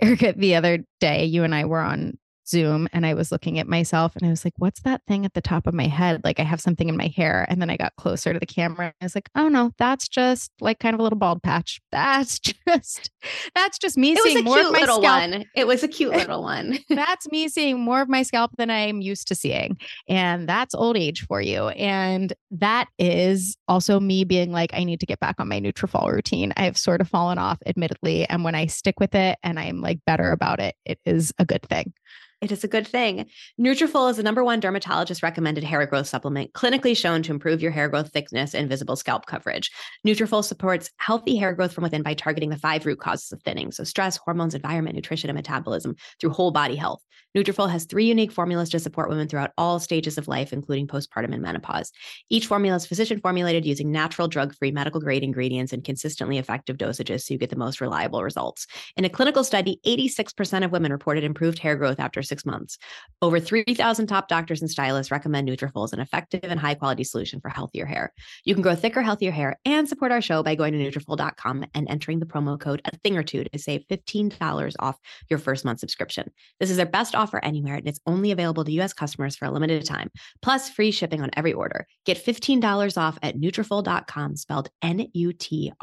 Erica, 0.00 0.34
the 0.36 0.54
other 0.54 0.84
day, 1.00 1.24
you 1.24 1.42
and 1.42 1.52
I 1.52 1.64
were 1.64 1.80
on 1.80 2.16
Zoom 2.48 2.88
and 2.92 3.04
I 3.04 3.14
was 3.14 3.30
looking 3.30 3.58
at 3.58 3.68
myself 3.68 4.16
and 4.16 4.26
I 4.26 4.30
was 4.30 4.44
like, 4.44 4.54
what's 4.56 4.80
that 4.82 5.02
thing 5.06 5.24
at 5.24 5.34
the 5.34 5.40
top 5.40 5.66
of 5.66 5.74
my 5.74 5.86
head? 5.86 6.22
Like 6.24 6.40
I 6.40 6.44
have 6.44 6.60
something 6.60 6.88
in 6.88 6.96
my 6.96 7.12
hair. 7.14 7.46
And 7.48 7.60
then 7.60 7.70
I 7.70 7.76
got 7.76 7.96
closer 7.96 8.32
to 8.32 8.38
the 8.38 8.46
camera. 8.46 8.86
And 8.86 8.94
I 9.00 9.04
was 9.04 9.14
like, 9.14 9.28
oh 9.34 9.48
no, 9.48 9.72
that's 9.78 10.08
just 10.08 10.50
like 10.60 10.78
kind 10.78 10.94
of 10.94 11.00
a 11.00 11.02
little 11.02 11.18
bald 11.18 11.42
patch. 11.42 11.80
That's 11.90 12.38
just, 12.38 13.10
that's 13.54 13.78
just 13.78 13.96
me 13.96 14.12
It 14.12 14.14
was 14.14 14.22
seeing 14.24 14.38
a 14.38 14.42
more 14.42 14.56
cute 14.56 14.66
of 14.66 14.72
my 14.72 14.80
little 14.80 15.02
scalp. 15.02 15.30
one. 15.30 15.44
It 15.54 15.66
was 15.66 15.82
a 15.82 15.88
cute 15.88 16.12
little 16.14 16.42
one. 16.42 16.78
that's 16.88 17.28
me 17.30 17.48
seeing 17.48 17.80
more 17.80 18.00
of 18.00 18.08
my 18.08 18.22
scalp 18.22 18.52
than 18.56 18.70
I'm 18.70 19.00
used 19.00 19.26
to 19.28 19.34
seeing. 19.34 19.78
And 20.08 20.48
that's 20.48 20.74
old 20.74 20.96
age 20.96 21.26
for 21.26 21.40
you. 21.40 21.68
And 21.68 22.32
that 22.52 22.86
is 22.98 23.56
also 23.66 23.98
me 23.98 24.24
being 24.24 24.52
like, 24.52 24.70
I 24.74 24.84
need 24.84 25.00
to 25.00 25.06
get 25.06 25.18
back 25.18 25.36
on 25.38 25.48
my 25.48 25.60
Nutrafol 25.60 26.12
routine. 26.12 26.52
I 26.56 26.64
have 26.64 26.76
sort 26.76 27.00
of 27.00 27.08
fallen 27.08 27.38
off, 27.38 27.58
admittedly. 27.66 28.28
And 28.28 28.44
when 28.44 28.54
I 28.54 28.66
stick 28.66 29.00
with 29.00 29.14
it 29.14 29.38
and 29.42 29.58
I'm 29.58 29.80
like 29.80 29.98
better 30.06 30.30
about 30.30 30.60
it, 30.60 30.76
it 30.84 31.00
is 31.04 31.32
a 31.38 31.44
good 31.44 31.62
thing. 31.62 31.92
It 32.40 32.52
is 32.52 32.62
a 32.62 32.68
good 32.68 32.86
thing. 32.86 33.26
Nutrafol 33.60 34.08
is 34.08 34.16
the 34.16 34.22
number 34.22 34.44
one 34.44 34.60
dermatologist 34.60 35.24
recommended 35.24 35.64
hair 35.64 35.84
growth 35.86 36.06
supplement, 36.06 36.52
clinically 36.52 36.96
shown 36.96 37.20
to 37.24 37.32
improve 37.32 37.60
your 37.60 37.72
hair 37.72 37.88
growth 37.88 38.12
thickness 38.12 38.54
and 38.54 38.68
visible 38.68 38.94
scalp 38.94 39.26
coverage. 39.26 39.72
Nutrafol 40.06 40.44
supports 40.44 40.88
healthy 40.98 41.34
hair 41.34 41.52
growth 41.52 41.72
from 41.72 41.82
within 41.82 42.04
by 42.04 42.14
targeting 42.14 42.50
the 42.50 42.56
five 42.56 42.86
root 42.86 43.00
causes 43.00 43.32
of 43.32 43.42
thinning, 43.42 43.72
so 43.72 43.82
stress, 43.82 44.16
hormones, 44.18 44.54
environment, 44.54 44.94
nutrition, 44.94 45.28
and 45.28 45.36
metabolism 45.36 45.96
through 46.20 46.30
whole 46.30 46.52
body 46.52 46.76
health. 46.76 47.02
Nutrafol 47.36 47.70
has 47.70 47.84
three 47.84 48.06
unique 48.06 48.32
formulas 48.32 48.70
to 48.70 48.78
support 48.78 49.08
women 49.08 49.28
throughout 49.28 49.50
all 49.58 49.80
stages 49.80 50.16
of 50.16 50.28
life, 50.28 50.52
including 50.52 50.86
postpartum 50.86 51.32
and 51.34 51.42
menopause. 51.42 51.92
Each 52.30 52.46
formula 52.46 52.76
is 52.76 52.86
physician 52.86 53.20
formulated 53.20 53.66
using 53.66 53.90
natural, 53.90 54.28
drug-free, 54.28 54.70
medical-grade 54.70 55.22
ingredients 55.22 55.72
and 55.72 55.84
consistently 55.84 56.38
effective 56.38 56.78
dosages, 56.78 57.22
so 57.22 57.34
you 57.34 57.38
get 57.38 57.50
the 57.50 57.56
most 57.56 57.80
reliable 57.80 58.22
results. 58.22 58.66
In 58.96 59.04
a 59.04 59.10
clinical 59.10 59.44
study, 59.44 59.80
86% 59.84 60.64
of 60.64 60.72
women 60.72 60.92
reported 60.92 61.24
improved 61.24 61.58
hair 61.58 61.76
growth 61.76 62.00
after 62.00 62.22
six 62.28 62.44
months. 62.44 62.78
Over 63.22 63.40
3,000 63.40 64.06
top 64.06 64.28
doctors 64.28 64.60
and 64.60 64.70
stylists 64.70 65.10
recommend 65.10 65.48
Nutrafol 65.48 65.84
as 65.84 65.92
an 65.92 66.00
effective 66.00 66.44
and 66.44 66.60
high-quality 66.60 67.04
solution 67.04 67.40
for 67.40 67.48
healthier 67.48 67.86
hair. 67.86 68.12
You 68.44 68.54
can 68.54 68.62
grow 68.62 68.74
thicker, 68.74 69.02
healthier 69.02 69.32
hair 69.32 69.58
and 69.64 69.88
support 69.88 70.12
our 70.12 70.20
show 70.20 70.42
by 70.42 70.54
going 70.54 70.72
to 70.72 70.78
Nutrafol.com 70.78 71.64
and 71.74 71.88
entering 71.88 72.18
the 72.20 72.26
promo 72.26 72.58
code 72.58 72.80
a 72.84 72.96
thing 72.98 73.16
or 73.16 73.22
two 73.22 73.44
to 73.44 73.58
save 73.58 73.84
$15 73.88 74.74
off 74.78 74.98
your 75.28 75.38
first 75.38 75.64
month 75.64 75.80
subscription. 75.80 76.30
This 76.60 76.70
is 76.70 76.76
their 76.76 76.86
best 76.86 77.14
offer 77.14 77.42
anywhere, 77.44 77.76
and 77.76 77.88
it's 77.88 78.00
only 78.06 78.30
available 78.30 78.64
to 78.64 78.72
U.S. 78.72 78.92
customers 78.92 79.36
for 79.36 79.46
a 79.46 79.50
limited 79.50 79.84
time, 79.84 80.10
plus 80.42 80.68
free 80.68 80.90
shipping 80.90 81.22
on 81.22 81.30
every 81.36 81.52
order. 81.52 81.86
Get 82.04 82.24
$15 82.24 82.98
off 82.98 83.18
at 83.22 83.36
Nutrafol.com, 83.36 84.36
spelled 84.36 84.70
N-U-T-R-A-F-O-L 84.82 85.74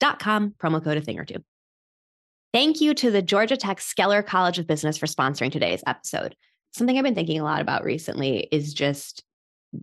dot 0.00 0.18
com, 0.18 0.50
promo 0.58 0.82
code 0.82 0.96
a 0.96 1.00
thing 1.00 1.18
or 1.18 1.24
two. 1.24 1.42
Thank 2.52 2.80
you 2.80 2.92
to 2.94 3.10
the 3.10 3.22
Georgia 3.22 3.56
Tech 3.56 3.80
Scheller 3.80 4.22
College 4.22 4.58
of 4.58 4.66
Business 4.66 4.98
for 4.98 5.06
sponsoring 5.06 5.50
today's 5.50 5.82
episode. 5.86 6.36
Something 6.72 6.98
I've 6.98 7.04
been 7.04 7.14
thinking 7.14 7.40
a 7.40 7.44
lot 7.44 7.62
about 7.62 7.82
recently 7.84 8.48
is 8.52 8.74
just 8.74 9.24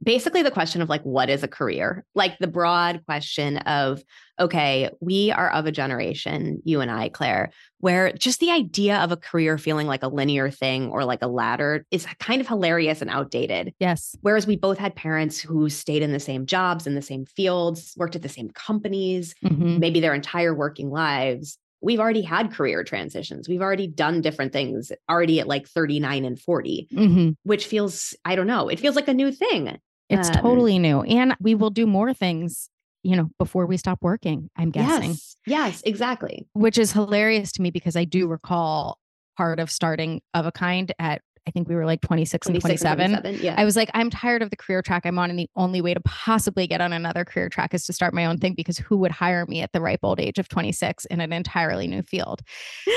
basically 0.04 0.44
the 0.44 0.52
question 0.52 0.84
of 0.84 0.90
like, 0.90 1.02
what 1.02 1.32
is 1.32 1.42
a 1.42 1.48
career? 1.48 2.06
Like 2.14 2.38
the 2.38 2.46
broad 2.48 3.04
question 3.08 3.58
of, 3.58 4.04
okay, 4.40 4.92
we 5.02 5.32
are 5.32 5.50
of 5.50 5.66
a 5.66 5.72
generation, 5.72 6.62
you 6.64 6.80
and 6.80 6.92
I, 6.92 7.10
Claire, 7.10 7.50
where 7.80 8.12
just 8.14 8.40
the 8.40 8.52
idea 8.52 8.98
of 9.00 9.12
a 9.12 9.18
career 9.18 9.58
feeling 9.58 9.88
like 9.88 10.04
a 10.04 10.08
linear 10.08 10.52
thing 10.52 10.90
or 10.92 11.06
like 11.06 11.24
a 11.24 11.28
ladder 11.28 11.88
is 11.90 12.06
kind 12.20 12.40
of 12.40 12.48
hilarious 12.48 13.02
and 13.02 13.10
outdated. 13.10 13.74
Yes. 13.80 14.16
Whereas 14.22 14.46
we 14.46 14.58
both 14.58 14.78
had 14.78 14.96
parents 14.96 15.40
who 15.40 15.70
stayed 15.70 16.04
in 16.04 16.12
the 16.12 16.20
same 16.20 16.46
jobs, 16.46 16.86
in 16.86 16.94
the 16.94 17.02
same 17.02 17.26
fields, 17.26 17.96
worked 17.98 18.16
at 18.16 18.22
the 18.22 18.30
same 18.30 18.52
companies, 18.52 19.34
Mhm. 19.44 19.80
maybe 19.80 20.00
their 20.00 20.14
entire 20.14 20.54
working 20.54 20.92
lives. 20.92 21.58
We've 21.82 22.00
already 22.00 22.22
had 22.22 22.52
career 22.52 22.84
transitions. 22.84 23.48
We've 23.48 23.62
already 23.62 23.88
done 23.88 24.22
different 24.22 24.52
things 24.54 24.92
already 25.10 25.40
at 25.40 25.48
like 25.48 25.68
39 25.68 26.26
and 26.26 26.40
40, 26.40 26.88
Mhm. 26.92 27.36
which 27.44 27.66
feels, 27.66 28.16
I 28.26 28.36
don't 28.36 28.48
know, 28.48 28.68
it 28.70 28.80
feels 28.80 28.96
like 28.96 29.08
a 29.08 29.14
new 29.14 29.32
thing. 29.32 29.78
It's 30.10 30.30
Um, 30.30 30.42
totally 30.42 30.80
new. 30.80 31.02
And 31.04 31.36
we 31.40 31.56
will 31.56 31.70
do 31.70 31.86
more 31.88 32.14
things, 32.14 32.70
you 33.04 33.16
know, 33.16 33.30
before 33.38 33.66
we 33.66 33.78
stop 33.78 34.00
working, 34.02 34.50
I'm 34.58 34.72
guessing. 34.72 35.12
Yes. 35.12 35.36
Yes, 35.46 35.82
exactly. 35.86 36.48
which 36.54 36.78
is 36.78 36.92
hilarious 36.92 37.52
to 37.54 37.62
me 37.62 37.72
because 37.72 37.96
I 37.96 38.04
do 38.06 38.28
recall 38.28 38.98
part 39.38 39.60
of 39.60 39.72
starting 39.72 40.22
of 40.34 40.46
a 40.46 40.52
kind 40.52 40.92
at 41.00 41.22
I 41.50 41.52
think 41.52 41.68
we 41.68 41.74
were 41.74 41.86
like 41.88 42.02
26 42.02 42.46
and 42.46 42.62
26 42.62 42.84
and 42.86 42.98
27. 42.98 43.22
27, 43.22 43.44
Yeah. 43.44 43.56
I 43.58 43.66
was 43.66 43.76
like, 43.76 43.90
I'm 43.96 44.12
tired 44.12 44.44
of 44.44 44.52
the 44.52 44.56
career 44.56 44.84
track 44.84 45.04
I'm 45.04 45.18
on, 45.18 45.32
and 45.32 45.40
the 45.40 45.50
only 45.56 45.82
way 45.82 45.96
to 45.96 46.00
possibly 46.02 46.68
get 46.68 46.80
on 46.80 46.94
another 46.94 47.26
career 47.26 47.50
track 47.50 47.74
is 47.74 47.88
to 47.88 47.94
start 47.94 48.14
my 48.14 48.26
own 48.26 48.38
thing 48.38 48.54
because 48.54 48.78
who 48.78 48.98
would 48.98 49.10
hire 49.12 49.48
me 49.48 49.62
at 49.62 49.72
the 49.74 49.82
ripe 49.82 50.02
old 50.04 50.20
age 50.20 50.38
of 50.38 50.48
26 50.48 51.06
in 51.06 51.22
an 51.22 51.34
entirely 51.34 51.88
new 51.88 52.04
field? 52.04 52.42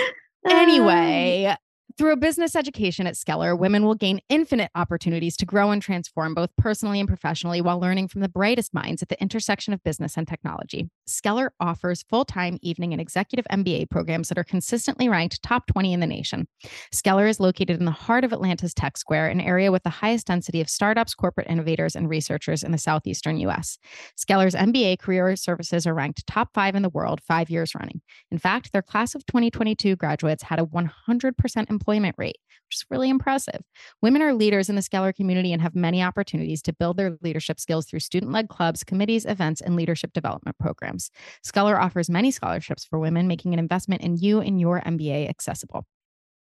Anyway, 0.45 1.55
through 1.96 2.12
a 2.12 2.16
business 2.16 2.57
education 2.57 3.07
at 3.07 3.16
Scheller, 3.16 3.55
women 3.55 3.85
will 3.85 3.94
gain 3.94 4.20
infinite 4.28 4.70
opportunities 4.74 5.37
to 5.37 5.46
grow 5.46 5.70
and 5.70 5.83
transform 5.83 6.35
both 6.35 6.50
personally 6.57 7.00
and 7.00 7.09
professionally 7.09 7.61
while 7.61 7.81
learning 7.81 8.09
from 8.09 8.20
the 8.20 8.28
brightest 8.28 8.72
minds 8.72 9.02
at 9.02 9.09
the 9.09 9.20
intersection 9.20 9.72
of 9.72 9.83
business 9.83 10.16
and 10.16 10.26
technology. 10.26 10.88
Scheller 11.07 11.52
offers 11.61 12.05
full 12.09 12.24
time 12.24 12.59
evening 12.62 12.92
and 12.92 13.00
executive 13.00 13.46
MBA 13.50 13.90
programs 13.90 14.28
that 14.28 14.38
are 14.38 14.44
consistently 14.44 15.09
ranked 15.09 15.42
top 15.42 15.66
20 15.66 15.92
in 15.92 16.00
the 16.00 16.07
nation. 16.07 16.46
Scheller 16.92 17.26
is 17.26 17.40
located 17.40 17.78
in 17.78 17.85
the 17.85 17.90
heart 17.90 18.24
of 18.24 18.33
Atlanta's 18.33 18.74
Tech 18.74 18.96
Square, 18.96 19.28
an 19.28 19.40
area 19.40 19.72
with 19.72 19.83
the 19.83 19.90
highest 19.90 20.26
density 20.26 20.61
of 20.61 20.70
startups, 20.70 21.14
corporate 21.14 21.48
innovators, 21.48 21.96
and 21.96 22.09
researchers 22.09 22.62
in 22.62 22.72
the 22.72 22.78
southeastern 22.78 23.38
US. 23.38 23.78
Scheller's 24.16 24.55
MBA 24.55 24.98
career 24.98 25.35
services 25.37 25.87
are 25.87 25.94
ranked 25.94 26.26
top 26.26 26.50
five 26.55 26.74
in 26.74 26.83
the 26.83 26.88
world 26.90 27.20
five 27.22 27.50
years 27.50 27.74
running. 27.74 28.00
In 28.31 28.38
fact, 28.38 28.72
their 28.72 28.83
class 28.83 29.14
of 29.14 29.24
2022 29.26 29.96
graduates 29.96 30.42
had 30.42 30.59
a 30.59 30.64
100% 30.64 31.70
employment 31.83 32.14
rate, 32.16 32.38
which 32.68 32.77
is 32.77 32.85
really 32.90 33.11
impressive. 33.11 33.61
Women 34.01 34.23
are 34.23 34.33
leaders 34.33 34.68
in 34.68 34.77
the 34.77 34.83
Scheller 34.83 35.12
community 35.12 35.53
and 35.53 35.61
have 35.61 35.75
many 35.75 36.01
opportunities 36.03 36.62
to 36.62 36.73
build 36.73 36.97
their 36.97 37.16
leadership 37.23 37.59
skills 37.59 37.87
through 37.87 37.99
student 38.01 38.31
led 38.33 38.49
clubs, 38.49 38.85
committees, 38.85 39.27
events, 39.27 39.61
and 39.61 39.77
leadership 39.77 40.12
development 40.12 40.57
programs. 40.59 41.11
Scheller 41.42 41.81
offers 41.81 42.09
many 42.09 42.31
scholarships 42.31 42.85
for 42.85 43.01
women, 43.01 43.27
making 43.27 43.53
an 43.53 43.59
investment 43.59 44.03
in 44.03 44.16
you 44.16 44.40
and 44.40 44.61
your 44.61 44.81
MBA 44.81 45.29
accessible. 45.29 45.85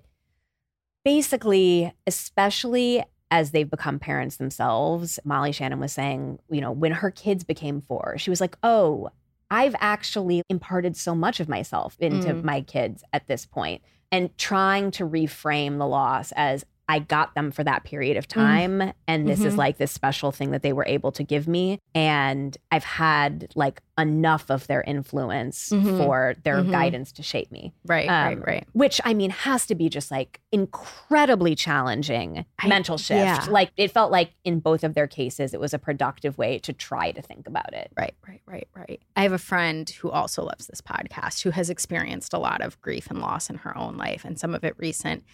basically 1.04 1.92
especially 2.06 3.02
as 3.30 3.50
they've 3.50 3.70
become 3.70 3.98
parents 3.98 4.36
themselves 4.36 5.18
Molly 5.24 5.52
Shannon 5.52 5.80
was 5.80 5.92
saying 5.92 6.38
you 6.50 6.60
know 6.60 6.72
when 6.72 6.92
her 6.92 7.10
kids 7.10 7.44
became 7.44 7.80
4 7.80 8.16
she 8.18 8.30
was 8.30 8.40
like 8.40 8.56
oh 8.62 9.08
I've 9.50 9.76
actually 9.78 10.42
imparted 10.50 10.96
so 10.96 11.14
much 11.14 11.38
of 11.40 11.48
myself 11.48 11.96
into 12.00 12.28
Mm. 12.34 12.42
my 12.44 12.60
kids 12.60 13.04
at 13.12 13.26
this 13.26 13.46
point 13.46 13.80
and 14.12 14.36
trying 14.38 14.90
to 14.92 15.04
reframe 15.08 15.78
the 15.78 15.86
loss 15.86 16.32
as 16.36 16.64
I 16.88 17.00
got 17.00 17.34
them 17.34 17.50
for 17.50 17.64
that 17.64 17.82
period 17.84 18.16
of 18.16 18.28
time. 18.28 18.92
And 19.08 19.26
this 19.28 19.40
is 19.42 19.54
Mhm. 19.54 19.58
like 19.58 19.78
this 19.78 19.90
special 19.90 20.30
thing 20.30 20.52
that 20.52 20.62
they 20.62 20.72
were 20.72 20.84
able 20.86 21.10
to 21.12 21.24
give 21.24 21.48
me. 21.48 21.80
And 21.96 22.56
I've 22.70 22.84
had 22.84 23.50
like 23.56 23.82
enough 23.98 24.50
of 24.50 24.66
their 24.68 24.82
influence 24.82 25.70
Mhm. 25.70 25.96
for 25.98 26.34
their 26.44 26.58
Mhm. 26.62 26.70
guidance 26.70 27.10
to 27.12 27.22
shape 27.24 27.50
me. 27.50 27.72
Right, 27.86 28.08
Um, 28.08 28.38
right, 28.38 28.46
right. 28.46 28.68
Which 28.72 29.00
I 29.04 29.14
mean 29.14 29.30
has 29.30 29.66
to 29.66 29.74
be 29.74 29.88
just 29.88 30.10
like 30.12 30.40
incredibly 30.52 31.54
challenging 31.56 32.44
I- 32.58 32.68
mental 32.68 32.98
shift. 32.98 33.18
yeah. 33.20 33.46
Like 33.50 33.72
it 33.76 33.90
felt 33.90 34.12
like 34.12 34.32
in 34.44 34.60
both 34.60 34.84
of 34.84 34.94
their 34.94 35.06
cases, 35.08 35.54
it 35.54 35.58
was 35.60 35.74
a 35.74 35.78
productive 35.78 36.38
way 36.38 36.58
to 36.60 36.72
try 36.72 37.10
to 37.10 37.22
think 37.22 37.48
about 37.48 37.72
it. 37.74 37.90
Right, 37.96 38.14
right, 38.28 38.42
right, 38.46 38.68
right. 38.74 39.00
I 39.16 39.22
have 39.22 39.32
a 39.32 39.38
friend 39.38 39.88
who 39.90 40.10
also 40.10 40.44
loves 40.44 40.66
this 40.68 40.80
podcast 40.82 41.42
who 41.42 41.50
has 41.50 41.68
experienced 41.70 42.32
a 42.32 42.38
lot 42.38 42.60
of 42.60 42.80
grief 42.80 43.08
and 43.10 43.20
loss 43.20 43.50
in 43.50 43.56
her 43.58 43.76
own 43.76 43.96
life 43.96 44.24
and 44.24 44.38
some 44.38 44.54
of 44.54 44.62
it 44.62 44.74
recent. 44.78 45.24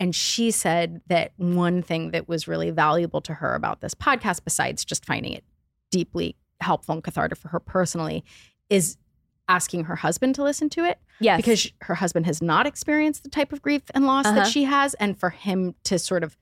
And 0.00 0.14
she 0.14 0.50
said 0.50 1.02
that 1.08 1.32
one 1.36 1.82
thing 1.82 2.10
that 2.12 2.26
was 2.28 2.48
really 2.48 2.70
valuable 2.70 3.20
to 3.20 3.34
her 3.34 3.54
about 3.54 3.80
this 3.82 3.94
podcast, 3.94 4.40
besides 4.44 4.84
just 4.84 5.04
finding 5.04 5.32
it 5.34 5.44
deeply 5.90 6.34
helpful 6.60 6.94
and 6.94 7.04
cathartic 7.04 7.38
for 7.38 7.48
her 7.48 7.60
personally, 7.60 8.24
is 8.70 8.96
asking 9.48 9.84
her 9.84 9.96
husband 9.96 10.34
to 10.36 10.42
listen 10.42 10.68
to 10.70 10.84
it 10.84 10.98
Yes. 11.20 11.36
because 11.36 11.72
her 11.82 11.96
husband 11.96 12.24
has 12.26 12.40
not 12.40 12.66
experienced 12.66 13.24
the 13.24 13.28
type 13.30 13.52
of 13.52 13.60
grief 13.60 13.82
and 13.94 14.06
loss 14.06 14.24
Uh-huh. 14.26 14.36
that 14.36 14.46
she 14.46 14.64
has. 14.64 14.94
And 14.94 15.18
for 15.18 15.30
him 15.30 15.74
to 15.84 15.98
sort 15.98 16.24
of 16.24 16.36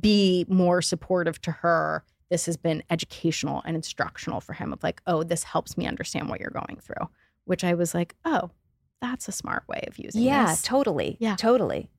be 0.00 0.44
more 0.48 0.82
supportive 0.82 1.40
to 1.42 1.52
her, 1.52 2.04
this 2.30 2.46
has 2.46 2.56
been 2.56 2.82
educational 2.90 3.62
and 3.64 3.76
instructional 3.76 4.40
for 4.40 4.52
him 4.54 4.72
of 4.72 4.82
like, 4.82 5.00
oh, 5.06 5.22
this 5.22 5.44
helps 5.44 5.76
me 5.76 5.86
understand 5.86 6.28
what 6.28 6.40
you're 6.40 6.50
going 6.50 6.78
through. 6.80 7.08
Which 7.44 7.62
I 7.64 7.74
was 7.74 7.94
like, 7.94 8.14
oh, 8.24 8.50
that's 9.00 9.28
a 9.28 9.32
smart 9.32 9.64
way 9.68 9.84
of 9.86 9.98
using 9.98 10.22
yeah, 10.22 10.46
this. 10.46 10.62
totally. 10.62 11.16
Yeah. 11.20 11.36
Totally. 11.36 11.90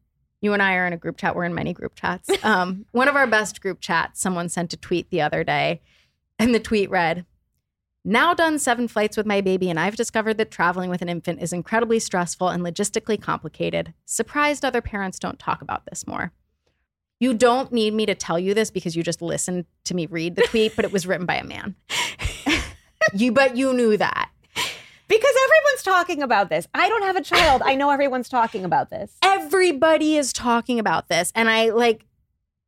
You 0.45 0.53
and 0.53 0.61
I 0.61 0.75
are 0.75 0.85
in 0.85 0.93
a 0.93 0.97
group 0.97 1.17
chat. 1.17 1.35
We're 1.35 1.45
in 1.45 1.55
many 1.55 1.73
group 1.73 1.95
chats. 1.95 2.29
Um, 2.43 2.85
one 2.91 3.07
of 3.07 3.15
our 3.15 3.25
best 3.25 3.59
group 3.59 3.79
chats, 3.81 4.21
someone 4.21 4.49
sent 4.49 4.71
a 4.71 4.77
tweet 4.77 5.09
the 5.09 5.19
other 5.19 5.43
day, 5.43 5.81
and 6.37 6.53
the 6.53 6.59
tweet 6.59 6.91
read, 6.91 7.25
now 8.03 8.35
done 8.35 8.59
seven 8.59 8.87
flights 8.87 9.17
with 9.17 9.25
my 9.25 9.41
baby, 9.41 9.67
and 9.67 9.79
I've 9.79 9.95
discovered 9.95 10.37
that 10.37 10.51
traveling 10.51 10.91
with 10.91 11.01
an 11.01 11.09
infant 11.09 11.41
is 11.41 11.51
incredibly 11.51 11.97
stressful 11.97 12.49
and 12.49 12.61
logistically 12.63 13.19
complicated. 13.19 13.95
Surprised 14.05 14.63
other 14.63 14.81
parents 14.81 15.17
don't 15.17 15.39
talk 15.39 15.63
about 15.63 15.85
this 15.87 16.05
more. 16.05 16.31
You 17.19 17.33
don't 17.33 17.71
need 17.71 17.95
me 17.95 18.05
to 18.05 18.13
tell 18.13 18.37
you 18.37 18.53
this 18.53 18.69
because 18.69 18.95
you 18.95 19.01
just 19.01 19.23
listened 19.23 19.65
to 19.85 19.95
me 19.95 20.05
read 20.05 20.35
the 20.35 20.43
tweet, 20.43 20.75
but 20.75 20.85
it 20.85 20.91
was 20.91 21.07
written 21.07 21.25
by 21.25 21.35
a 21.37 21.43
man. 21.43 21.75
you, 23.13 23.31
but 23.31 23.57
you 23.57 23.73
knew 23.73 23.97
that. 23.97 24.29
Because 25.07 25.33
everyone's 25.43 25.83
talking 25.83 26.23
about 26.23 26.49
this. 26.49 26.67
I 26.73 26.89
don't 26.89 27.03
have 27.03 27.15
a 27.15 27.21
child. 27.21 27.61
I 27.63 27.75
know 27.75 27.89
everyone's 27.91 28.29
talking 28.29 28.65
about 28.65 28.89
this. 28.89 29.17
everybody 29.23 30.17
is 30.17 30.33
talking 30.33 30.79
about 30.79 31.07
this 31.07 31.31
and 31.35 31.49
i 31.49 31.69
like 31.69 32.05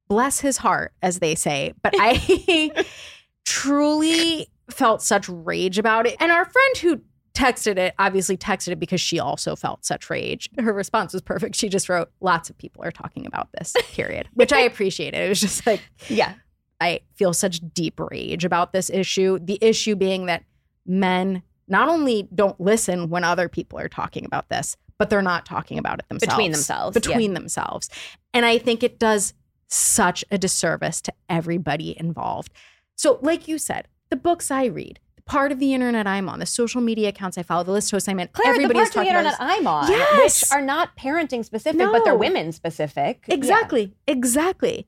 bless 0.08 0.40
his 0.40 0.58
heart 0.58 0.94
as 1.02 1.20
they 1.20 1.34
say 1.36 1.74
but 1.82 1.94
i 1.98 2.72
truly 3.46 4.48
felt 4.70 5.02
such 5.02 5.28
rage 5.30 5.78
about 5.80 6.06
it 6.06 6.16
and 6.20 6.32
our 6.32 6.46
friend 6.46 6.78
who 6.78 7.02
texted 7.34 7.78
it 7.78 7.94
obviously 8.00 8.38
texted 8.38 8.70
it 8.70 8.80
because 8.80 9.02
she 9.02 9.20
also 9.20 9.56
felt 9.56 9.86
such 9.86 10.10
rage 10.10 10.50
her 10.60 10.74
response 10.74 11.14
was 11.14 11.22
perfect 11.22 11.56
she 11.56 11.68
just 11.70 11.90
wrote 11.90 12.10
lots 12.22 12.50
of 12.50 12.58
people 12.58 12.84
are 12.84 12.92
talking 12.92 13.26
about 13.26 13.50
this 13.58 13.74
period 13.92 14.28
which 14.34 14.54
i 14.54 14.60
appreciated 14.72 15.18
it 15.18 15.30
was 15.30 15.40
just 15.40 15.66
like 15.66 15.82
Yeah. 16.10 16.34
I 16.80 17.02
feel 17.16 17.34
such 17.34 17.60
deep 17.74 18.00
rage 18.00 18.46
about 18.46 18.72
this 18.72 18.92
issue. 18.92 19.40
The 19.42 19.58
issue 19.62 19.96
being 19.96 20.28
that 20.28 20.44
men 20.86 21.42
not 21.68 21.90
only 21.90 22.28
don't 22.34 22.60
listen 22.60 23.10
when 23.10 23.24
other 23.24 23.50
people 23.50 23.80
are 23.80 23.90
talking 23.90 24.26
about 24.26 24.50
this, 24.50 24.78
but 24.98 25.10
they're 25.10 25.22
not 25.22 25.46
talking 25.46 25.78
about 25.78 26.00
it 26.00 26.08
themselves. 26.10 26.34
Between 26.34 26.52
themselves, 26.52 26.96
yeah. 26.96 27.00
Between 27.02 27.34
themselves. 27.34 27.90
And 28.34 28.46
I 28.46 28.58
think 28.58 28.84
it 28.84 28.98
does 29.00 29.34
such 29.68 30.24
a 30.32 30.38
disservice 30.38 31.02
to 31.02 31.14
everybody 31.30 31.98
involved. 32.00 32.52
So, 32.96 33.20
like 33.22 33.48
you 33.48 33.58
said, 33.58 33.88
the 34.10 34.16
books 34.16 34.50
I 34.50 34.66
read, 34.66 35.00
the 35.16 35.22
part 35.24 35.52
of 35.52 35.60
the 35.60 35.74
internet 35.74 36.08
I'm 36.08 36.30
on, 36.30 36.40
the 36.40 36.46
social 36.46 36.82
media 36.82 37.10
accounts 37.10 37.38
I 37.38 37.44
follow, 37.44 37.64
the 37.64 37.74
list 37.74 37.92
hosts 37.92 38.08
I'm 38.08 38.20
in, 38.20 38.30
Claire, 38.32 38.58
the 38.58 38.64
of 38.64 38.70
the 38.70 38.74
talking 38.74 39.02
about 39.12 39.26
internet. 39.26 39.36
I'm 39.40 39.68
on, 39.68 39.92
Yes. 39.92 40.42
which 40.42 40.52
are 40.52 40.62
not 40.62 40.96
parenting 40.98 41.44
specific, 41.46 41.80
but 41.80 42.04
they're 42.06 42.16
women 42.16 42.52
specific. 42.54 43.26
Yeah. 43.28 43.36
Exactly. 43.36 43.94
Exactly. 44.08 44.88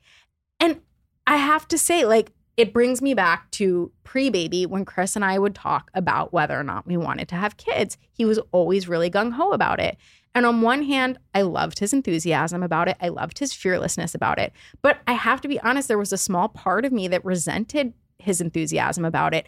And 0.59 0.81
I 1.27 1.35
have 1.37 1.67
to 1.67 1.77
say, 1.77 2.05
like, 2.05 2.31
it 2.59 2.73
brings 2.73 3.01
me 3.01 3.13
back 3.13 3.49
to 3.51 3.89
pre 4.03 4.29
baby 4.29 4.65
when 4.65 4.83
Chris 4.83 5.15
and 5.15 5.23
I 5.23 5.39
would 5.39 5.55
talk 5.55 5.89
about 5.93 6.33
whether 6.33 6.59
or 6.59 6.63
not 6.63 6.85
we 6.85 6.97
wanted 6.97 7.29
to 7.29 7.35
have 7.35 7.55
kids. 7.55 7.97
He 8.11 8.25
was 8.25 8.37
always 8.51 8.87
really 8.89 9.09
gung 9.09 9.31
ho 9.31 9.51
about 9.51 9.79
it. 9.79 9.97
And 10.35 10.45
on 10.45 10.61
one 10.61 10.83
hand, 10.83 11.17
I 11.33 11.41
loved 11.43 11.79
his 11.79 11.93
enthusiasm 11.93 12.61
about 12.61 12.89
it. 12.89 12.97
I 13.01 13.07
loved 13.07 13.39
his 13.39 13.53
fearlessness 13.53 14.13
about 14.13 14.39
it. 14.39 14.51
But 14.81 14.99
I 15.07 15.13
have 15.13 15.39
to 15.41 15.47
be 15.47 15.59
honest, 15.61 15.87
there 15.87 15.97
was 15.97 16.11
a 16.11 16.17
small 16.17 16.49
part 16.49 16.83
of 16.83 16.91
me 16.91 17.07
that 17.07 17.23
resented 17.23 17.93
his 18.19 18.41
enthusiasm 18.41 19.05
about 19.05 19.33
it. 19.33 19.47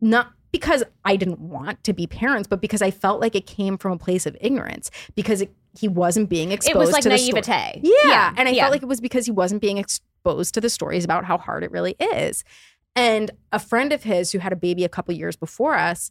Not 0.00 0.32
because 0.50 0.82
I 1.04 1.16
didn't 1.16 1.40
want 1.40 1.84
to 1.84 1.92
be 1.92 2.06
parents, 2.06 2.48
but 2.48 2.62
because 2.62 2.80
I 2.80 2.90
felt 2.90 3.20
like 3.20 3.34
it 3.34 3.46
came 3.46 3.76
from 3.76 3.92
a 3.92 3.98
place 3.98 4.24
of 4.24 4.36
ignorance 4.40 4.90
because 5.14 5.42
it, 5.42 5.52
he 5.78 5.86
wasn't 5.86 6.30
being 6.30 6.50
exposed 6.52 6.76
It 6.76 6.78
was 6.78 6.92
like 6.92 7.02
to 7.02 7.10
the 7.10 7.18
sto- 7.18 7.34
naivete. 7.34 7.80
yeah. 7.82 8.32
And 8.36 8.48
I 8.48 8.52
yeah. 8.52 8.62
felt 8.62 8.72
like 8.72 8.82
it 8.82 8.88
was 8.88 9.02
because 9.02 9.26
he 9.26 9.32
wasn't 9.32 9.60
being 9.60 9.76
exposed 10.28 10.54
to 10.54 10.60
the 10.60 10.70
stories 10.70 11.04
about 11.04 11.24
how 11.24 11.38
hard 11.38 11.64
it 11.64 11.70
really 11.70 11.96
is. 12.00 12.44
And 12.94 13.30
a 13.52 13.58
friend 13.58 13.92
of 13.92 14.02
his 14.02 14.32
who 14.32 14.38
had 14.38 14.52
a 14.52 14.56
baby 14.56 14.84
a 14.84 14.88
couple 14.88 15.14
years 15.14 15.36
before 15.36 15.74
us 15.74 16.10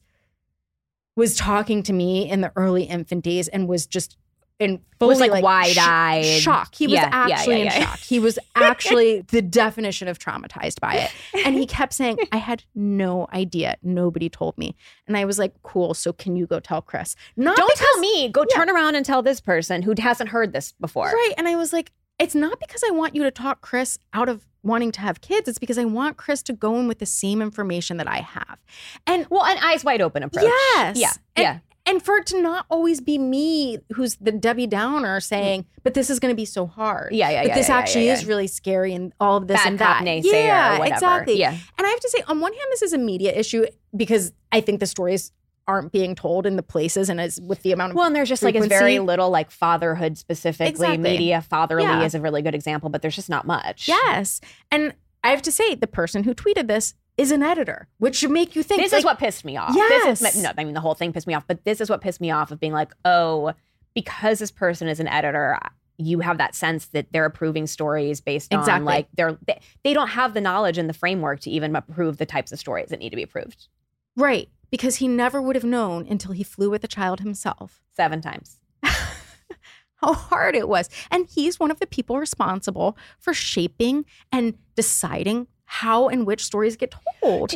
was 1.15 1.35
talking 1.35 1.83
to 1.83 1.93
me 1.93 2.29
in 2.29 2.41
the 2.41 2.51
early 2.55 2.83
infant 2.83 3.23
days 3.23 3.47
and 3.47 3.67
was 3.67 3.85
just 3.87 4.17
in 4.59 4.81
fully 4.99 5.09
Was, 5.11 5.19
like, 5.29 5.41
sh- 5.41 5.43
wide-eyed. 5.43 6.25
shock. 6.25 6.73
He 6.73 6.87
was 6.87 6.93
Yeah, 6.95 7.27
yeah, 7.27 7.35
actually 7.35 7.63
yeah, 7.63 7.75
in 7.75 7.81
shock. 7.83 7.99
He 7.99 8.19
was 8.19 8.39
actually 8.55 9.21
the 9.27 9.41
definition 9.41 10.07
of 10.07 10.17
traumatized 10.17 10.79
by 10.79 10.95
it. 10.95 11.11
And 11.45 11.53
he 11.55 11.67
kept 11.67 11.93
saying, 11.93 12.17
I 12.31 12.37
had 12.37 12.63
no 12.73 13.27
idea. 13.33 13.75
Nobody 13.83 14.29
told 14.29 14.57
me. 14.57 14.75
And 15.07 15.15
I 15.15 15.25
was 15.25 15.37
like, 15.37 15.53
cool. 15.61 15.93
So 15.93 16.11
can 16.11 16.35
you 16.35 16.47
go 16.47 16.59
tell 16.59 16.81
Chris? 16.81 17.15
Not 17.35 17.55
Don't 17.55 17.67
because- 17.71 17.79
tell 17.87 17.99
me. 17.99 18.29
Go 18.29 18.45
Yeah. 18.49 18.55
turn 18.55 18.69
around 18.71 18.95
and 18.95 19.05
tell 19.05 19.21
this 19.21 19.39
person 19.39 19.83
who 19.83 19.93
hasn't 19.99 20.29
heard 20.29 20.53
this 20.53 20.71
before. 20.79 21.05
Right. 21.05 21.33
And 21.37 21.47
I 21.47 21.55
was 21.55 21.71
like, 21.71 21.91
it's 22.19 22.35
not 22.35 22.59
because 22.59 22.83
I 22.87 22.91
want 22.91 23.15
you 23.15 23.23
to 23.23 23.31
talk 23.31 23.61
Chris 23.61 23.99
out 24.13 24.29
of 24.29 24.45
wanting 24.63 24.91
to 24.93 25.01
have 25.01 25.21
kids. 25.21 25.47
It's 25.47 25.59
because 25.59 25.77
I 25.77 25.85
want 25.85 26.17
Chris 26.17 26.41
to 26.43 26.53
go 26.53 26.77
in 26.79 26.87
with 26.87 26.99
the 26.99 27.05
same 27.05 27.41
information 27.41 27.97
that 27.97 28.07
I 28.07 28.17
have. 28.17 28.57
And 29.05 29.25
Well, 29.29 29.45
an 29.45 29.57
eyes 29.61 29.83
wide 29.83 30.01
open 30.01 30.23
approach. 30.23 30.45
yes. 30.45 30.97
Yeah. 30.97 31.11
And, 31.35 31.43
yeah. 31.43 31.59
And 31.85 32.03
for 32.03 32.17
it 32.17 32.25
to 32.27 32.41
not 32.41 32.65
always 32.69 32.99
be 32.99 33.17
me 33.17 33.77
who's 33.93 34.17
the 34.17 34.33
Debbie 34.33 34.67
Downer 34.67 35.21
saying, 35.21 35.63
mm. 35.63 35.65
but 35.83 35.93
this 35.93 36.09
is 36.09 36.19
going 36.19 36.33
to 36.33 36.35
be 36.35 36.43
so 36.43 36.65
hard. 36.65 37.13
Yeah, 37.13 37.29
yeah, 37.29 37.43
But 37.43 37.47
yeah, 37.47 37.55
this 37.55 37.69
yeah, 37.69 37.75
yeah, 37.75 37.79
actually 37.79 38.05
yeah. 38.07 38.13
is 38.13 38.25
really 38.25 38.47
scary 38.47 38.93
and 38.93 39.13
all 39.21 39.37
of 39.37 39.47
this 39.47 39.57
Bad 39.57 39.67
and 39.67 39.79
that. 39.79 40.03
naysayer 40.03 40.33
yeah, 40.33 40.75
or 40.75 40.79
whatever. 40.79 40.95
exactly. 40.95 41.39
Yeah. 41.39 41.51
And 41.77 41.87
I 41.87 41.89
have 41.89 41.99
to 42.01 42.09
say, 42.09 42.23
on 42.27 42.41
one 42.41 42.51
hand, 42.51 42.65
this 42.71 42.81
is 42.81 42.91
a 42.91 42.97
media 42.97 43.31
issue 43.31 43.65
because 43.95 44.33
I 44.51 44.59
think 44.59 44.81
the 44.81 44.85
stories 44.85 45.31
aren't 45.67 45.91
being 45.91 46.15
told 46.15 46.45
in 46.45 46.55
the 46.55 46.63
places 46.63 47.09
and 47.09 47.19
as 47.19 47.39
with 47.41 47.61
the 47.63 47.71
amount 47.71 47.91
of 47.91 47.97
Well, 47.97 48.05
and 48.07 48.15
there's 48.15 48.29
just 48.29 48.41
like 48.43 48.55
it's 48.55 48.67
very 48.67 48.99
little 48.99 49.29
like 49.29 49.51
fatherhood 49.51 50.17
specifically. 50.17 50.69
Exactly. 50.69 50.97
Media 50.97 51.41
fatherly 51.41 51.83
Yeah. 51.83 52.03
is 52.03 52.15
a 52.15 52.21
really 52.21 52.41
good 52.41 52.55
example, 52.55 52.89
but 52.89 53.01
there's 53.01 53.15
just 53.15 53.29
not 53.29 53.45
much. 53.45 53.87
Yes. 53.87 54.39
And 54.71 54.93
I 55.23 55.31
have 55.31 55.41
to 55.41 55.51
say, 55.51 55.75
the 55.75 55.87
person 55.87 56.23
who 56.23 56.33
tweeted 56.33 56.67
this 56.67 56.93
is 57.17 57.31
an 57.31 57.43
editor, 57.43 57.87
which 57.97 58.15
should 58.15 58.31
make 58.31 58.55
you 58.55 58.63
think 58.63 58.81
This 58.81 58.91
like, 58.93 58.99
is 58.99 59.05
what 59.05 59.19
pissed 59.19 59.43
me 59.43 59.57
off. 59.57 59.73
This 59.73 60.21
Yes. 60.23 60.35
is 60.35 60.41
no, 60.43 60.51
I 60.57 60.63
mean 60.63 60.73
the 60.73 60.79
whole 60.79 60.93
thing 60.93 61.11
pissed 61.11 61.27
me 61.27 61.33
off, 61.33 61.43
but 61.47 61.63
this 61.65 61.81
is 61.81 61.89
what 61.89 61.99
pissed 61.99 62.21
me 62.21 62.31
off 62.31 62.51
of 62.51 62.59
being 62.59 62.73
like, 62.73 62.93
oh, 63.03 63.53
because 63.93 64.39
this 64.39 64.51
person 64.51 64.87
is 64.87 64.99
an 64.99 65.07
editor, 65.07 65.57
you 65.97 66.19
have 66.19 66.37
that 66.37 66.53
sense 66.55 66.85
that 66.87 67.07
they're 67.11 67.25
approving 67.25 67.65
stories 67.67 68.21
based 68.21 68.53
on 68.53 68.59
Exactly. 68.59 68.85
like 68.85 69.07
they're 69.15 69.37
they, 69.47 69.59
they 69.83 69.93
don't 69.93 70.09
have 70.09 70.33
the 70.35 70.41
knowledge 70.41 70.77
and 70.77 70.87
the 70.87 70.93
framework 70.93 71.39
to 71.41 71.49
even 71.49 71.75
approve 71.75 72.17
the 72.17 72.25
types 72.25 72.51
of 72.51 72.59
stories 72.59 72.89
that 72.89 72.99
need 72.99 73.09
to 73.09 73.15
be 73.15 73.23
approved. 73.23 73.67
Right. 74.15 74.47
Because 74.69 74.97
he 74.97 75.07
never 75.07 75.41
would 75.41 75.55
have 75.55 75.63
known 75.63 76.05
until 76.09 76.31
he 76.33 76.43
flew 76.43 76.69
with 76.69 76.81
the 76.81 76.87
child 76.87 77.19
himself 77.21 77.81
Seven 77.95 78.21
times. 78.21 78.59
how 78.83 80.13
hard 80.13 80.55
it 80.55 80.69
was. 80.69 80.89
And 81.09 81.27
he's 81.27 81.59
one 81.59 81.71
of 81.71 81.79
the 81.79 81.87
people 81.87 82.19
responsible 82.19 82.97
for 83.19 83.33
shaping 83.33 84.05
and 84.31 84.55
deciding 84.75 85.47
how 85.65 86.07
and 86.07 86.25
which 86.27 86.43
stories 86.43 86.75
get 86.75 86.93
told. 87.21 87.55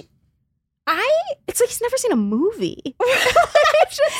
I 0.87 1.21
It's 1.47 1.59
like 1.59 1.69
he's 1.69 1.81
never 1.81 1.97
seen 1.97 2.11
a 2.11 2.15
movie. 2.15 2.81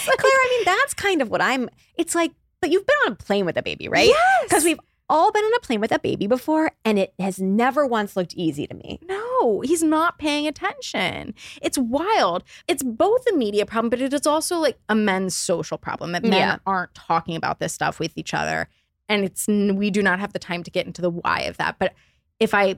Like- 0.08 0.18
Claire, 0.18 0.34
I 0.34 0.58
mean, 0.58 0.66
that's 0.66 0.94
kind 0.94 1.22
of 1.22 1.30
what 1.30 1.42
I'm. 1.42 1.70
It's 1.96 2.14
like, 2.14 2.32
but 2.60 2.70
you've 2.72 2.86
been 2.86 2.96
on 3.06 3.14
a 3.14 3.16
plane 3.16 3.46
with 3.46 3.58
a 3.58 3.64
baby, 3.64 3.88
right? 3.88 4.08
Yes. 4.08 4.44
Because 4.44 4.64
we've 4.64 4.80
all 5.12 5.32
been 5.32 5.44
on 5.44 5.54
a 5.56 5.60
plane 5.60 5.82
with 5.82 5.92
a 5.92 6.00
baby 6.00 6.26
before, 6.26 6.72
and 6.86 6.98
it 6.98 7.14
has 7.20 7.40
never 7.40 7.86
once 7.86 8.16
looked 8.16 8.34
easy 8.34 8.66
to 8.66 8.74
me. 8.74 9.00
No, 9.08 9.60
he's 9.62 9.84
not 9.84 10.18
paying 10.18 10.48
attention. 10.48 11.36
It's 11.62 11.78
wild. 11.78 12.44
It's 12.68 12.82
both 12.82 13.24
a 13.32 13.36
media 13.36 13.66
problem, 13.66 13.90
but 13.90 14.02
it 14.02 14.14
is 14.14 14.26
also 14.26 14.58
like 14.58 14.80
a 14.90 14.96
men's 14.96 15.36
social 15.36 15.78
problem 15.78 16.14
that 16.14 16.24
men 16.24 16.32
Yeah. 16.34 16.58
aren't 16.66 16.94
talking 16.96 17.36
about 17.36 17.60
this 17.60 17.74
stuff 17.74 18.00
with 18.00 18.18
each 18.18 18.34
other. 18.34 18.70
And 19.10 19.26
it's 19.26 19.48
we 19.48 19.90
do 19.92 20.02
not 20.02 20.20
have 20.20 20.32
the 20.34 20.40
time 20.40 20.64
to 20.64 20.72
get 20.72 20.88
into 20.88 21.02
the 21.02 21.10
why 21.10 21.42
of 21.42 21.58
that. 21.58 21.78
But 21.78 21.94
if 22.40 22.54
I 22.54 22.78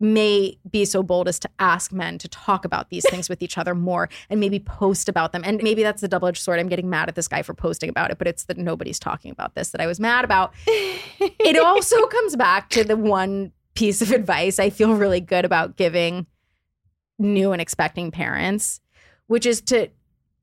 may 0.00 0.58
be 0.70 0.84
so 0.86 1.02
bold 1.02 1.28
as 1.28 1.38
to 1.38 1.48
ask 1.58 1.92
men 1.92 2.16
to 2.18 2.28
talk 2.28 2.64
about 2.64 2.88
these 2.88 3.04
things 3.10 3.28
with 3.28 3.42
each 3.42 3.58
other 3.58 3.74
more 3.74 4.08
and 4.30 4.40
maybe 4.40 4.58
post 4.58 5.08
about 5.08 5.32
them. 5.32 5.42
And 5.44 5.62
maybe 5.62 5.82
that's 5.82 6.00
the 6.00 6.08
double 6.08 6.28
edged 6.28 6.42
sword. 6.42 6.58
I'm 6.58 6.68
getting 6.68 6.88
mad 6.88 7.08
at 7.08 7.14
this 7.14 7.28
guy 7.28 7.42
for 7.42 7.52
posting 7.52 7.90
about 7.90 8.10
it, 8.10 8.16
but 8.16 8.26
it's 8.26 8.44
that 8.44 8.56
nobody's 8.56 8.98
talking 8.98 9.30
about 9.30 9.54
this 9.54 9.70
that 9.70 9.80
I 9.80 9.86
was 9.86 10.00
mad 10.00 10.24
about. 10.24 10.54
it 10.66 11.58
also 11.58 12.06
comes 12.06 12.34
back 12.34 12.70
to 12.70 12.82
the 12.82 12.96
one 12.96 13.52
piece 13.74 14.02
of 14.02 14.10
advice 14.10 14.58
I 14.58 14.70
feel 14.70 14.94
really 14.94 15.20
good 15.20 15.44
about 15.44 15.76
giving 15.76 16.26
new 17.18 17.52
and 17.52 17.60
expecting 17.60 18.10
parents, 18.10 18.80
which 19.26 19.44
is 19.44 19.60
to 19.62 19.88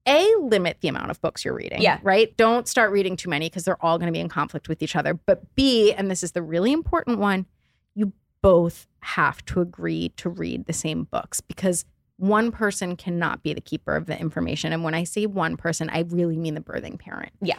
a 0.07 0.33
limit 0.39 0.77
the 0.81 0.87
amount 0.87 1.11
of 1.11 1.19
books 1.19 1.43
you're 1.43 1.53
reading. 1.53 1.81
Yeah. 1.81 1.99
Right. 2.01 2.35
Don't 2.37 2.67
start 2.67 2.91
reading 2.91 3.17
too 3.17 3.29
many 3.29 3.49
because 3.49 3.65
they're 3.65 3.83
all 3.83 3.97
going 3.97 4.07
to 4.07 4.13
be 4.13 4.21
in 4.21 4.29
conflict 4.29 4.69
with 4.69 4.81
each 4.81 4.95
other. 4.95 5.13
But 5.13 5.55
B, 5.55 5.91
and 5.91 6.09
this 6.09 6.23
is 6.23 6.31
the 6.31 6.41
really 6.41 6.71
important 6.71 7.19
one, 7.19 7.45
you 7.93 8.13
both 8.41 8.87
have 9.01 9.43
to 9.45 9.61
agree 9.61 10.09
to 10.17 10.29
read 10.29 10.65
the 10.65 10.73
same 10.73 11.03
books 11.05 11.41
because 11.41 11.85
one 12.17 12.51
person 12.51 12.95
cannot 12.95 13.43
be 13.43 13.53
the 13.53 13.61
keeper 13.61 13.95
of 13.95 14.05
the 14.07 14.19
information. 14.19 14.73
And 14.73 14.83
when 14.83 14.93
I 14.93 15.03
say 15.03 15.25
one 15.25 15.55
person, 15.57 15.89
I 15.89 15.99
really 16.09 16.37
mean 16.37 16.55
the 16.55 16.61
birthing 16.61 16.99
parent. 16.99 17.31
Yeah. 17.41 17.57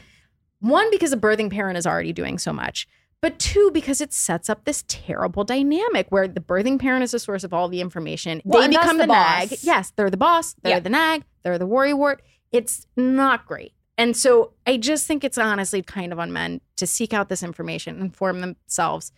One, 0.61 0.91
because 0.91 1.11
the 1.11 1.17
birthing 1.17 1.51
parent 1.51 1.79
is 1.79 1.87
already 1.87 2.13
doing 2.13 2.39
so 2.39 2.53
much. 2.53 2.89
But 3.21 3.39
two, 3.39 3.71
because 3.73 4.01
it 4.01 4.13
sets 4.13 4.49
up 4.49 4.65
this 4.65 4.85
terrible 4.87 5.43
dynamic 5.45 6.07
where 6.11 6.29
the 6.29 6.41
birthing 6.41 6.79
parent 6.81 7.03
is 7.03 7.11
the 7.13 7.19
source 7.19 7.43
of 7.45 7.53
all 7.53 7.69
the 7.69 7.81
information. 7.81 8.41
Well, 8.45 8.63
they 8.63 8.69
become 8.69 8.99
the 8.99 9.05
the, 9.05 9.13
nag. 9.13 9.51
boss. 9.51 9.65
Yes, 9.65 9.93
they're 9.97 10.11
the 10.11 10.17
boss, 10.17 10.55
they're 10.63 10.75
Yeah. 10.75 10.81
the 10.81 10.91
nag, 10.91 11.25
they're 11.43 11.59
the 11.59 11.67
worrywart. 11.67 12.19
It's 12.53 12.87
not 12.97 13.47
great. 13.47 13.73
And 13.97 14.17
so 14.17 14.53
I 14.67 14.77
just 14.77 15.07
think 15.07 15.25
it's 15.25 15.39
honestly 15.39 15.83
kind 15.83 16.13
of 16.13 16.21
on 16.21 16.33
men 16.33 16.61
to 16.77 16.87
seek 16.87 17.13
out 17.13 17.29
this 17.29 17.43
information, 17.43 17.97
and 17.97 18.05
inform 18.05 18.41
themselves, 18.41 19.11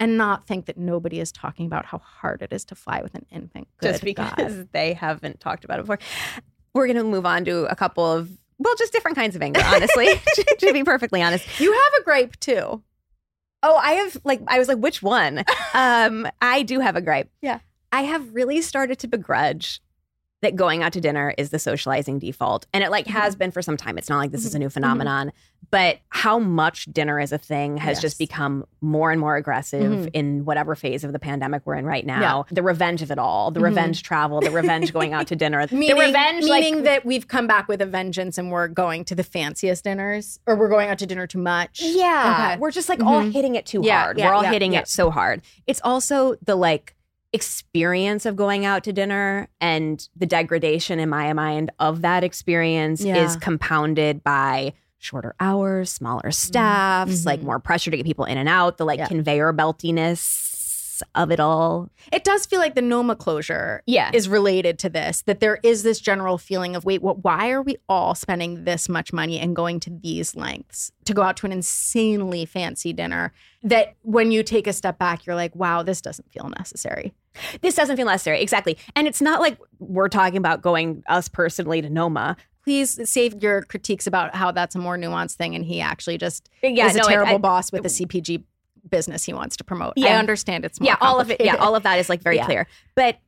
and 0.00 0.18
not 0.18 0.46
think 0.46 0.66
that 0.66 0.76
nobody 0.76 1.20
is 1.20 1.30
talking 1.32 1.66
about 1.66 1.86
how 1.86 1.98
hard 1.98 2.42
it 2.42 2.52
is 2.52 2.64
to 2.66 2.74
fly 2.74 3.00
with 3.02 3.14
an 3.14 3.26
infant. 3.30 3.68
just 3.82 4.02
because 4.02 4.54
God. 4.54 4.68
they 4.72 4.92
haven't 4.92 5.40
talked 5.40 5.64
about 5.64 5.78
it 5.78 5.82
before. 5.82 5.98
We're 6.74 6.86
going 6.86 6.96
to 6.96 7.04
move 7.04 7.26
on 7.26 7.44
to 7.44 7.64
a 7.66 7.76
couple 7.76 8.04
of, 8.04 8.30
well, 8.58 8.74
just 8.76 8.92
different 8.92 9.16
kinds 9.16 9.36
of 9.36 9.42
anger, 9.42 9.62
honestly, 9.64 10.06
to, 10.06 10.56
to 10.58 10.72
be 10.72 10.82
perfectly 10.82 11.22
honest. 11.22 11.46
You 11.60 11.72
have 11.72 11.92
a 12.00 12.04
gripe 12.04 12.38
too. 12.40 12.82
Oh, 13.62 13.76
I 13.76 13.92
have 13.92 14.18
like, 14.24 14.42
I 14.48 14.58
was 14.58 14.68
like, 14.68 14.78
which 14.78 15.02
one? 15.02 15.44
um, 15.72 16.28
I 16.42 16.62
do 16.62 16.80
have 16.80 16.96
a 16.96 17.00
gripe. 17.00 17.30
Yeah. 17.40 17.60
I 17.92 18.02
have 18.02 18.34
really 18.34 18.60
started 18.60 18.98
to 18.98 19.08
begrudge 19.08 19.80
that 20.44 20.56
going 20.56 20.82
out 20.82 20.92
to 20.94 21.00
dinner 21.00 21.34
is 21.36 21.50
the 21.50 21.58
socializing 21.58 22.18
default. 22.18 22.66
And 22.72 22.84
it 22.84 22.90
like 22.90 23.06
Mm-hmm. 23.06 23.18
has 23.18 23.34
been 23.36 23.50
for 23.50 23.60
some 23.62 23.76
time. 23.76 23.98
It's 23.98 24.08
not 24.08 24.18
like 24.18 24.30
this 24.30 24.44
is 24.46 24.54
a 24.54 24.58
new 24.58 24.70
phenomenon, 24.70 25.32
but 25.70 25.98
how 26.10 26.38
much 26.38 26.86
dinner 26.86 27.18
is 27.18 27.32
a 27.32 27.38
thing 27.38 27.76
has 27.78 28.00
just 28.00 28.18
become 28.18 28.64
more 28.80 29.10
and 29.10 29.20
more 29.20 29.36
aggressive 29.36 29.82
Mhm. 29.92 30.10
in 30.14 30.44
whatever 30.44 30.74
phase 30.74 31.04
of 31.04 31.12
the 31.12 31.18
pandemic 31.18 31.62
we're 31.64 31.74
in 31.74 31.84
right 31.86 32.04
now. 32.06 32.20
Yeah. 32.48 32.54
The 32.54 32.62
revenge 32.62 33.02
of 33.02 33.10
it 33.10 33.18
all, 33.18 33.50
the 33.50 33.60
revenge 33.60 34.02
travel, 34.02 34.40
the 34.40 34.50
revenge 34.50 34.92
going 34.92 35.12
out 35.12 35.26
to 35.28 35.36
dinner, 35.36 35.66
Meaning, 35.72 35.88
the 35.96 36.00
revenge 36.06 36.44
like 36.46 36.62
meaning 36.64 36.82
that 36.84 37.04
we've 37.04 37.26
come 37.28 37.46
back 37.46 37.66
with 37.68 37.80
a 37.82 37.86
vengeance 37.86 38.38
and 38.38 38.50
we're 38.52 38.68
going 38.68 39.04
to 39.06 39.14
the 39.14 39.24
fanciest 39.24 39.84
dinners 39.84 40.38
or 40.46 40.54
we're 40.56 40.68
going 40.68 40.88
out 40.90 40.98
to 40.98 41.06
dinner 41.06 41.26
too 41.26 41.38
much. 41.38 41.80
Yeah. 41.82 42.50
Okay. 42.52 42.60
We're 42.60 42.70
just 42.70 42.88
like 42.88 43.02
all 43.02 43.20
hitting 43.20 43.54
it 43.56 43.66
too 43.66 43.80
Yeah, 43.82 44.02
hard. 44.02 44.18
yeah, 44.18 44.28
We're 44.28 44.34
all 44.34 44.42
hitting 44.44 44.74
it 44.74 44.86
so 44.88 45.10
hard. 45.10 45.42
It's 45.66 45.80
also 45.82 46.36
the 46.44 46.54
like 46.56 46.93
experience 47.34 48.24
of 48.26 48.36
going 48.36 48.64
out 48.64 48.84
to 48.84 48.92
dinner 48.92 49.48
and 49.60 50.08
the 50.16 50.26
degradation 50.26 50.98
in 51.00 51.08
my 51.08 51.32
mind 51.32 51.70
of 51.80 52.02
that 52.02 52.24
experience 52.24 53.00
Yeah. 53.02 53.16
is 53.24 53.36
compounded 53.36 54.22
by 54.24 54.72
shorter 54.98 55.34
hours, 55.40 55.90
smaller 55.90 56.30
staffs, 56.30 57.26
like 57.26 57.40
Mhm. 57.40 57.44
more 57.44 57.58
pressure 57.58 57.90
to 57.90 57.96
get 57.96 58.06
people 58.06 58.24
in 58.24 58.38
and 58.38 58.48
out, 58.48 58.78
the 58.78 58.86
like 58.86 58.98
Yeah. 58.98 59.08
conveyor 59.08 59.52
beltiness 59.52 60.53
of 61.14 61.30
it 61.30 61.40
all. 61.40 61.90
It 62.12 62.24
does 62.24 62.46
feel 62.46 62.58
like 62.60 62.74
the 62.74 62.82
Noma 62.82 63.16
closure 63.16 63.82
Yeah. 63.86 64.10
is 64.12 64.28
related 64.28 64.78
to 64.80 64.88
this, 64.88 65.22
that 65.22 65.40
there 65.40 65.58
is 65.62 65.82
this 65.82 66.00
general 66.00 66.38
feeling 66.38 66.76
of, 66.76 66.84
wait, 66.84 67.02
what, 67.02 67.22
why 67.24 67.50
are 67.50 67.62
we 67.62 67.76
all 67.88 68.14
spending 68.14 68.64
this 68.64 68.88
much 68.88 69.12
money 69.12 69.38
and 69.38 69.54
going 69.56 69.80
to 69.80 69.90
these 69.90 70.34
lengths 70.36 70.92
to 71.04 71.14
go 71.14 71.22
out 71.22 71.36
to 71.38 71.46
an 71.46 71.52
insanely 71.52 72.44
fancy 72.44 72.92
dinner? 72.92 73.32
That 73.62 73.94
when 74.02 74.30
you 74.30 74.42
take 74.42 74.66
a 74.66 74.72
step 74.72 74.98
back, 74.98 75.26
you're 75.26 75.36
like, 75.36 75.54
wow, 75.56 75.82
this 75.82 76.00
doesn't 76.00 76.30
feel 76.32 76.50
necessary. 76.58 77.14
This 77.62 77.74
doesn't 77.74 77.96
feel 77.96 78.06
necessary. 78.06 78.40
Exactly. 78.42 78.76
And 78.94 79.08
it's 79.08 79.20
not 79.20 79.40
like 79.40 79.58
we're 79.78 80.08
talking 80.08 80.36
about 80.36 80.62
going 80.62 81.02
us 81.08 81.28
personally 81.28 81.82
to 81.82 81.90
Noma. 81.90 82.36
Please 82.62 82.98
save 83.10 83.42
your 83.42 83.62
critiques 83.62 84.06
about 84.06 84.34
how 84.34 84.50
that's 84.50 84.74
a 84.74 84.78
more 84.78 84.96
nuanced 84.96 85.34
thing 85.34 85.54
and 85.54 85.64
he 85.66 85.80
actually 85.80 86.16
just 86.16 86.48
Yeah, 86.62 86.86
is 86.86 86.94
a 86.94 86.98
no, 86.98 87.04
I- 87.06 87.12
terrible 87.12 87.34
I- 87.34 87.38
boss 87.38 87.72
with 87.72 87.84
a 87.84 87.88
CPG 87.90 88.42
business 88.96 89.24
he 89.24 89.32
wants 89.34 89.56
to 89.56 89.64
promote. 89.64 89.94
I 89.98 90.14
understand 90.14 90.64
it's 90.64 90.80
more 90.80 90.86
yeah, 90.88 90.96
all 91.00 91.20
of 91.20 91.30
it. 91.30 91.40
Yeah, 91.40 91.56
all 91.56 91.74
of 91.74 91.82
that 91.82 91.98
is 91.98 92.08
like 92.08 92.22
very 92.22 92.36
Yeah. 92.36 92.46
clear. 92.46 92.66
But 92.94 93.18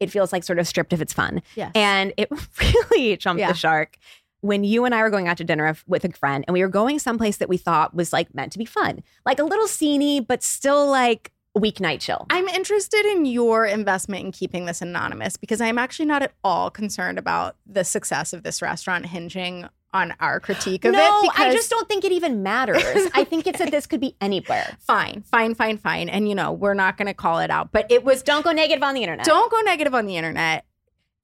it 0.00 0.10
feels 0.10 0.32
like 0.32 0.44
sort 0.44 0.58
of 0.58 0.66
stripped 0.68 0.92
of 0.92 1.00
its 1.00 1.12
fun. 1.12 1.40
Yes. 1.54 1.70
And 1.74 2.12
it 2.16 2.28
really 2.60 3.16
jumped 3.16 3.40
Yeah. 3.40 3.48
the 3.48 3.54
shark 3.54 3.96
when 4.40 4.62
you 4.64 4.84
and 4.84 4.94
I 4.94 5.00
were 5.02 5.08
going 5.08 5.26
out 5.28 5.38
to 5.38 5.44
dinner 5.44 5.74
with 5.86 6.04
a 6.04 6.12
friend 6.12 6.44
and 6.46 6.52
we 6.52 6.60
were 6.60 6.68
going 6.68 6.98
someplace 6.98 7.38
that 7.38 7.48
we 7.48 7.56
thought 7.56 7.94
was 7.94 8.12
like 8.12 8.34
meant 8.34 8.52
to 8.52 8.58
be 8.58 8.66
fun, 8.66 9.02
like 9.24 9.38
a 9.38 9.44
little 9.44 9.66
sceney, 9.66 10.20
but 10.26 10.42
still 10.42 10.86
like 10.86 11.32
weeknight 11.56 12.00
chill. 12.00 12.26
I'm 12.30 12.48
interested 12.48 13.06
in 13.06 13.24
your 13.24 13.64
investment 13.64 14.24
in 14.26 14.32
keeping 14.32 14.66
this 14.66 14.82
anonymous 14.82 15.36
because 15.38 15.60
I'm 15.62 15.78
actually 15.78 16.06
not 16.06 16.22
at 16.22 16.32
all 16.42 16.68
concerned 16.70 17.16
about 17.18 17.56
the 17.64 17.84
success 17.84 18.32
of 18.34 18.42
this 18.42 18.60
restaurant 18.60 19.06
hinging 19.06 19.68
on 19.94 20.14
our 20.20 20.40
critique 20.40 20.84
of 20.84 20.92
no, 20.92 20.98
it. 20.98 21.02
No, 21.02 21.30
I 21.36 21.52
just 21.52 21.70
don't 21.70 21.88
think 21.88 22.04
it 22.04 22.12
even 22.12 22.42
matters. 22.42 22.82
I 23.14 23.24
think 23.24 23.46
it's 23.46 23.60
that 23.60 23.70
this 23.70 23.86
could 23.86 24.00
be 24.00 24.16
anywhere. 24.20 24.76
Fine, 24.80 25.22
fine, 25.22 25.54
fine, 25.54 25.78
fine. 25.78 26.08
And 26.08 26.28
you 26.28 26.34
know, 26.34 26.52
we're 26.52 26.74
not 26.74 26.98
going 26.98 27.06
to 27.06 27.14
call 27.14 27.38
it 27.38 27.50
out, 27.50 27.72
but 27.72 27.90
it 27.90 28.04
was 28.04 28.22
Don't 28.22 28.44
go 28.44 28.52
negative 28.52 28.82
on 28.82 28.94
the 28.94 29.02
internet. 29.02 29.24
don't 29.24 29.50
go 29.50 29.60
negative 29.60 29.94
on 29.94 30.06
the 30.06 30.16
internet. 30.16 30.66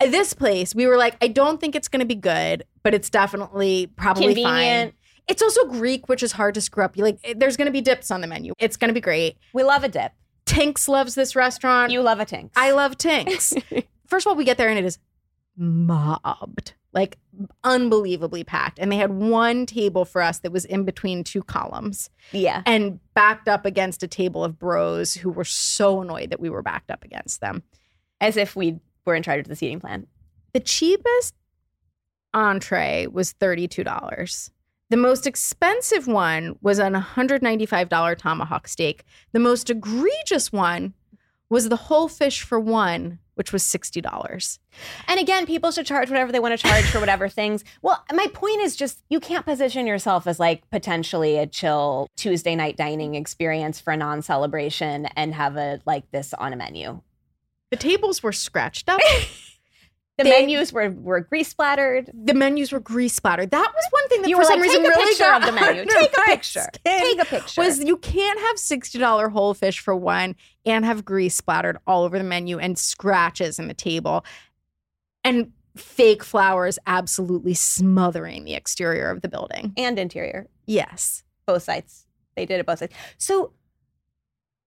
At 0.01 0.13
This 0.13 0.33
place, 0.33 0.75
we 0.75 0.87
were 0.87 0.97
like, 0.97 1.17
I 1.21 1.29
don't 1.29 1.61
think 1.61 1.75
it's 1.75 1.89
going 1.89 2.01
to 2.01 2.07
be 2.07 2.15
good, 2.15 2.65
but 2.83 2.95
it's 2.95 3.11
definitely 3.11 3.89
probably 3.97 4.35
fine. 4.35 4.45
Convenient. 4.45 4.95
It's 5.29 5.43
also 5.43 5.67
Greek, 5.67 6.09
which 6.09 6.23
is 6.23 6.33
hard 6.33 6.55
to 6.55 6.61
screw 6.61 6.85
up. 6.85 6.97
You 6.97 7.05
like, 7.05 7.19
eh, 7.25 7.35
there's 7.37 7.57
going 7.57 7.67
to 7.67 7.73
be 7.73 7.81
dips 7.83 8.11
on 8.11 8.21
the 8.21 8.27
menu. 8.27 8.55
It's 8.59 8.77
going 8.77 8.89
to 8.89 8.95
be 8.95 9.01
great. 9.01 9.37
We 9.53 9.63
love 9.63 9.85
a 9.85 9.89
dip. 9.89 10.13
Tinks 10.47 10.89
loves 10.89 11.15
this 11.15 11.37
restaurant. 11.37 11.93
You 11.93 12.01
love 12.01 12.19
a 12.19 12.25
tinks. 12.25 12.53
I 12.57 12.73
love 12.73 12.97
Tinks. 12.97 13.53
First 14.07 14.27
of 14.27 14.31
all, 14.31 14.37
we 14.37 14.45
get 14.45 14.59
there 14.59 14.69
and 14.69 14.79
it 14.79 14.85
is 14.85 14.99
mobbed, 15.57 16.75
like 16.93 17.19
unbelievably 17.63 18.45
packed. 18.45 18.79
And 18.79 18.91
they 18.91 18.97
had 18.97 19.13
one 19.13 19.67
table 19.67 20.05
for 20.05 20.23
us 20.23 20.41
that 20.41 20.53
was 20.53 20.65
in 20.65 20.85
between 20.85 21.23
two 21.23 21.43
columns 21.43 22.11
yeah. 22.33 22.63
and 22.67 22.99
backed 23.15 23.49
up 23.49 23.65
against 23.65 24.03
a 24.03 24.09
table 24.09 24.45
of 24.45 24.59
bros 24.59 25.15
who 25.15 25.31
were 25.31 25.45
so 25.45 26.01
annoyed 26.01 26.31
that 26.31 26.41
we 26.41 26.51
were 26.51 26.63
backed 26.63 26.91
up 26.91 27.05
against 27.05 27.41
them. 27.41 27.63
As 28.21 28.37
if 28.37 28.57
we 28.57 28.81
were 29.05 29.15
in 29.15 29.23
charge 29.23 29.41
of 29.41 29.49
the 29.49 29.57
seating 29.57 29.81
plan. 29.81 30.07
The 30.53 30.61
cheapest 30.61 31.35
entree 32.35 33.07
was 33.07 33.35
$32. 33.35 34.51
The 34.91 34.97
most 34.97 35.27
expensive 35.27 36.09
one 36.09 36.57
was 36.61 36.81
an 36.81 36.95
$195 36.95 38.19
tomahawk 38.19 38.67
steak. 38.67 39.05
The 39.33 39.39
most 39.39 39.71
egregious 39.71 40.53
one 40.53 40.95
was 41.49 41.69
the 41.69 41.77
whole 41.77 42.09
fish 42.09 42.43
for 42.43 42.59
one, 42.59 43.21
which 43.41 43.55
was 43.55 43.63
$60. 43.63 44.59
And 45.09 45.19
again, 45.19 45.47
people 45.47 45.71
should 45.71 45.87
charge 45.87 46.11
whatever 46.11 46.31
they 46.31 46.41
want 46.41 46.53
to 46.53 46.69
charge 46.69 46.85
for 46.85 47.01
whatever 47.01 47.27
things. 47.41 47.65
Well, 47.81 48.05
my 48.13 48.27
point 48.35 48.61
is 48.61 48.77
just 48.77 49.03
you 49.09 49.19
can't 49.19 49.47
position 49.47 49.87
yourself 49.87 50.27
as 50.27 50.39
like 50.39 50.69
potentially 50.69 51.39
a 51.39 51.47
chill 51.47 52.07
Tuesday 52.19 52.55
night 52.55 52.77
dining 52.77 53.15
experience 53.15 53.81
for 53.81 53.95
a 53.95 53.97
non 53.97 54.21
celebration 54.21 55.07
and 55.17 55.35
have 55.35 55.57
a 55.57 55.81
like 55.87 56.11
this 56.11 56.35
on 56.35 56.53
a 56.53 56.57
menu. 56.57 57.01
The 57.71 57.79
tables 57.79 58.23
were 58.23 58.33
scratched 58.33 58.91
up. 58.91 59.01
The 60.23 60.31
They- 60.31 60.41
menus 60.47 60.73
were, 60.73 60.91
were 60.91 61.21
grease 61.21 61.49
splattered. 61.49 62.11
the 62.15 62.35
menus 62.35 62.73
were 62.73 62.81
grease 62.81 63.15
splattered. 63.15 63.51
That 63.51 63.73
was 63.75 63.85
one 63.91 64.09
thing 64.09 64.23
that 64.23 64.29
You 64.29 64.37
for 64.37 64.41
were 64.41 64.45
some 64.45 64.61
like, 64.61 64.69
reason 64.69 64.83
really 64.83 65.05
picture 65.07 65.25
got 65.25 65.41
of 65.41 65.47
the 65.47 65.53
menu. 65.61 65.85
Take 65.89 66.17
a 66.17 66.21
picture. 66.23 66.67
Take 66.85 67.21
a 67.23 67.25
picture. 67.25 67.61
Was 67.63 67.83
you 67.83 67.97
can't 67.97 68.39
have 68.41 68.59
sixty 68.59 68.99
dollar 68.99 69.29
whole 69.31 69.55
fish 69.55 69.79
for 69.79 69.97
one 69.97 70.37
and 70.67 70.85
have 70.85 71.05
grease 71.05 71.35
splattered 71.35 71.79
all 71.87 72.05
over 72.05 72.19
the 72.19 72.25
menu 72.25 72.59
and 72.59 72.79
scratches 72.79 73.59
in 73.59 73.69
the 73.69 73.75
table, 73.75 74.25
and 75.25 75.53
fake 75.77 76.23
flowers 76.25 76.79
absolutely 76.87 77.55
smothering 77.55 78.45
the 78.45 78.55
exterior 78.55 79.09
of 79.11 79.23
the 79.23 79.29
building. 79.29 79.73
and 79.77 79.99
interior. 79.99 80.49
Yes, 80.67 81.23
both 81.47 81.63
sides. 81.63 82.07
They 82.37 82.45
did 82.45 82.61
it 82.61 82.67
both 82.67 82.81
sides. 82.81 82.93
So 83.19 83.53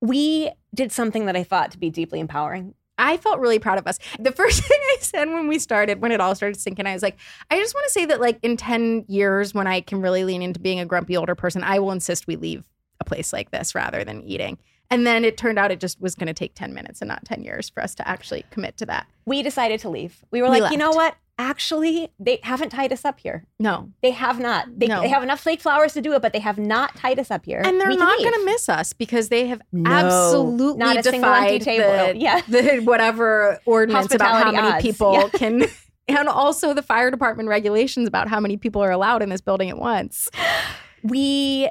we 0.02 0.52
did 0.74 0.92
something 0.92 1.26
that 1.28 1.36
I 1.36 1.44
thought 1.44 1.72
to 1.72 1.78
be 1.78 1.90
deeply 1.90 2.20
empowering. 2.20 2.74
I 2.98 3.18
felt 3.18 3.40
really 3.40 3.60
proud 3.60 3.78
of 3.80 3.88
us. 3.88 4.00
The 4.20 4.32
first 4.32 4.64
thing 4.68 4.80
I 4.82 4.98
said 5.00 5.30
when 5.30 5.48
we 5.48 5.60
started, 5.60 6.02
when 6.02 6.12
it 6.12 6.22
all 6.22 6.36
started 6.36 6.60
sinking, 6.60 6.86
I 6.86 6.94
was 6.94 7.02
like, 7.02 7.18
I 7.50 7.60
just 7.60 7.74
want 7.74 7.86
to 7.88 7.92
say 7.92 8.06
that, 8.06 8.22
like, 8.22 8.40
in 8.44 8.58
10 8.58 9.06
years, 9.08 9.54
when 9.54 9.68
I 9.68 9.82
can 9.82 10.02
really 10.02 10.24
lean 10.24 10.42
into 10.42 10.60
being 10.60 10.80
a 10.80 10.86
grumpy 10.86 11.18
older 11.18 11.36
person, 11.36 11.64
I 11.64 11.80
will 11.80 11.92
insist 11.92 12.28
we 12.28 12.36
leave 12.36 12.64
a 13.00 13.04
place 13.04 13.34
like 13.34 13.52
this 13.52 13.76
rather 13.76 14.04
than 14.04 14.22
eating. 14.24 14.58
And 14.90 15.08
then 15.08 15.26
it 15.26 15.38
turned 15.38 15.58
out 15.58 15.72
it 15.72 15.80
just 15.80 16.00
was 16.00 16.14
going 16.14 16.28
to 16.28 16.34
take 16.34 16.54
10 16.54 16.74
minutes 16.74 17.02
and 17.02 17.08
not 17.08 17.26
10 17.26 17.44
years 17.44 17.70
for 17.70 17.82
us 17.82 17.96
to 17.96 18.08
actually 18.08 18.46
commit 18.52 18.78
to 18.78 18.86
that. 18.86 19.08
We 19.26 19.42
decided 19.42 19.80
to 19.82 19.90
leave. 19.90 20.24
We 20.30 20.42
were 20.42 20.52
We 20.52 20.62
like, 20.62 20.72
you 20.72 20.78
know 20.78 20.92
what? 20.92 21.16
Actually, 21.40 22.10
they 22.20 22.40
haven't 22.44 22.70
tied 22.70 22.94
us 22.94 23.04
up 23.06 23.20
here. 23.20 23.46
No. 23.60 23.90
They 24.04 24.12
have 24.12 24.40
not. 24.40 24.68
They, 24.80 24.86
No. 24.88 25.02
they 25.02 25.08
have 25.10 25.24
enough 25.24 25.40
flake 25.40 25.62
flowers 25.62 25.94
to 25.94 26.02
do 26.02 26.14
it, 26.14 26.22
but 26.22 26.32
they 26.32 26.40
have 26.40 26.60
not 26.60 26.96
tied 26.96 27.18
us 27.20 27.32
up 27.32 27.44
here. 27.46 27.60
And 27.66 27.82
they're 27.82 27.88
We 27.90 27.98
not 27.98 28.20
going 28.20 28.34
to 28.34 28.46
miss 28.46 28.70
us 28.70 28.94
because 28.94 29.30
they 29.30 29.48
have 29.48 29.62
No, 29.72 29.90
absolutely 29.92 30.78
not 30.78 30.98
a 30.98 31.04
single 31.04 31.34
empty 31.34 31.58
defied 31.58 31.62
table. 31.64 32.14
the, 32.14 32.18
Yeah. 32.20 32.42
the 32.48 32.80
whatever 32.84 33.60
ordinance 33.66 34.14
about 34.14 34.44
how 34.44 34.52
many 34.52 34.68
odds. 34.74 34.84
people 34.84 35.14
Yeah. 35.14 35.28
can, 35.34 35.64
and 36.08 36.28
also 36.30 36.74
the 36.76 36.84
fire 36.84 37.10
department 37.10 37.50
regulations 37.50 38.08
about 38.08 38.28
how 38.28 38.40
many 38.40 38.56
people 38.58 38.84
are 38.84 38.92
allowed 38.92 39.24
in 39.24 39.30
this 39.30 39.42
building 39.42 39.72
at 39.72 39.78
once. 39.80 40.30
we 41.02 41.68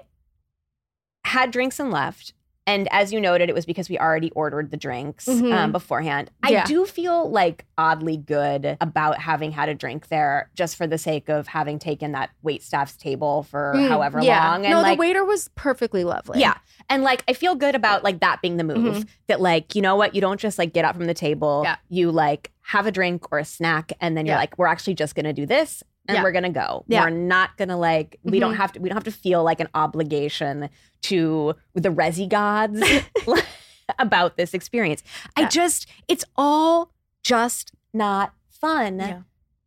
had 1.24 1.50
drinks 1.52 1.78
and 1.78 1.90
left. 1.92 2.34
And 2.66 2.86
as 2.92 3.12
you 3.12 3.20
noted, 3.20 3.48
it 3.48 3.54
was 3.56 3.66
because 3.66 3.88
we 3.88 3.98
already 3.98 4.30
ordered 4.32 4.70
the 4.70 4.76
drinks 4.76 5.26
Mhm. 5.26 5.52
um, 5.52 5.72
beforehand. 5.72 6.30
Yeah. 6.48 6.62
I 6.62 6.66
do 6.66 6.86
feel 6.86 7.28
like 7.28 7.64
oddly 7.76 8.16
good 8.16 8.76
about 8.80 9.18
having 9.18 9.50
had 9.50 9.68
a 9.68 9.74
drink 9.74 10.08
there 10.08 10.48
just 10.54 10.76
for 10.76 10.86
the 10.86 10.96
sake 10.98 11.28
of 11.28 11.48
having 11.48 11.80
taken 11.80 12.12
that 12.12 12.30
wait 12.42 12.62
staff's 12.62 12.96
table 12.96 13.42
for 13.42 13.72
Mm, 13.74 13.88
however 13.88 14.20
yeah. 14.22 14.48
long. 14.48 14.64
And 14.64 14.74
no, 14.74 14.80
like, 14.80 14.96
the 14.96 15.00
waiter 15.00 15.24
was 15.24 15.50
perfectly 15.56 16.04
lovely. 16.04 16.38
Yeah. 16.40 16.54
And 16.88 17.02
like 17.02 17.24
I 17.28 17.32
feel 17.32 17.56
good 17.56 17.74
about 17.74 18.04
like 18.04 18.20
that 18.20 18.40
being 18.42 18.58
the 18.58 18.64
move. 18.64 18.96
Mhm. 18.98 19.08
That 19.26 19.40
like, 19.40 19.74
you 19.74 19.82
know 19.82 19.96
what, 19.96 20.14
you 20.14 20.20
don't 20.20 20.38
just 20.38 20.56
like 20.58 20.72
get 20.72 20.84
up 20.84 20.94
from 20.94 21.06
the 21.06 21.14
table. 21.14 21.62
Yeah. 21.64 21.76
You 21.88 22.12
like 22.12 22.52
have 22.66 22.86
a 22.86 22.92
drink 22.92 23.26
or 23.32 23.40
a 23.40 23.44
snack 23.44 23.92
and 24.00 24.16
then 24.16 24.24
you're 24.24 24.34
Yeah. 24.34 24.40
like, 24.40 24.56
we're 24.56 24.66
actually 24.68 24.94
just 24.94 25.16
gonna 25.16 25.32
do 25.32 25.46
this 25.46 25.82
and 26.08 26.16
Yeah. 26.16 26.22
we're 26.22 26.32
gonna 26.32 26.50
go. 26.50 26.84
Yeah. 26.88 27.04
We're 27.04 27.10
not 27.10 27.56
gonna 27.56 27.78
like 27.78 28.18
we 28.24 28.38
don't 28.40 28.54
Mhm. 28.54 28.58
have 28.58 28.72
to 28.72 28.80
we 28.80 28.88
don't 28.88 28.96
have 28.96 29.04
to 29.04 29.12
feel 29.12 29.42
like 29.44 29.60
an 29.60 29.68
obligation 29.74 30.68
to 31.02 31.54
the 31.74 31.88
resi 31.90 32.28
gods 32.28 32.82
about 33.98 34.36
this 34.36 34.54
experience. 34.54 35.02
I 35.36 35.46
just 35.46 35.86
it's 36.08 36.24
all 36.36 36.92
just 37.22 37.72
not 37.92 38.32
fun. 38.50 38.98
Yeah. 38.98 39.20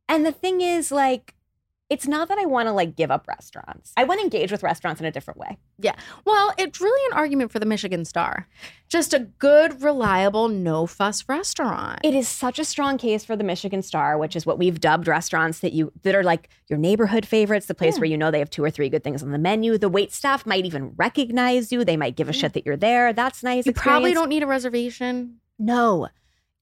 And 0.10 0.26
the 0.26 0.32
thing 0.32 0.62
is 0.62 0.92
like 0.92 1.36
it's 1.90 2.08
not 2.08 2.30
that 2.30 2.40
I 2.40 2.46
want 2.46 2.68
to 2.68 2.72
like 2.72 2.96
give 2.96 3.12
up 3.12 3.28
restaurants. 3.28 3.94
I 3.96 4.06
want 4.06 4.20
to 4.20 4.24
engage 4.24 4.52
with 4.52 4.64
restaurants 4.64 5.00
in 5.00 5.06
a 5.06 5.12
different 5.12 5.40
way. 5.40 5.58
Yeah. 5.78 5.94
Well, 6.26 6.52
it's 6.58 6.82
really 6.82 7.12
an 7.12 7.18
argument 7.18 7.52
for 7.52 7.60
the 7.60 7.66
Michigan 7.68 8.06
Star. 8.06 8.48
Just 8.90 9.14
a 9.14 9.20
good, 9.20 9.82
reliable, 9.84 10.48
no 10.48 10.88
fuss 10.88 11.24
restaurant. 11.30 12.00
It 12.04 12.16
is 12.16 12.28
such 12.28 12.58
a 12.58 12.66
strong 12.66 12.98
case 12.98 13.24
for 13.24 13.36
the 13.36 13.44
Michigan 13.44 13.84
Star, 13.84 14.18
which 14.18 14.36
is 14.36 14.46
what 14.48 14.58
we've 14.58 14.80
dubbed 14.80 15.08
restaurants 15.08 15.60
that 15.60 15.74
you 15.74 15.92
that 16.02 16.16
are 16.16 16.24
like 16.24 16.50
your 16.70 16.80
neighborhood 16.80 17.26
favorites, 17.26 17.68
the 17.68 17.76
place 17.76 17.96
Yeah. 17.96 18.00
where 18.02 18.10
you 18.10 18.18
know 18.18 18.32
they 18.32 18.40
have 18.40 18.50
two 18.50 18.64
or 18.64 18.72
three 18.72 18.90
good 18.90 19.04
things 19.04 19.22
on 19.22 19.32
the 19.32 19.38
menu. 19.38 19.78
The 19.78 19.90
wait 19.90 20.12
staff 20.12 20.46
might 20.46 20.66
even 20.66 20.94
recognize 20.98 21.72
you. 21.72 21.86
They 21.86 21.98
might 21.98 22.16
give 22.16 22.30
a 22.30 22.34
shit 22.34 22.54
that 22.54 22.66
you're 22.66 22.78
there. 22.78 23.14
That's 23.14 23.44
nice. 23.44 23.66
you 23.68 23.74
probably 23.74 24.14
don't 24.14 24.30
need 24.30 24.42
a 24.44 24.48
reservation. 24.48 25.40
No. 25.60 26.08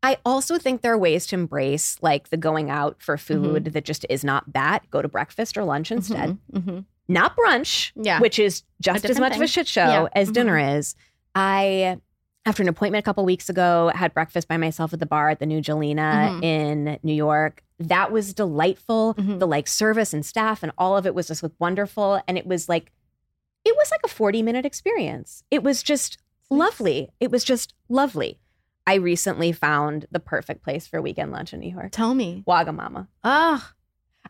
I 0.03 0.17
also 0.25 0.57
think 0.57 0.81
there 0.81 0.91
are 0.93 0.97
ways 0.97 1.25
to 1.27 1.35
embrace 1.35 1.97
like 2.01 2.29
the 2.29 2.37
going 2.37 2.69
out 2.69 2.97
for 3.01 3.17
food 3.17 3.65
that 3.73 3.85
just 3.85 4.05
is 4.09 4.23
not 4.23 4.51
that. 4.53 4.87
Go 4.91 5.01
to 5.01 5.07
breakfast 5.07 5.57
or 5.57 5.63
lunch 5.63 5.91
instead. 5.91 6.37
Mm-hmm. 6.51 6.79
Not 7.07 7.35
brunch, 7.37 7.91
Yeah. 7.95 8.19
which 8.19 8.37
is 8.37 8.63
just 8.81 9.05
as 9.05 9.19
much 9.19 9.35
of 9.35 9.41
a 9.41 9.47
shit 9.47 9.67
show 9.67 9.81
Yeah. 9.87 10.07
as 10.13 10.29
Mhm. 10.29 10.33
dinner 10.33 10.77
is. 10.77 10.95
I 11.33 11.99
after 12.45 12.61
an 12.61 12.67
appointment 12.67 13.01
a 13.01 13.05
couple 13.05 13.23
weeks 13.23 13.47
ago, 13.47 13.89
had 13.95 14.13
breakfast 14.13 14.49
by 14.49 14.57
myself 14.57 14.91
at 14.91 14.99
the 14.99 15.05
bar 15.05 15.29
at 15.29 15.39
the 15.39 15.45
New 15.45 15.61
Gjelina 15.61 16.41
Mhm. 16.41 16.43
in 16.43 16.99
New 17.01 17.13
York. 17.13 17.63
That 17.79 18.11
was 18.11 18.33
delightful. 18.33 19.13
Mhm. 19.13 19.39
The 19.39 19.47
like 19.47 19.65
service 19.69 20.13
and 20.13 20.25
staff 20.25 20.61
and 20.61 20.73
all 20.77 20.97
of 20.97 21.05
it 21.05 21.15
was 21.15 21.27
just 21.29 21.41
like 21.41 21.53
wonderful. 21.59 22.21
And 22.27 22.37
it 22.37 22.45
was 22.45 22.67
like, 22.67 22.91
it 23.63 23.73
was 23.77 23.89
like 23.91 24.01
a 24.03 24.09
40 24.09 24.41
minute 24.43 24.65
experience. 24.65 25.45
It 25.51 25.63
was 25.63 25.81
just 25.81 26.17
lovely. 26.49 27.11
It 27.21 27.31
was 27.31 27.45
just 27.45 27.73
lovely. 27.87 28.39
I 28.85 28.95
recently 28.95 29.51
found 29.51 30.07
the 30.11 30.19
perfect 30.19 30.63
place 30.63 30.87
for 30.87 31.01
weekend 31.01 31.31
lunch 31.31 31.53
in 31.53 31.59
New 31.61 31.71
York. 31.71 31.91
Tell 31.91 32.13
me. 32.13 32.43
Wagamama. 32.47 33.07
Ah, 33.23 33.71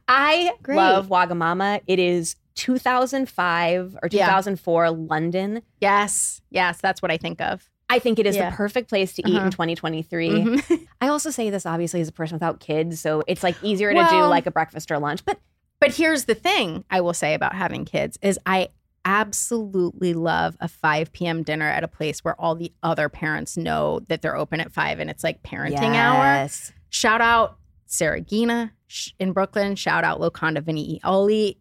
I 0.08 0.52
Great. 0.62 0.76
love 0.76 1.08
Wagamama. 1.08 1.82
It 1.88 1.98
is 2.00 2.36
2005 2.56 3.98
or 4.02 4.10
Yeah. 4.12 4.26
2004 4.26 4.92
London. 4.92 5.62
yes. 5.82 6.42
Yes, 6.50 6.80
that's 6.82 7.02
what 7.02 7.12
I 7.12 7.18
think 7.18 7.42
of. 7.42 7.70
I 7.90 8.00
think 8.00 8.18
it 8.20 8.26
is 8.26 8.36
Yeah. 8.36 8.50
the 8.50 8.56
perfect 8.56 8.90
place 8.90 9.14
to 9.14 9.28
eat 9.30 9.36
Uh-huh. 9.36 9.46
in 9.46 9.52
2023. 9.52 10.30
Mhm. 10.30 10.88
I 11.02 11.08
also 11.10 11.30
say 11.32 11.50
this 11.50 11.66
obviously 11.66 12.02
as 12.02 12.08
a 12.08 12.12
person 12.12 12.36
without 12.36 12.60
kids, 12.60 13.00
so 13.00 13.24
it's 13.28 13.44
like 13.44 13.56
easier 13.64 13.94
to 13.94 14.08
do 14.10 14.24
like 14.26 14.46
a 14.46 14.52
breakfast 14.52 14.92
or 14.92 15.00
lunch. 15.00 15.24
But 15.26 15.40
But 15.80 15.94
here's 15.96 16.26
the 16.26 16.36
thing 16.36 16.86
I 16.90 17.02
will 17.02 17.14
say 17.14 17.34
about 17.34 17.54
having 17.56 17.84
kids 17.86 18.18
is 18.22 18.40
I 18.46 18.70
absolutely 19.06 20.14
love 20.14 20.56
a 20.60 20.68
5 20.68 21.12
p.m. 21.14 21.44
dinner 21.44 21.68
at 21.68 21.84
a 21.84 21.88
place 21.88 22.24
where 22.24 22.40
all 22.40 22.56
the 22.56 22.72
other 22.84 23.10
parents 23.10 23.58
know 23.58 24.00
that 24.08 24.22
they're 24.22 24.38
open 24.38 24.60
at 24.60 24.72
5 24.72 25.00
and 25.00 25.10
it's 25.10 25.24
like 25.24 25.44
parenting 25.44 25.96
hour. 25.96 26.48
Shout 26.90 27.22
out 27.22 27.58
Saraghina 27.88 28.72
in 29.20 29.34
Brooklyn. 29.34 29.76
Shout 29.76 30.04
out 30.04 30.20
Loconda 30.20 30.62
Vinny 30.62 31.00
Oli 31.04 31.58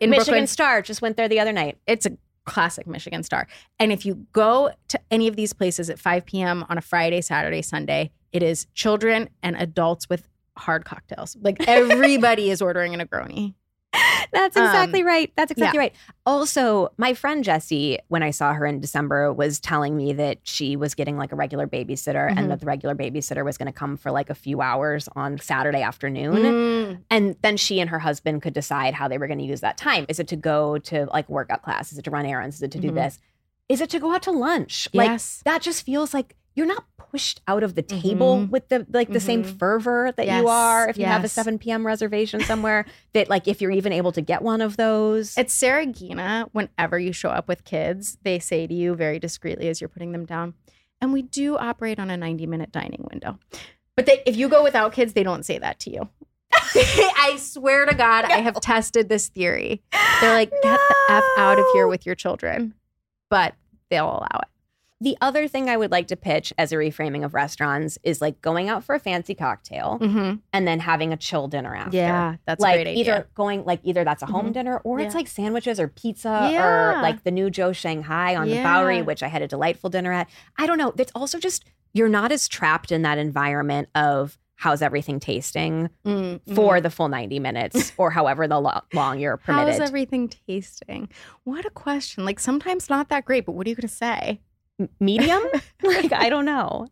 in 0.00 0.10
Michigan 0.10 0.32
Brooklyn. 0.32 0.46
Star 0.46 0.82
just 0.82 1.02
went 1.02 1.16
there 1.16 1.28
the 1.28 1.40
other 1.40 1.52
night. 1.52 1.78
It's 1.86 2.06
a 2.06 2.16
classic 2.44 2.86
Michigan 2.86 3.22
Star. 3.22 3.46
And 3.78 3.92
if 3.92 4.06
you 4.06 4.26
go 4.32 4.70
to 4.88 5.00
any 5.10 5.28
of 5.28 5.36
these 5.36 5.52
places 5.52 5.90
at 5.90 5.98
5 5.98 6.24
p.m. 6.26 6.64
on 6.68 6.78
a 6.78 6.80
Friday, 6.80 7.20
Saturday, 7.20 7.62
Sunday, 7.62 8.10
it 8.32 8.42
is 8.42 8.66
children 8.74 9.28
and 9.42 9.56
adults 9.56 10.08
with 10.08 10.28
hard 10.56 10.84
cocktails. 10.84 11.36
Like 11.40 11.66
everybody 11.68 12.50
is 12.50 12.62
ordering 12.62 12.94
a 12.94 13.04
Negroni. 13.04 13.54
That's 14.32 14.56
Um, 14.56 14.64
exactly 14.64 15.02
right. 15.02 15.32
That's 15.36 15.50
exactly 15.50 15.76
yeah. 15.76 15.80
right. 15.80 15.94
Also, 16.24 16.88
my 16.96 17.14
friend 17.14 17.44
Jessie, 17.44 17.98
when 18.08 18.22
I 18.22 18.30
saw 18.30 18.52
her 18.52 18.66
in 18.66 18.80
December, 18.80 19.32
was 19.32 19.60
telling 19.60 19.96
me 19.96 20.12
that 20.14 20.38
she 20.42 20.76
was 20.76 20.94
getting 20.94 21.16
like 21.16 21.32
a 21.32 21.36
regular 21.36 21.66
babysitter 21.66 22.28
Mhm. 22.30 22.38
and 22.38 22.50
that 22.50 22.60
the 22.60 22.66
regular 22.66 22.94
babysitter 22.94 23.44
was 23.44 23.56
going 23.56 23.66
to 23.66 23.72
come 23.72 23.96
for 23.96 24.10
like 24.10 24.28
a 24.30 24.34
few 24.34 24.60
hours 24.60 25.08
on 25.14 25.38
Saturday 25.38 25.82
afternoon. 25.82 26.34
Mm. 26.36 26.98
And 27.10 27.36
then 27.42 27.56
she 27.56 27.80
and 27.80 27.90
her 27.90 27.98
husband 27.98 28.42
could 28.42 28.54
decide 28.54 28.94
how 28.94 29.08
they 29.08 29.18
were 29.18 29.26
going 29.26 29.38
to 29.38 29.44
use 29.44 29.60
that 29.60 29.76
time. 29.76 30.06
Is 30.08 30.18
it 30.18 30.28
to 30.28 30.36
go 30.36 30.78
to 30.78 31.06
like 31.12 31.28
workout 31.28 31.62
class? 31.62 31.92
Is 31.92 31.98
it 31.98 32.02
to 32.06 32.10
run 32.10 32.26
errands? 32.26 32.56
Is 32.56 32.62
it 32.62 32.70
to 32.72 32.78
do 32.78 32.90
Mhm. 32.90 32.94
this? 32.94 33.18
Is 33.68 33.80
it 33.80 33.90
to 33.90 33.98
go 33.98 34.14
out 34.14 34.22
to 34.22 34.30
lunch? 34.30 34.88
Yes. 34.92 35.42
Like 35.44 35.52
that 35.54 35.62
just 35.62 35.84
feels 35.84 36.14
like 36.14 36.36
you're 36.56 36.66
not 36.66 36.84
pushed 36.96 37.40
out 37.46 37.62
of 37.62 37.74
the 37.76 37.82
table 37.82 38.38
Mhm. 38.38 38.50
with 38.50 38.68
the 38.68 38.84
like 38.92 39.12
the 39.12 39.20
same 39.20 39.44
Mhm. 39.44 39.58
fervor 39.58 40.12
that 40.16 40.26
Yes, 40.26 40.42
you 40.42 40.48
are 40.48 40.88
if 40.88 40.98
you 40.98 41.04
have 41.04 41.22
a 41.22 41.28
7 41.28 41.58
p.m. 41.58 41.86
reservation 41.86 42.40
somewhere. 42.40 42.84
that 43.12 43.28
like 43.30 43.46
if 43.46 43.60
you're 43.60 43.70
even 43.70 43.92
able 43.92 44.10
to 44.12 44.20
get 44.20 44.42
one 44.42 44.60
of 44.60 44.76
those. 44.76 45.38
At 45.38 45.46
Saraghina, 45.48 46.48
whenever 46.52 46.98
you 46.98 47.12
show 47.12 47.28
up 47.30 47.46
with 47.46 47.64
kids, 47.64 48.18
they 48.24 48.38
say 48.40 48.66
to 48.66 48.74
you 48.74 48.94
very 48.96 49.18
discreetly 49.20 49.68
as 49.68 49.80
you're 49.80 49.88
putting 49.88 50.10
them 50.12 50.24
down, 50.24 50.54
and 51.00 51.12
we 51.12 51.22
do 51.22 51.56
operate 51.56 51.98
on 52.00 52.10
a 52.10 52.16
90 52.16 52.46
minute 52.46 52.72
dining 52.72 53.06
window. 53.10 53.38
But 53.94 54.06
they, 54.06 54.22
if 54.26 54.36
you 54.36 54.48
go 54.48 54.62
without 54.64 54.92
kids, 54.92 55.12
they 55.12 55.22
don't 55.22 55.44
say 55.46 55.58
that 55.58 55.78
to 55.80 55.90
you. 55.90 56.08
I 56.52 57.36
swear 57.38 57.86
to 57.86 57.94
God, 57.94 58.24
I 58.24 58.38
have 58.38 58.60
tested 58.60 59.08
this 59.08 59.28
theory. 59.28 59.82
They're 60.20 60.34
like, 60.34 60.50
get 60.62 60.80
the 60.88 60.96
F 61.14 61.24
out 61.38 61.58
of 61.58 61.64
here 61.72 61.86
with 61.86 62.04
your 62.04 62.14
children. 62.14 62.74
But 63.30 63.54
they'll 63.90 64.08
allow 64.08 64.40
it. 64.42 64.48
The 65.00 65.16
other 65.20 65.46
thing 65.46 65.68
I 65.68 65.76
would 65.76 65.90
like 65.90 66.06
to 66.08 66.16
pitch 66.16 66.54
as 66.56 66.72
a 66.72 66.76
reframing 66.76 67.22
of 67.22 67.34
restaurants 67.34 67.98
is 68.02 68.22
like 68.22 68.40
going 68.40 68.70
out 68.70 68.82
for 68.82 68.94
a 68.94 68.98
fancy 68.98 69.34
cocktail 69.34 69.98
Mm-hmm. 70.00 70.36
and 70.54 70.66
then 70.66 70.80
having 70.80 71.12
a 71.12 71.18
chill 71.18 71.48
dinner 71.48 71.74
after. 71.76 71.96
Yeah, 71.98 72.36
that's 72.46 72.62
like 72.62 72.86
either 72.86 73.28
going 73.34 73.64
like 73.66 73.80
either 73.82 74.04
that's 74.04 74.22
a 74.22 74.26
home 74.26 74.48
Mhm. 74.50 74.52
dinner 74.54 74.78
or 74.84 74.98
it's 75.00 75.14
like 75.14 75.28
sandwiches 75.28 75.78
or 75.78 75.88
pizza 75.88 76.48
Yeah. 76.50 76.98
or 76.98 77.02
like 77.02 77.24
the 77.24 77.30
new 77.30 77.50
Joe 77.50 77.72
Shanghai 77.72 78.36
on 78.36 78.48
the 78.48 78.62
Bowery, 78.62 79.02
which 79.02 79.22
I 79.22 79.28
had 79.28 79.42
a 79.42 79.48
delightful 79.48 79.90
dinner 79.90 80.12
at. 80.12 80.30
I 80.56 80.66
don't 80.66 80.78
know. 80.78 80.94
It's 80.96 81.12
also 81.14 81.38
just 81.38 81.64
you're 81.92 82.08
not 82.08 82.32
as 82.32 82.48
trapped 82.48 82.90
in 82.90 83.02
that 83.02 83.18
environment 83.18 83.88
of 83.94 84.38
how's 84.54 84.80
everything 84.80 85.20
tasting 85.20 85.90
Mm, 86.06 86.40
for 86.54 86.80
the 86.80 86.88
full 86.88 87.08
90 87.08 87.38
minutes 87.38 87.92
or 87.98 88.10
however 88.10 88.48
the 88.48 88.58
lo- 88.58 88.80
long 88.94 89.18
you're 89.20 89.36
permitted. 89.36 89.72
How's 89.78 89.80
everything 89.90 90.28
tasting? 90.46 91.10
What 91.44 91.66
a 91.66 91.70
question. 91.70 92.24
Like 92.24 92.40
sometimes 92.40 92.88
not 92.88 93.10
that 93.10 93.26
great, 93.26 93.44
but 93.44 93.52
what 93.52 93.66
are 93.66 93.70
you 93.70 93.76
going 93.76 93.86
to 93.88 93.94
say? 93.94 94.40
Medium? 95.00 95.42
like 95.82 96.12
I 96.12 96.28
don't 96.28 96.44
know. 96.44 96.88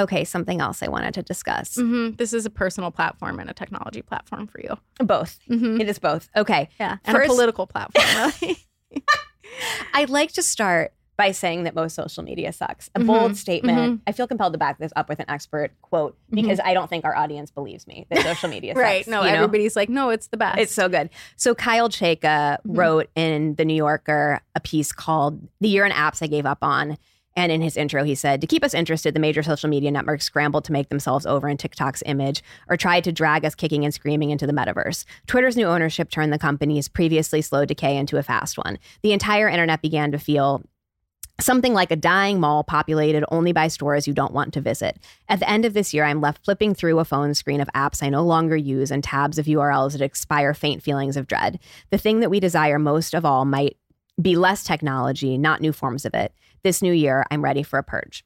Okay, 0.00 0.24
something 0.24 0.60
else 0.60 0.82
I 0.82 0.88
wanted 0.88 1.14
to 1.14 1.22
discuss. 1.22 1.76
Mhm. 1.76 2.16
This 2.16 2.32
is 2.32 2.46
a 2.46 2.50
personal 2.50 2.90
platform 2.90 3.38
and 3.38 3.48
a 3.48 3.54
technology 3.54 4.02
platform 4.02 4.46
for 4.48 4.60
you. 4.60 4.76
Both. 4.98 5.38
Mhm. 5.48 5.80
It 5.80 5.88
is 5.88 5.98
both. 5.98 6.28
Okay. 6.36 6.68
Yeah, 6.80 6.96
and 7.04 7.16
First- 7.16 7.30
a 7.30 7.32
political 7.34 7.66
platform, 7.66 8.04
really. 8.42 8.58
I'd 9.94 10.10
like 10.10 10.32
to 10.32 10.42
start 10.42 10.92
by 11.16 11.30
saying 11.30 11.62
that 11.64 11.74
most 11.74 11.94
social 11.94 12.22
media 12.24 12.52
sucks. 12.52 12.90
A 12.94 13.00
Mhm, 13.00 13.06
bold 13.06 13.36
statement. 13.36 14.00
mhm. 14.00 14.02
I 14.06 14.12
feel 14.12 14.26
compelled 14.26 14.52
to 14.54 14.58
back 14.58 14.78
this 14.78 14.92
up 14.96 15.08
with 15.08 15.20
an 15.20 15.26
expert 15.28 15.70
quote 15.82 16.16
because 16.30 16.58
I 16.64 16.74
don't 16.74 16.90
think 16.90 17.04
our 17.04 17.14
audience 17.14 17.50
believes 17.52 17.86
me 17.86 18.06
that 18.10 18.22
social 18.24 18.48
media 18.48 18.72
sucks. 18.74 18.82
right? 18.82 19.06
No, 19.06 19.22
you 19.22 19.28
know? 19.30 19.34
everybody's 19.36 19.76
like, 19.76 19.88
no, 19.88 20.10
it's 20.10 20.26
the 20.28 20.36
best. 20.36 20.58
It's 20.58 20.74
so 20.74 20.88
good. 20.88 21.10
So 21.36 21.54
Kyle 21.54 21.88
Chayka 21.88 22.20
Mhm. 22.22 22.58
wrote 22.64 23.10
in 23.14 23.54
the 23.54 23.64
New 23.64 23.74
Yorker 23.76 24.40
a 24.56 24.60
piece 24.60 24.90
called 24.92 25.40
"The 25.60 25.68
Year 25.68 25.84
in 25.84 25.92
Apps 25.92 26.22
I 26.22 26.26
Gave 26.26 26.46
Up 26.46 26.58
On," 26.62 26.98
And 27.36 27.50
in 27.50 27.62
his 27.62 27.76
intro, 27.76 28.04
he 28.04 28.14
said, 28.14 28.40
To 28.42 28.46
keep 28.46 28.62
us 28.62 28.74
interested, 28.74 29.12
the 29.12 29.18
major 29.18 29.42
social 29.42 29.68
media 29.68 29.90
networks 29.90 30.24
scrambled 30.24 30.64
to 30.66 30.72
make 30.72 30.88
themselves 30.88 31.26
over 31.26 31.48
in 31.48 31.56
TikTok's 31.56 32.00
image 32.06 32.44
or 32.68 32.76
tried 32.76 33.02
to 33.02 33.10
drag 33.10 33.44
us 33.44 33.56
kicking 33.56 33.84
and 33.84 33.92
screaming 33.92 34.30
into 34.30 34.46
the 34.46 34.52
metaverse. 34.52 35.04
Twitter's 35.26 35.56
new 35.56 35.66
ownership 35.66 36.10
turned 36.12 36.32
the 36.32 36.38
company's 36.38 36.86
previously 36.86 37.42
slow 37.42 37.64
decay 37.64 37.96
into 37.96 38.18
a 38.18 38.22
fast 38.22 38.56
one. 38.56 38.78
The 39.02 39.12
entire 39.12 39.48
internet 39.48 39.82
began 39.82 40.12
to 40.12 40.18
feel 40.20 40.62
Something 41.40 41.74
like 41.74 41.90
a 41.90 41.96
dying 41.96 42.38
mall 42.38 42.62
populated 42.62 43.24
only 43.30 43.52
by 43.52 43.66
stores 43.68 44.06
you 44.06 44.14
don't 44.14 44.32
want 44.32 44.54
to 44.54 44.60
visit. 44.60 44.98
At 45.28 45.40
the 45.40 45.50
end 45.50 45.64
of 45.64 45.74
this 45.74 45.92
year, 45.92 46.04
I'm 46.04 46.20
left 46.20 46.44
flipping 46.44 46.74
through 46.74 47.00
a 47.00 47.04
phone 47.04 47.34
screen 47.34 47.60
of 47.60 47.68
apps 47.74 48.02
I 48.04 48.08
no 48.08 48.22
longer 48.24 48.56
use 48.56 48.90
and 48.92 49.02
tabs 49.02 49.36
of 49.36 49.46
URLs 49.46 49.92
that 49.92 50.00
expire 50.00 50.54
faint 50.54 50.82
feelings 50.82 51.16
of 51.16 51.26
dread. 51.26 51.58
The 51.90 51.98
thing 51.98 52.20
that 52.20 52.30
we 52.30 52.38
desire 52.38 52.78
most 52.78 53.14
of 53.14 53.24
all 53.24 53.44
might 53.44 53.76
be 54.20 54.36
less 54.36 54.62
technology, 54.62 55.36
not 55.36 55.60
new 55.60 55.72
forms 55.72 56.04
of 56.04 56.14
it. 56.14 56.32
This 56.62 56.80
new 56.80 56.92
year, 56.92 57.24
I'm 57.32 57.42
ready 57.42 57.64
for 57.64 57.80
a 57.80 57.82
purge. 57.84 58.24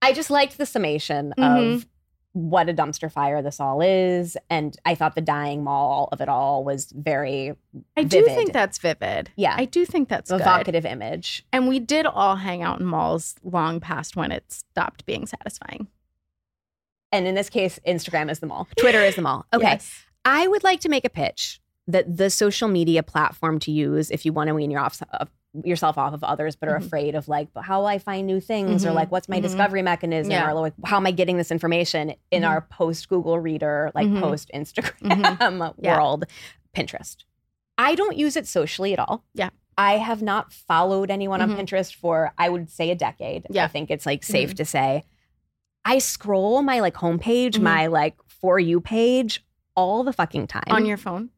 I 0.00 0.12
just 0.12 0.30
liked 0.30 0.58
the 0.58 0.66
summation 0.66 1.34
Mhm. 1.36 1.74
of 1.76 1.86
what 2.34 2.68
a 2.68 2.74
dumpster 2.74 3.10
fire 3.10 3.42
this 3.42 3.60
all 3.60 3.80
is. 3.80 4.36
And 4.50 4.76
I 4.84 4.96
thought 4.96 5.14
the 5.14 5.20
dying 5.20 5.62
mall 5.62 6.08
of 6.10 6.20
it 6.20 6.28
all 6.28 6.64
was 6.64 6.92
very 6.92 7.54
I 7.96 8.02
do 8.02 8.24
think 8.24 8.52
that's 8.52 8.78
vivid. 8.78 9.30
Yeah. 9.36 9.54
I 9.56 9.64
do 9.64 9.86
think 9.86 10.08
that's 10.08 10.30
good. 10.30 10.40
evocative 10.40 10.84
image. 10.84 11.46
And 11.52 11.68
we 11.68 11.78
did 11.78 12.06
all 12.06 12.34
hang 12.34 12.62
out 12.62 12.80
in 12.80 12.86
malls 12.86 13.36
long 13.44 13.78
past 13.78 14.16
when 14.16 14.32
it 14.32 14.44
stopped 14.52 15.06
being 15.06 15.26
satisfying. 15.26 15.86
And 17.12 17.28
in 17.28 17.36
this 17.36 17.48
case, 17.48 17.78
Instagram 17.86 18.28
is 18.28 18.40
the 18.40 18.46
mall. 18.46 18.66
Twitter 18.76 19.00
is 19.00 19.14
the 19.14 19.22
mall. 19.22 19.46
Okay. 19.54 19.70
Yes. 19.70 20.04
I 20.24 20.48
would 20.48 20.64
like 20.64 20.80
to 20.80 20.88
make 20.88 21.04
a 21.04 21.10
pitch 21.10 21.60
that 21.86 22.16
the 22.16 22.30
social 22.30 22.66
media 22.66 23.04
platform 23.04 23.60
to 23.60 23.70
use 23.70 24.10
if 24.10 24.26
you 24.26 24.32
want 24.32 24.48
to 24.48 24.54
wean 24.54 24.72
your 24.72 24.80
off, 24.80 25.00
of 25.12 25.28
yourself 25.62 25.96
off 25.98 26.12
of 26.12 26.24
others, 26.24 26.56
but 26.56 26.68
are 26.68 26.78
Mhm. 26.78 26.86
afraid 26.86 27.14
of 27.14 27.28
like, 27.28 27.48
how 27.56 27.80
will 27.80 27.86
I 27.86 27.98
find 27.98 28.26
new 28.26 28.40
things, 28.40 28.84
or 28.84 28.90
Mhm. 28.90 28.94
like, 28.94 29.12
what's 29.12 29.28
my 29.28 29.38
Mhm. 29.38 29.42
discovery 29.42 29.82
mechanism, 29.82 30.30
Yeah. 30.32 30.50
or 30.50 30.54
like, 30.54 30.72
how 30.84 30.96
am 30.96 31.06
I 31.06 31.12
getting 31.12 31.36
this 31.36 31.52
information 31.52 32.14
in 32.30 32.42
Mhm. 32.42 32.48
our 32.48 32.60
post 32.62 33.08
Google 33.08 33.38
Reader, 33.38 33.92
like 33.94 34.08
Mhm. 34.08 34.20
post 34.20 34.50
Instagram 34.54 35.74
Yeah. 35.78 35.96
world, 35.96 36.24
Pinterest. 36.76 37.18
I 37.78 37.94
don't 37.94 38.16
use 38.16 38.36
it 38.36 38.46
socially 38.46 38.92
at 38.92 38.98
all. 38.98 39.24
Yeah. 39.34 39.50
I 39.76 39.98
have 39.98 40.22
not 40.22 40.52
followed 40.52 41.10
anyone 41.10 41.40
on 41.40 41.50
Pinterest 41.56 41.92
for, 41.94 42.32
I 42.38 42.48
would 42.48 42.70
say, 42.70 42.90
a 42.90 42.94
decade. 42.94 43.46
Yeah. 43.50 43.64
I 43.64 43.68
think 43.68 43.90
it's 43.90 44.06
like 44.06 44.22
safe 44.22 44.54
to 44.54 44.64
say. 44.64 45.04
I 45.84 45.98
scroll 45.98 46.62
my 46.62 46.80
like 46.80 46.94
homepage, 46.94 47.60
my 47.60 47.88
like 47.88 48.14
for 48.28 48.58
you 48.58 48.80
page 48.80 49.44
all 49.76 50.04
the 50.04 50.12
fucking 50.12 50.46
time. 50.46 50.64
On 50.68 50.86
your 50.86 50.96
phone? 50.96 51.30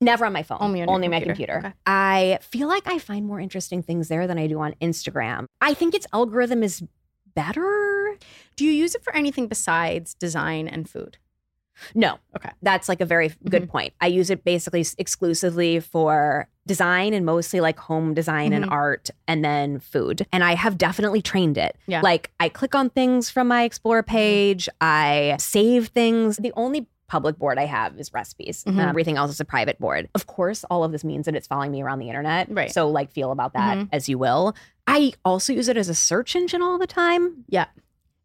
Never 0.00 0.24
on 0.24 0.32
my 0.32 0.42
phone. 0.42 0.58
Only 0.60 0.82
on 0.82 1.02
your 1.02 1.10
my 1.10 1.20
computer. 1.20 1.58
Okay. 1.58 1.72
I 1.86 2.38
feel 2.42 2.68
like 2.68 2.86
I 2.86 2.98
find 2.98 3.26
more 3.26 3.38
interesting 3.38 3.82
things 3.82 4.08
there 4.08 4.26
than 4.26 4.38
I 4.38 4.46
do 4.46 4.58
on 4.60 4.74
Instagram. 4.80 5.44
I 5.60 5.74
think 5.74 5.94
its 5.94 6.06
algorithm 6.12 6.62
is 6.62 6.82
better. 7.34 8.16
Do 8.56 8.64
you 8.64 8.72
use 8.72 8.94
it 8.94 9.04
for 9.04 9.14
anything 9.14 9.46
besides 9.46 10.14
design 10.14 10.68
and 10.68 10.88
food? 10.88 11.18
No. 11.94 12.18
Okay. 12.36 12.50
That's 12.62 12.88
like 12.88 13.00
a 13.00 13.06
very 13.06 13.32
good 13.48 13.62
Mhm. 13.64 13.68
point. 13.68 13.94
I 14.00 14.06
use 14.08 14.28
it 14.30 14.44
basically 14.44 14.84
exclusively 14.98 15.80
for 15.80 16.48
design 16.66 17.14
and 17.14 17.24
mostly 17.24 17.60
like 17.60 17.78
home 17.78 18.12
design 18.12 18.52
and 18.52 18.66
Mhm. 18.66 18.70
art 18.70 19.10
and 19.26 19.42
then 19.42 19.80
food. 19.80 20.26
And 20.32 20.44
I 20.44 20.54
have 20.56 20.76
definitely 20.76 21.22
trained 21.22 21.56
it. 21.56 21.76
Yeah. 21.86 21.98
Mm-hmm. 21.98 22.04
Like 22.04 22.30
I 22.38 22.48
click 22.50 22.74
on 22.74 22.90
things 22.90 23.30
from 23.30 23.48
my 23.48 23.62
explore 23.64 24.02
page, 24.02 24.68
I 24.80 25.36
save 25.38 25.88
things. 25.88 26.36
The 26.36 26.52
only 26.54 26.86
public 27.10 27.36
board 27.38 27.58
I 27.58 27.66
have 27.66 27.98
is 27.98 28.12
recipes. 28.14 28.62
Mhm. 28.64 28.78
Uh, 28.78 28.88
everything 28.88 29.16
else 29.16 29.32
is 29.32 29.40
a 29.40 29.44
private 29.44 29.78
board. 29.80 30.08
Of 30.14 30.26
course, 30.28 30.64
all 30.70 30.84
of 30.84 30.92
this 30.92 31.02
means 31.02 31.26
that 31.26 31.34
it's 31.34 31.48
following 31.48 31.72
me 31.72 31.82
around 31.82 31.98
the 31.98 32.08
internet. 32.08 32.46
Right. 32.48 32.70
So 32.72 32.88
like 32.88 33.10
feel 33.10 33.32
about 33.32 33.52
that 33.54 33.78
Mhm. 33.78 33.88
as 33.92 34.08
you 34.08 34.16
will. 34.16 34.54
I 34.86 35.12
also 35.24 35.52
use 35.52 35.66
it 35.68 35.76
as 35.76 35.88
a 35.88 35.94
search 35.94 36.36
engine 36.36 36.62
all 36.62 36.78
the 36.78 36.86
time. 36.86 37.44
Yeah. 37.48 37.66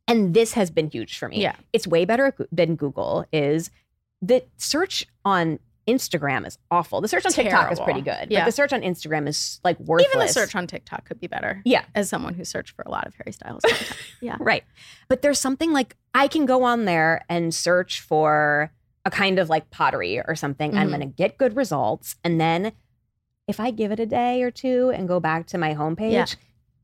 And 0.08 0.36
this 0.36 0.54
has 0.54 0.70
been 0.70 0.90
huge 0.92 1.18
for 1.18 1.28
me. 1.28 1.42
Yeah. 1.42 1.56
It's 1.74 1.88
way 1.88 2.06
better 2.06 2.32
than 2.52 2.76
Google 2.76 3.26
is 3.34 3.72
the 4.22 4.44
search 4.58 5.08
on 5.26 5.58
Instagram 5.88 6.48
is 6.48 6.58
awful. 6.72 7.00
The 7.02 7.08
search 7.08 7.26
on 7.26 7.32
TikTok 7.32 7.72
is 7.72 7.80
pretty 7.80 8.02
good. 8.02 8.28
Yeah. 8.32 8.42
But 8.42 8.46
the 8.48 8.52
search 8.52 8.74
on 8.74 8.82
Instagram 8.82 9.28
is 9.28 9.60
like 9.64 9.80
worthless. 9.80 10.08
Even 10.14 10.26
the 10.26 10.32
search 10.34 10.56
on 10.56 10.66
TikTok 10.68 11.06
could 11.06 11.20
be 11.20 11.28
better. 11.28 11.62
Yeah. 11.64 11.86
As 11.94 12.10
someone 12.10 12.34
who 12.34 12.44
searched 12.44 12.76
for 12.76 12.84
a 12.86 12.90
lot 12.90 13.06
of 13.06 13.14
Harry 13.16 13.32
Styles 13.32 13.62
yeah. 14.22 14.38
Right. 14.40 14.64
But 15.10 15.22
there's 15.22 15.40
something 15.40 15.72
like 15.72 15.96
I 16.16 16.28
can 16.28 16.46
go 16.46 16.64
on 16.64 16.86
there 16.86 17.24
and 17.30 17.54
search 17.54 18.02
for 18.02 18.72
a 19.06 19.12
kind 19.12 19.38
of 19.38 19.50
like 19.50 19.70
pottery 19.70 20.20
or 20.20 20.36
something. 20.36 20.76
I'm 20.76 20.88
Mhm. 20.88 20.92
going 20.98 21.00
to 21.02 21.06
get 21.06 21.38
good 21.38 21.56
results. 21.56 22.16
And 22.24 22.42
then 22.42 22.72
if 23.48 23.60
I 23.60 23.70
give 23.70 23.92
it 23.92 24.00
a 24.00 24.08
day 24.08 24.42
or 24.42 24.50
two 24.50 24.90
and 24.96 25.08
go 25.08 25.20
back 25.20 25.46
to 25.48 25.60
my 25.60 25.76
homepage, 25.76 26.12
Yeah. 26.12 26.26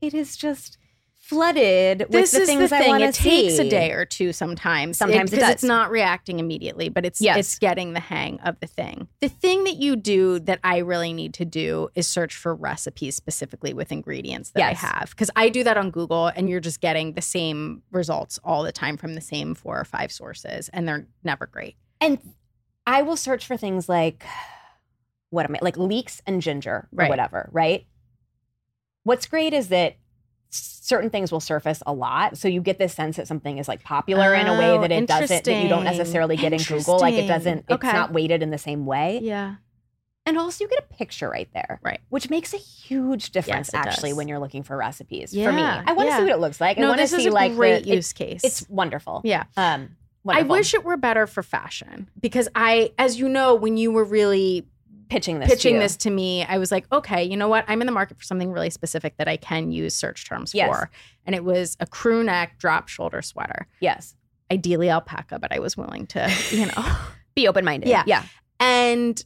it 0.00 0.14
is 0.14 0.36
just 0.36 0.78
flooded 1.22 2.00
with 2.00 2.10
This 2.10 2.32
the 2.32 2.40
is 2.40 2.48
things 2.48 2.70
the 2.70 2.76
I 2.76 2.88
want 2.88 3.00
to 3.02 3.08
It 3.08 3.14
takes 3.14 3.58
a 3.58 3.68
day 3.70 3.92
or 3.92 4.04
two 4.04 4.32
sometimes. 4.32 4.98
Sometimes 4.98 5.30
it 5.32 5.36
because 5.36 5.48
does. 5.48 5.54
it's 5.54 5.62
not 5.62 5.90
reacting 5.92 6.40
immediately, 6.40 6.88
but 6.88 7.06
it's 7.06 7.20
Yes. 7.20 7.36
it's 7.38 7.58
getting 7.60 7.92
the 7.92 8.00
hang 8.00 8.40
of 8.40 8.58
the 8.58 8.66
thing. 8.66 9.06
The 9.20 9.28
thing 9.28 9.62
that 9.64 9.76
you 9.76 9.94
do 9.94 10.40
that 10.40 10.58
I 10.64 10.78
really 10.78 11.12
need 11.12 11.32
to 11.34 11.44
do 11.44 11.88
is 11.94 12.08
search 12.08 12.34
for 12.34 12.54
recipes 12.56 13.14
specifically 13.14 13.72
with 13.72 13.92
ingredients 13.92 14.50
that 14.50 14.60
Yes. 14.60 14.82
I 14.82 14.86
have. 14.86 15.10
Because 15.10 15.30
I 15.36 15.48
do 15.48 15.62
that 15.62 15.76
on 15.76 15.90
Google 15.92 16.26
and 16.26 16.48
you're 16.50 16.60
just 16.60 16.80
getting 16.80 17.12
the 17.12 17.22
same 17.22 17.82
results 17.92 18.40
all 18.42 18.64
the 18.64 18.72
time 18.72 18.96
from 18.96 19.14
the 19.14 19.20
same 19.20 19.54
four 19.54 19.78
or 19.80 19.84
five 19.84 20.10
sources, 20.10 20.68
and 20.72 20.88
they're 20.88 21.06
never 21.22 21.46
great. 21.46 21.76
And 22.00 22.18
I 22.84 23.02
will 23.02 23.16
search 23.16 23.46
for 23.46 23.56
things 23.56 23.88
like 23.88 24.24
what 25.30 25.46
am 25.48 25.54
I 25.54 25.60
like 25.62 25.76
leeks 25.78 26.20
and 26.26 26.42
ginger 26.42 26.88
or 26.98 27.06
whatever, 27.06 27.48
right? 27.52 27.86
What's 29.04 29.26
great 29.26 29.54
is 29.54 29.68
that 29.68 29.96
certain 30.52 31.10
things 31.10 31.32
will 31.32 31.40
surface 31.40 31.82
a 31.86 31.92
lot. 31.92 32.36
So 32.36 32.48
you 32.48 32.60
get 32.60 32.78
this 32.78 32.92
sense 32.92 33.16
that 33.16 33.26
something 33.26 33.58
is 33.58 33.68
like 33.68 33.82
popular 33.82 34.34
in 34.34 34.46
a 34.46 34.58
way 34.58 34.70
Oh, 34.70 34.80
that 34.82 34.92
it 34.92 35.06
doesn't 35.06 35.44
that 35.44 35.62
you 35.62 35.68
don't 35.68 35.84
necessarily 35.84 36.36
get 36.36 36.52
in 36.52 36.58
Google. 36.60 36.98
Like 36.98 37.14
it 37.14 37.26
doesn't 37.26 37.58
it's 37.60 37.72
Okay. 37.72 37.92
not 37.92 38.12
weighted 38.12 38.42
in 38.42 38.50
the 38.50 38.58
same 38.58 38.84
way. 38.86 39.20
Yeah. 39.22 39.56
And 40.24 40.38
also 40.38 40.62
you 40.64 40.70
get 40.70 40.78
a 40.78 40.94
picture 40.94 41.28
right 41.28 41.48
there. 41.54 41.80
Right. 41.82 42.00
Which 42.10 42.30
makes 42.30 42.52
a 42.54 42.58
huge 42.58 43.30
difference 43.30 43.70
Yes, 43.72 43.86
actually 43.86 44.10
does. 44.10 44.18
when 44.18 44.28
you're 44.28 44.38
looking 44.38 44.62
for 44.62 44.76
recipes 44.76 45.32
for 45.32 45.52
me. 45.52 45.62
I 45.62 45.92
want 45.94 46.00
to 46.00 46.04
yeah. 46.06 46.16
see 46.18 46.22
what 46.24 46.32
it 46.32 46.38
looks 46.38 46.60
like. 46.60 46.78
I 46.78 46.82
no, 46.82 46.88
want 46.88 47.00
to 47.00 47.08
see 47.08 47.26
a 47.26 47.32
like 47.32 47.54
great 47.54 47.84
the, 47.84 47.92
it- 47.92 47.96
use 47.96 48.12
case. 48.12 48.42
it's 48.44 48.68
wonderful. 48.68 49.22
yeah. 49.24 49.44
Um 49.56 49.96
I 50.28 50.42
wish 50.42 50.72
it 50.74 50.84
were 50.84 50.96
better 50.96 51.26
for 51.26 51.42
fashion 51.42 52.08
because 52.20 52.48
I, 52.54 52.92
as 52.96 53.18
you 53.18 53.28
know, 53.28 53.56
when 53.56 53.76
you 53.76 53.90
were 53.90 54.04
really 54.04 54.68
pitching 55.12 55.38
this 55.38 55.48
to 55.50 55.56
pitching 55.56 55.74
you. 55.74 55.80
this 55.80 55.96
to 55.98 56.10
me, 56.10 56.44
I 56.44 56.58
was 56.58 56.72
like, 56.72 56.86
okay, 56.92 57.22
you 57.22 57.36
know 57.36 57.48
what? 57.48 57.64
I'm 57.68 57.80
in 57.82 57.86
the 57.86 57.92
market 57.92 58.18
for 58.18 58.24
something 58.24 58.50
really 58.50 58.70
specific 58.70 59.16
that 59.18 59.28
I 59.28 59.36
can 59.36 59.70
use 59.70 59.94
search 59.94 60.26
terms 60.28 60.54
Yes. 60.54 60.68
for. 60.68 60.90
And 61.26 61.34
it 61.34 61.44
was 61.44 61.76
a 61.80 61.86
crew 61.86 62.24
neck 62.24 62.58
drop 62.58 62.88
shoulder 62.88 63.22
sweater. 63.22 63.66
Yes. 63.80 64.14
Ideally 64.50 64.90
alpaca, 64.90 65.38
but 65.38 65.52
I 65.52 65.58
was 65.60 65.76
willing 65.76 66.06
to, 66.08 66.32
you 66.50 66.66
know. 66.66 66.84
Be 67.34 67.46
open 67.48 67.64
minded. 67.64 67.88
Yeah. 67.88 68.02
Yeah. 68.06 68.24
and 68.60 69.24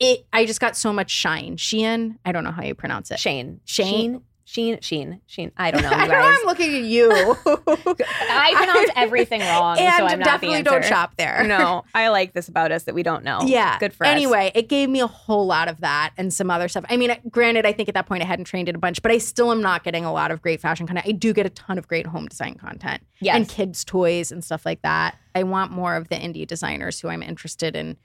it 0.00 0.26
I 0.32 0.46
just 0.46 0.60
got 0.60 0.76
so 0.76 0.92
much 0.92 1.10
shine. 1.10 1.56
Shein, 1.56 2.16
I 2.24 2.32
don't 2.32 2.44
know 2.44 2.50
how 2.50 2.62
you 2.64 2.74
pronounce 2.74 3.10
it. 3.10 3.18
Shane. 3.20 3.60
Shane? 3.64 4.22
Sheen. 4.52 4.78
Sheen. 4.82 5.18
Sheen. 5.26 5.50
I 5.56 5.70
don't 5.70 5.80
know. 5.82 5.88
I 5.88 6.06
know. 6.06 6.14
I'm 6.14 6.44
looking 6.44 6.74
at 6.76 6.82
you. 6.82 7.10
I 7.46 8.52
pronounce 8.54 8.90
everything 8.96 9.40
wrong, 9.40 9.78
and 9.78 9.94
so 9.96 10.04
I'm 10.06 10.18
not 10.18 10.26
definitely 10.26 10.62
don't 10.62 10.84
shop 10.84 11.14
there. 11.16 11.42
No, 11.46 11.84
I 11.94 12.08
like 12.08 12.34
this 12.34 12.48
about 12.48 12.70
us 12.70 12.82
that 12.82 12.94
we 12.94 13.02
don't 13.02 13.24
know. 13.24 13.40
Yeah. 13.46 13.78
good 13.78 13.94
for 13.94 14.04
us. 14.04 14.10
Anyway, 14.12 14.52
it 14.54 14.68
gave 14.68 14.90
me 14.90 15.00
a 15.00 15.06
whole 15.06 15.46
lot 15.46 15.68
of 15.68 15.80
that 15.80 16.12
and 16.18 16.34
some 16.34 16.50
other 16.50 16.68
stuff. 16.68 16.84
I 16.90 16.98
mean, 16.98 17.16
granted, 17.30 17.64
I 17.64 17.72
think 17.72 17.88
at 17.88 17.94
that 17.94 18.04
point 18.04 18.22
I 18.22 18.26
hadn't 18.26 18.44
trained 18.44 18.68
it 18.68 18.74
a 18.74 18.78
bunch, 18.78 19.00
but 19.00 19.10
I 19.10 19.16
still 19.16 19.50
am 19.50 19.62
not 19.62 19.84
getting 19.84 20.04
a 20.04 20.12
lot 20.12 20.30
of 20.30 20.42
great 20.42 20.60
fashion 20.60 20.86
content. 20.86 21.06
I 21.08 21.12
do 21.12 21.32
get 21.32 21.46
a 21.46 21.50
ton 21.50 21.78
of 21.78 21.88
great 21.88 22.06
home 22.06 22.28
design 22.28 22.56
content 22.56 23.02
Yes. 23.20 23.36
and 23.36 23.48
kids' 23.48 23.84
toys 23.86 24.30
and 24.30 24.44
stuff 24.44 24.66
like 24.66 24.82
that. 24.82 25.16
I 25.34 25.44
want 25.44 25.70
more 25.72 25.96
of 25.96 26.08
the 26.08 26.16
indie 26.16 26.46
designers 26.46 27.00
who 27.00 27.08
I'm 27.08 27.22
interested 27.22 27.74
in 27.74 27.96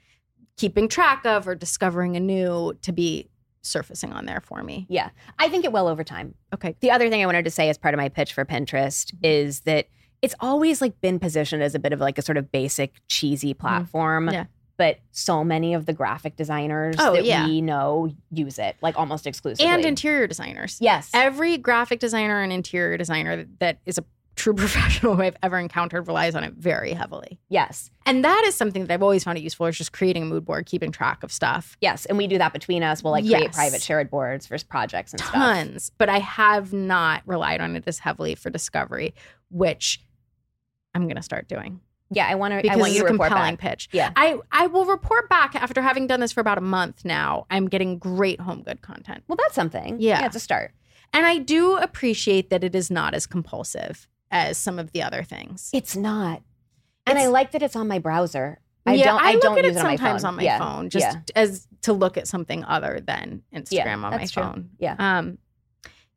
keeping 0.56 0.88
track 0.88 1.26
of 1.26 1.46
or 1.46 1.54
discovering 1.54 2.16
anew 2.16 2.72
to 2.80 2.90
be 2.92 3.28
surfacing 3.68 4.12
on 4.12 4.26
there 4.26 4.40
for 4.40 4.62
me. 4.62 4.86
Yeah, 4.88 5.10
I 5.38 5.48
think 5.48 5.64
it 5.64 5.72
will 5.72 5.86
over 5.88 6.02
time. 6.04 6.34
Okay. 6.54 6.74
The 6.80 6.90
other 6.90 7.08
thing 7.10 7.22
I 7.22 7.26
wanted 7.26 7.44
to 7.44 7.50
say 7.50 7.68
as 7.68 7.78
part 7.78 7.94
of 7.94 7.98
my 7.98 8.08
pitch 8.08 8.32
for 8.32 8.44
Pinterest 8.44 9.12
is 9.22 9.60
that 9.60 9.88
it's 10.22 10.34
always 10.40 10.80
like 10.80 11.00
been 11.00 11.18
positioned 11.18 11.62
as 11.62 11.74
a 11.74 11.78
bit 11.78 11.92
of 11.92 12.00
like 12.00 12.18
a 12.18 12.22
sort 12.22 12.36
of 12.38 12.50
basic 12.50 12.94
cheesy 13.08 13.54
platform. 13.54 14.26
Mm-hmm. 14.26 14.34
Yeah. 14.34 14.44
But 14.76 14.98
so 15.10 15.42
many 15.42 15.74
of 15.74 15.86
the 15.86 15.92
graphic 15.92 16.36
designers 16.36 16.94
Oh, 17.00 17.14
that 17.14 17.24
yeah. 17.24 17.46
we 17.46 17.60
know 17.60 18.12
use 18.30 18.60
it 18.60 18.76
like 18.80 18.96
almost 18.96 19.26
exclusively. 19.26 19.70
And 19.70 19.84
interior 19.84 20.26
designers. 20.28 20.78
yes, 20.80 21.10
Every 21.12 21.58
graphic 21.58 21.98
designer 21.98 22.40
and 22.40 22.52
interior 22.52 22.96
designer 22.96 23.44
that 23.58 23.78
is 23.86 23.98
a 23.98 24.04
true 24.38 24.54
professional 24.64 25.16
who 25.16 25.22
I've 25.22 25.36
ever 25.42 25.58
encountered 25.58 26.06
relies 26.06 26.34
on 26.34 26.44
it 26.44 26.54
very 26.54 26.92
heavily. 26.94 27.38
yes, 27.48 27.90
And 28.06 28.24
that 28.24 28.44
is 28.46 28.54
something 28.54 28.86
that 28.86 28.94
I've 28.94 29.02
always 29.02 29.24
found 29.24 29.36
it 29.36 29.42
useful 29.42 29.66
is 29.66 29.76
just 29.76 29.92
creating 29.92 30.22
a 30.22 30.26
mood 30.26 30.44
board, 30.46 30.64
keeping 30.66 30.90
track 30.92 31.22
of 31.22 31.30
stuff. 31.30 31.76
yes. 31.80 32.06
And 32.06 32.16
we 32.16 32.26
do 32.26 32.38
that 32.38 32.52
between 32.52 32.82
us. 32.82 33.02
We'll 33.02 33.12
like 33.12 33.24
create 33.26 33.42
Yes. 33.42 33.54
private 33.54 33.82
shared 33.82 34.10
boards 34.10 34.46
for 34.46 34.56
projects 34.68 35.12
and 35.12 35.20
stuff. 35.20 35.32
Tons. 35.34 35.90
But 35.98 36.08
I 36.08 36.20
have 36.20 36.72
not 36.72 37.22
relied 37.26 37.60
on 37.60 37.76
it 37.76 37.84
as 37.86 37.98
heavily 37.98 38.34
for 38.34 38.48
discovery, 38.50 39.14
which 39.50 40.00
I'm 40.94 41.02
going 41.04 41.16
to 41.16 41.22
start 41.22 41.48
doing. 41.48 41.80
Yeah, 42.10 42.26
I 42.26 42.36
want 42.36 42.52
to. 42.52 42.70
I 42.72 42.76
want 42.76 42.88
it's 42.92 42.98
you 42.98 43.04
a 43.04 43.08
to 43.08 43.12
report 43.12 43.28
compelling 43.28 43.56
back. 43.56 43.60
pitch. 43.60 43.88
Yeah. 43.92 44.12
I, 44.16 44.38
I 44.50 44.66
will 44.68 44.86
report 44.86 45.28
back 45.28 45.54
after 45.54 45.82
having 45.82 46.06
done 46.06 46.20
this 46.20 46.32
for 46.32 46.40
about 46.40 46.56
a 46.56 46.62
month 46.62 47.04
now. 47.04 47.44
I'm 47.50 47.68
getting 47.68 47.98
great 47.98 48.40
home 48.40 48.62
good 48.62 48.80
content. 48.80 49.24
Well, 49.28 49.36
that's 49.36 49.54
something. 49.54 50.00
Yeah. 50.00 50.20
yeah, 50.20 50.26
it's 50.26 50.36
a 50.36 50.40
start. 50.40 50.72
And 51.12 51.26
I 51.26 51.36
do 51.38 51.76
appreciate 51.76 52.48
that 52.48 52.64
it 52.64 52.74
is 52.74 52.90
not 52.90 53.12
as 53.14 53.26
compulsive 53.26 54.08
as 54.30 54.58
some 54.58 54.78
of 54.78 54.92
the 54.92 55.02
other 55.02 55.22
things. 55.22 55.70
It's 55.72 55.96
not. 55.96 56.42
And 57.06 57.18
I 57.18 57.28
like 57.28 57.52
that 57.52 57.62
it's 57.62 57.76
on 57.76 57.88
my 57.88 57.98
browser. 57.98 58.60
I 58.86 58.94
yeah, 58.94 59.04
don't 59.06 59.20
I, 59.22 59.32
look 59.32 59.42
don't 59.42 59.58
at 59.58 59.64
use 59.64 59.76
it 59.76 59.76
it 59.76 59.80
on 59.80 59.84
my 59.86 59.96
sometimes 59.96 60.22
phone. 60.22 60.28
on 60.28 60.36
my 60.36 60.42
Yeah. 60.42 60.58
phone, 60.58 60.90
just 60.90 61.04
Yeah. 61.04 61.20
as 61.36 61.66
to 61.82 61.92
look 61.92 62.16
at 62.16 62.26
something 62.28 62.64
other 62.64 63.00
than 63.00 63.42
Instagram 63.54 63.70
Yeah, 63.72 63.92
on 63.94 64.10
my 64.12 64.26
true. 64.26 64.42
phone. 64.42 64.70
Yeah. 64.78 64.96
Um, 64.98 65.38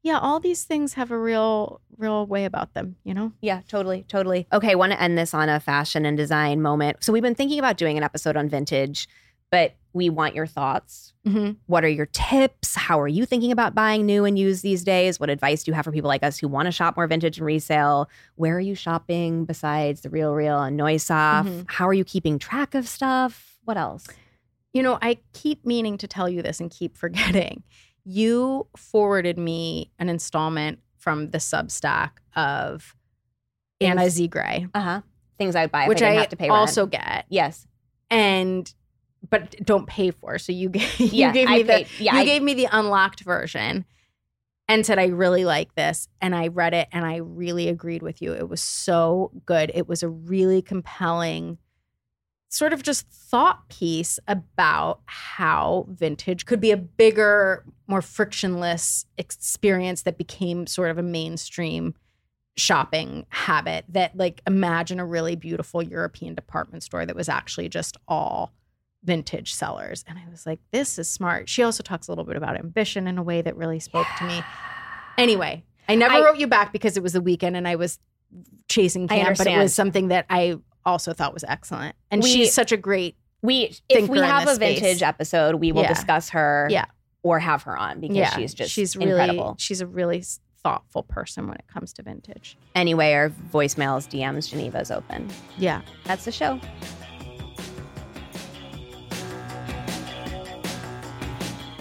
yeah, 0.04 0.18
all 0.20 0.40
these 0.40 0.64
things 0.64 0.94
have 0.94 1.12
a 1.12 1.18
real, 1.18 1.80
real 1.98 2.26
way 2.26 2.46
about 2.46 2.74
them, 2.74 2.96
you 3.04 3.14
know? 3.14 3.34
Yeah, 3.42 3.62
totally, 3.68 4.04
totally. 4.08 4.48
Okay, 4.52 4.74
want 4.76 4.94
to 4.94 5.02
end 5.02 5.18
this 5.18 5.34
on 5.34 5.48
a 5.50 5.60
fashion 5.60 6.06
and 6.06 6.18
design 6.18 6.62
moment. 6.62 7.04
So 7.04 7.14
we've 7.14 7.22
been 7.22 7.36
thinking 7.36 7.60
about 7.60 7.78
doing 7.78 7.98
an 7.98 8.04
episode 8.04 8.36
on 8.36 8.50
vintage, 8.50 9.08
but 9.52 9.76
we 9.94 10.10
want 10.10 10.34
your 10.34 10.46
thoughts. 10.48 11.14
Mm-hmm. 11.28 11.52
What 11.68 11.84
are 11.84 11.90
your 11.90 12.06
tips? 12.08 12.76
How 12.76 13.00
are 13.02 13.08
you 13.10 13.26
thinking 13.26 13.52
about 13.52 13.76
buying 13.76 14.06
new 14.06 14.24
and 14.24 14.40
used 14.40 14.64
these 14.64 14.84
days? 14.86 15.20
What 15.20 15.30
advice 15.30 15.64
do 15.64 15.72
you 15.72 15.76
have 15.76 15.84
for 15.84 15.92
people 15.92 16.08
like 16.08 16.24
us 16.24 16.38
who 16.40 16.48
want 16.48 16.68
to 16.68 16.72
shop 16.72 16.96
more 16.96 17.06
vintage 17.08 17.38
and 17.38 17.46
resale? 17.46 18.10
Where 18.36 18.56
are 18.56 18.60
you 18.62 18.74
shopping 18.74 19.44
besides 19.44 20.02
the 20.02 20.10
Real 20.10 20.34
Real 20.34 20.62
and 20.62 20.80
Noihsaf? 20.80 21.44
Mhm. 21.46 21.66
How 21.68 21.88
are 21.90 21.94
you 21.94 22.06
keeping 22.06 22.40
track 22.40 22.74
of 22.74 22.88
stuff? 22.88 23.60
What 23.66 23.76
else? 23.78 24.08
You 24.74 24.82
know, 24.82 24.98
I 25.02 25.18
keep 25.34 25.66
meaning 25.66 25.98
to 25.98 26.08
tell 26.08 26.30
you 26.30 26.42
this 26.42 26.62
and 26.62 26.72
keep 26.72 26.96
forgetting. 27.04 27.64
You 28.06 28.68
forwarded 28.78 29.38
me 29.38 29.92
an 30.00 30.08
installment 30.08 30.80
from 30.98 31.32
the 31.32 31.38
Substack 31.40 32.12
of 32.36 32.96
Anna 33.82 34.02
Things- 34.02 34.14
Z. 34.14 34.28
Gray, 34.30 34.68
Uh 34.74 34.80
huh. 34.82 35.02
Things 35.38 35.56
I'd 35.58 35.72
buy 35.72 35.88
which 35.90 36.02
I 36.02 36.12
I 36.12 36.14
have 36.14 36.30
to 36.30 36.38
pay 36.38 36.46
rent. 36.50 36.58
also 36.60 36.86
get, 36.86 37.26
yes. 37.30 37.68
and 38.10 38.74
but 39.32 39.56
don't 39.64 39.88
pay 39.88 40.12
for. 40.12 40.38
So 40.38 40.52
you 40.52 40.70
gave 40.70 41.00
you 41.00 41.08
Yeah, 41.08 41.32
gave 41.34 41.48
me 41.50 41.56
I 41.56 41.62
the 41.64 41.68
paid. 41.74 41.88
Yeah, 41.98 42.14
you 42.16 42.20
I- 42.22 42.26
gave 42.26 42.44
me 42.44 42.54
the 42.54 42.68
unlocked 42.72 43.22
version 43.22 43.86
and 44.68 44.86
said 44.86 45.00
I 45.00 45.08
really 45.08 45.44
like 45.44 45.74
this 45.76 46.08
and 46.22 46.36
I 46.36 46.48
read 46.48 46.74
it 46.76 46.88
and 46.92 47.04
I 47.06 47.16
really 47.18 47.68
agreed 47.68 48.04
with 48.04 48.22
you. 48.22 48.34
It 48.34 48.48
was 48.48 48.62
so 48.62 49.32
good. 49.46 49.72
It 49.74 49.88
was 49.88 50.04
a 50.04 50.08
really 50.10 50.62
compelling 50.62 51.58
sort 52.50 52.74
of 52.74 52.84
just 52.84 53.08
thought 53.08 53.68
piece 53.70 54.20
about 54.28 55.00
how 55.06 55.86
vintage 55.90 56.46
could 56.46 56.60
be 56.60 56.72
a 56.72 56.78
bigger, 56.78 57.64
more 57.88 58.02
frictionless 58.02 59.06
experience 59.18 60.02
that 60.04 60.18
became 60.18 60.68
sort 60.68 60.92
of 60.92 60.98
a 60.98 61.04
mainstream 61.04 61.96
shopping 62.58 63.26
habit 63.30 63.86
that 63.88 64.16
like 64.18 64.42
imagine 64.46 65.00
a 65.00 65.06
really 65.06 65.38
beautiful 65.38 65.82
European 65.82 66.36
department 66.36 66.84
store 66.84 67.06
that 67.06 67.16
was 67.16 67.30
actually 67.30 67.70
just 67.70 67.96
all 68.10 68.52
vintage 69.04 69.54
sellers. 69.54 70.04
And 70.08 70.18
I 70.20 70.24
was 70.30 70.46
like, 70.46 70.60
this 70.72 71.00
is 71.00 71.10
smart. 71.10 71.50
She 71.50 71.64
also 71.64 71.82
talks 71.84 72.08
a 72.08 72.12
little 72.12 72.24
bit 72.24 72.36
about 72.36 72.58
ambition 72.58 73.08
in 73.08 73.18
a 73.18 73.24
way 73.24 73.42
that 73.42 73.56
really 73.58 73.80
spoke 73.80 74.08
to 74.20 74.24
me. 74.26 74.42
Anyway, 75.18 75.64
I 75.90 75.96
never 75.96 76.16
I- 76.16 76.22
wrote 76.22 76.38
you 76.38 76.48
back 76.48 76.72
because 76.72 76.98
it 76.98 77.04
was 77.04 77.14
the 77.14 77.22
weekend 77.22 77.58
and 77.58 77.68
I 77.68 77.76
was 77.76 78.00
chasing 78.70 79.08
camp, 79.08 79.38
but 79.38 79.48
it 79.48 79.58
was 79.58 79.74
something 79.74 80.10
that 80.10 80.26
I 80.30 80.58
also 80.86 81.14
thought 81.14 81.34
was 81.34 81.44
excellent. 81.48 81.96
And 82.10 82.22
We- 82.24 82.30
she's 82.32 82.54
such 82.54 82.72
a 82.72 82.78
great 82.78 83.16
We 83.42 83.76
if 83.90 84.08
we 84.08 84.20
have 84.20 84.48
a 84.48 84.56
space. 84.56 84.80
vintage 84.80 85.02
episode, 85.04 85.56
we 85.56 85.72
will 85.72 85.82
Yeah. 85.84 85.94
discuss 85.94 86.30
her. 86.30 86.68
Yeah. 86.70 86.86
Or 87.24 87.38
have 87.40 87.64
her 87.64 87.78
on 87.78 88.00
because 88.00 88.18
yeah, 88.18 88.36
she's 88.36 88.54
just 88.54 88.72
she's 88.72 88.96
really 88.96 89.12
incredible. 89.12 89.56
she's 89.60 89.80
a 89.82 89.86
really 89.86 90.24
thoughtful 90.64 91.04
person 91.04 91.48
when 91.48 91.56
it 91.58 91.66
comes 91.72 91.94
to 91.94 92.04
vintage. 92.04 92.58
Anyway, 92.74 93.14
our 93.14 93.30
voicemails, 93.30 94.08
DMs, 94.10 94.50
Geneva's 94.50 94.90
open. 94.92 95.30
Yeah. 95.58 95.82
That's 96.06 96.26
the 96.26 96.32
show. 96.32 96.60